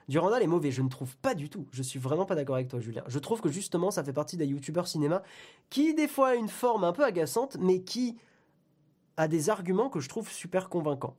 Durandal 0.09 0.43
est 0.43 0.47
mauvais, 0.47 0.71
je 0.71 0.81
ne 0.81 0.89
trouve 0.89 1.17
pas 1.19 1.35
du 1.35 1.51
tout. 1.51 1.67
Je 1.71 1.83
suis 1.83 1.99
vraiment 1.99 2.25
pas 2.25 2.35
d'accord 2.35 2.55
avec 2.55 2.69
toi, 2.69 2.81
Julien. 2.81 3.05
Je 3.09 3.19
trouve 3.19 3.43
que 3.43 3.51
justement, 3.51 3.91
ça 3.91 4.03
fait 4.03 4.15
partie 4.15 4.39
des 4.39 4.47
youtubeurs 4.47 4.89
cinéma 4.89 5.23
qui, 5.69 5.95
des 5.95 6.09
fois, 6.09 6.29
a 6.29 6.35
une 6.35 6.49
forme 6.49 6.85
un 6.85 6.93
peu 6.93 7.05
agaçante, 7.05 7.59
mais 7.61 7.83
qui 7.83 8.17
a 9.19 9.29
des 9.29 9.51
arguments 9.51 9.91
que 9.91 10.01
je 10.01 10.09
trouve 10.09 10.31
super 10.31 10.71
convaincants 10.71 11.17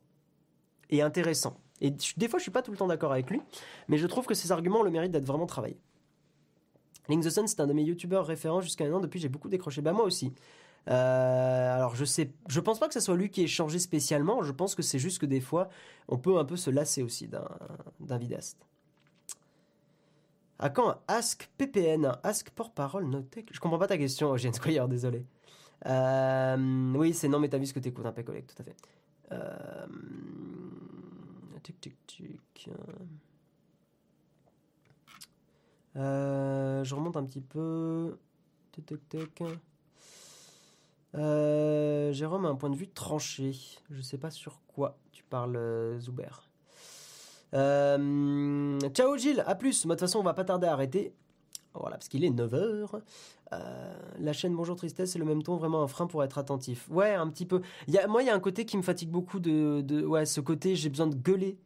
et 0.90 1.04
intéressants. 1.04 1.58
Et 1.82 1.92
des 1.92 2.28
fois, 2.28 2.40
je 2.40 2.44
suis 2.44 2.52
pas 2.52 2.62
tout 2.62 2.72
le 2.72 2.78
temps 2.78 2.88
d'accord 2.88 3.12
avec 3.12 3.30
lui, 3.30 3.42
mais 3.88 3.98
je 3.98 4.08
trouve 4.08 4.26
que 4.26 4.34
ces 4.34 4.52
arguments 4.52 4.80
ont 4.80 4.84
le 4.84 4.90
mérite 4.90 5.12
d'être 5.12 5.26
vraiment 5.26 5.46
travaillés. 5.46 5.80
Link 7.10 7.24
the 7.24 7.30
Sun, 7.30 7.48
c'est 7.48 7.60
un 7.60 7.68
de 7.68 7.74
mes 7.74 7.84
youtubeurs 7.84 8.26
référents 8.26 8.62
jusqu'à 8.62 8.86
maintenant. 8.86 9.00
Depuis, 9.00 9.20
j'ai 9.20 9.30
beaucoup 9.30 9.50
décroché. 9.50 9.82
Bah, 9.82 9.94
moi 9.94 10.06
aussi. 10.06 10.34
Euh, 10.90 11.76
alors, 11.76 11.96
je 11.96 12.06
sais, 12.06 12.32
je 12.48 12.60
pense 12.60 12.80
pas 12.80 12.88
que 12.88 12.94
ce 12.94 13.00
soit 13.00 13.16
lui 13.16 13.30
qui 13.30 13.44
ait 13.44 13.48
changé 13.48 13.80
spécialement. 13.80 14.44
Je 14.44 14.52
pense 14.52 14.76
que 14.76 14.82
c'est 14.82 15.00
juste 15.00 15.20
que 15.20 15.26
des 15.26 15.42
fois, 15.42 15.70
on 16.08 16.18
peut 16.18 16.38
un 16.38 16.46
peu 16.46 16.56
se 16.56 16.70
lasser 16.70 17.04
aussi 17.04 17.28
d'un 17.28 18.18
vidéaste. 18.18 18.66
À 20.58 20.70
quand 20.70 20.98
Ask 21.08 21.50
PPN 21.58 22.18
Ask 22.24 22.50
porte-parole 22.52 23.08
noté 23.08 23.46
Je 23.52 23.60
comprends 23.60 23.80
pas 23.80 23.88
ta 23.88 23.98
question, 23.98 24.34
Eugène 24.34 24.54
Squire, 24.54 24.88
désolé. 24.88 25.26
Euh, 25.86 26.94
oui, 26.96 27.14
c'est 27.14 27.28
non, 27.28 27.40
mais 27.40 27.50
t'as 27.50 27.58
vu 27.58 27.66
ce 27.66 27.74
que 27.74 27.80
t'écoutes 27.80 28.06
un 28.06 28.12
peu 28.12 28.24
collègue, 28.24 28.46
tout 28.48 28.62
à 28.62 28.64
fait. 28.64 28.76
Euh, 29.32 29.86
tic, 31.64 31.80
tic, 31.80 31.96
tic. 32.08 32.70
Euh, 35.96 36.84
je 36.84 36.96
remonte 36.96 37.18
un 37.18 37.26
petit 37.26 37.42
peu. 37.42 38.18
Tic, 38.72 38.94
tic. 39.10 39.44
Euh, 41.16 42.12
Jérôme 42.14 42.46
a 42.46 42.50
un 42.50 42.56
point 42.56 42.70
de 42.70 42.76
vue 42.76 42.88
tranché. 42.88 43.54
Je 43.90 44.02
sais 44.02 44.18
pas 44.18 44.30
sur 44.30 44.62
quoi 44.68 44.98
tu 45.12 45.24
parles, 45.24 45.56
euh, 45.56 46.00
Zuber. 46.00 46.50
Euh, 47.56 48.80
ciao 48.94 49.18
Gilles, 49.18 49.44
à 49.48 49.56
plus. 49.56 49.86
De 49.86 49.90
toute 49.90 50.00
façon, 50.00 50.20
on 50.20 50.24
va 50.24 50.34
pas 50.34 50.46
tarder 50.46 50.68
à 50.68 50.74
arrêter. 50.74 51.14
Voilà, 51.74 51.98
parce 51.98 52.08
qu'il 52.08 52.24
est 52.26 52.30
9h. 52.30 53.02
la 54.20 54.34
chaîne 54.34 54.56
Bonjour 54.56 54.76
Tristesse, 54.76 55.12
c'est 55.12 55.20
le 55.20 55.26
même 55.26 55.44
ton, 55.44 55.56
vraiment 55.56 55.84
un 55.84 55.88
frein 55.88 56.08
pour 56.08 56.24
être 56.24 56.38
attentif. 56.38 56.88
Ouais, 56.90 57.14
un 57.14 57.28
petit 57.30 57.46
peu. 57.46 57.62
Y 57.88 57.98
a, 57.98 58.08
moi, 58.08 58.24
il 58.24 58.26
y 58.26 58.30
a 58.30 58.36
un 58.36 58.40
côté 58.40 58.66
qui 58.66 58.78
me 58.78 58.82
fatigue 58.82 59.10
beaucoup 59.10 59.40
de. 59.40 59.82
de 59.82 60.06
ouais, 60.06 60.26
ce 60.26 60.42
côté, 60.42 60.76
j'ai 60.76 60.90
besoin 60.90 61.08
de 61.08 61.16
gueuler. 61.16 61.58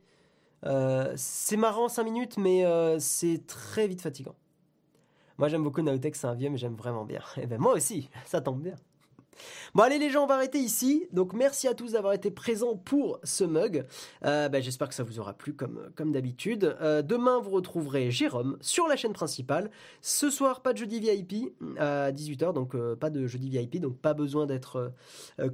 c'est 1.16 1.58
marrant 1.58 1.88
5 1.88 2.04
minutes, 2.04 2.38
mais 2.38 2.66
c'est 3.00 3.46
très 3.48 3.88
vite 3.88 4.02
fatigant. 4.02 4.36
Moi, 5.38 5.48
j'aime 5.48 5.64
beaucoup 5.64 5.82
Naotech, 5.82 6.16
c'est 6.16 6.28
un 6.28 6.36
vieux, 6.36 6.50
mais 6.50 6.58
j'aime 6.58 6.76
vraiment 6.76 7.06
bien. 7.06 7.22
Et 7.38 7.42
eh 7.44 7.48
ben 7.48 7.60
moi 7.60 7.74
aussi, 7.74 8.10
ça 8.26 8.42
tombe 8.42 8.62
bien. 8.62 8.76
Bon 9.76 9.84
allez 9.84 9.98
les 9.98 10.10
gens, 10.10 10.24
on 10.24 10.28
va 10.28 10.36
arrêter 10.36 10.60
ici. 10.60 11.08
Donc 11.12 11.34
merci 11.34 11.68
à 11.68 11.74
tous 11.74 11.94
d'avoir 11.94 12.14
été 12.14 12.32
présents 12.32 12.76
pour 12.76 13.20
ce 13.24 13.44
mug. 13.44 13.86
Euh, 14.26 14.50
bah, 14.50 14.62
j'espère 14.62 14.90
que 14.90 14.96
ça 14.96 15.04
vous 15.04 15.20
aura 15.20 15.34
plu 15.34 15.54
comme, 15.54 15.90
comme 15.96 16.12
d'habitude. 16.12 16.76
Euh, 16.82 17.02
demain 17.02 17.40
vous 17.40 17.52
retrouverez 17.52 18.12
Jérôme 18.12 18.58
sur 18.62 18.88
la 18.88 18.96
chaîne 18.96 19.14
principale. 19.14 19.72
Ce 20.02 20.30
soir 20.30 20.62
pas 20.62 20.74
de 20.74 20.78
jeudi 20.78 21.00
VIP 21.00 21.54
à 21.78 22.12
18h, 22.12 22.54
donc 22.54 22.76
euh, 22.76 22.96
pas 22.96 23.10
de 23.10 23.28
jeudi 23.28 23.50
VIP, 23.50 23.80
donc 23.80 23.98
pas 23.98 24.14
besoin 24.14 24.46
d'être 24.46 24.94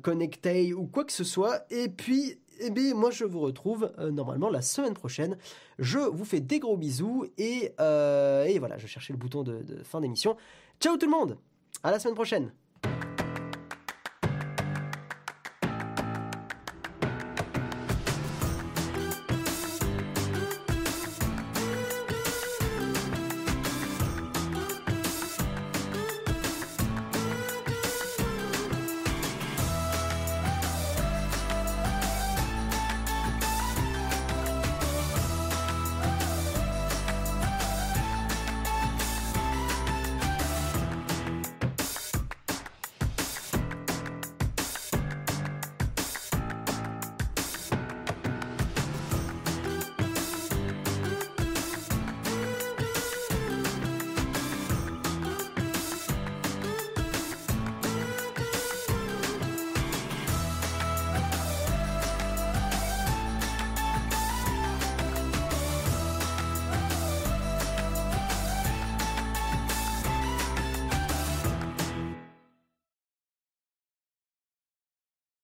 connecté 0.02 0.74
ou 0.74 0.86
quoi 0.86 1.06
que 1.06 1.14
ce 1.14 1.24
soit. 1.24 1.64
Et 1.70 1.90
puis 1.90 2.40
eh 2.62 2.72
bien, 2.72 2.94
moi 2.94 3.12
je 3.12 3.24
vous 3.24 3.40
retrouve 3.40 3.92
normalement 4.00 4.50
la 4.50 4.62
semaine 4.62 4.94
prochaine. 4.94 5.38
Je 5.78 6.00
vous 6.00 6.26
fais 6.26 6.42
des 6.42 6.60
gros 6.60 6.78
bisous 6.78 7.26
et, 7.38 7.74
et 7.78 8.60
voilà, 8.60 8.78
je 8.78 8.88
cherchais 8.88 9.14
le 9.14 9.20
bouton 9.20 9.44
de 9.44 9.64
fin 9.84 10.02
d'émission. 10.02 10.36
Ciao 10.80 10.98
tout 10.98 11.06
le 11.06 11.12
monde, 11.12 11.38
à 11.84 11.92
la 11.92 12.00
semaine 12.00 12.16
prochaine. 12.16 12.52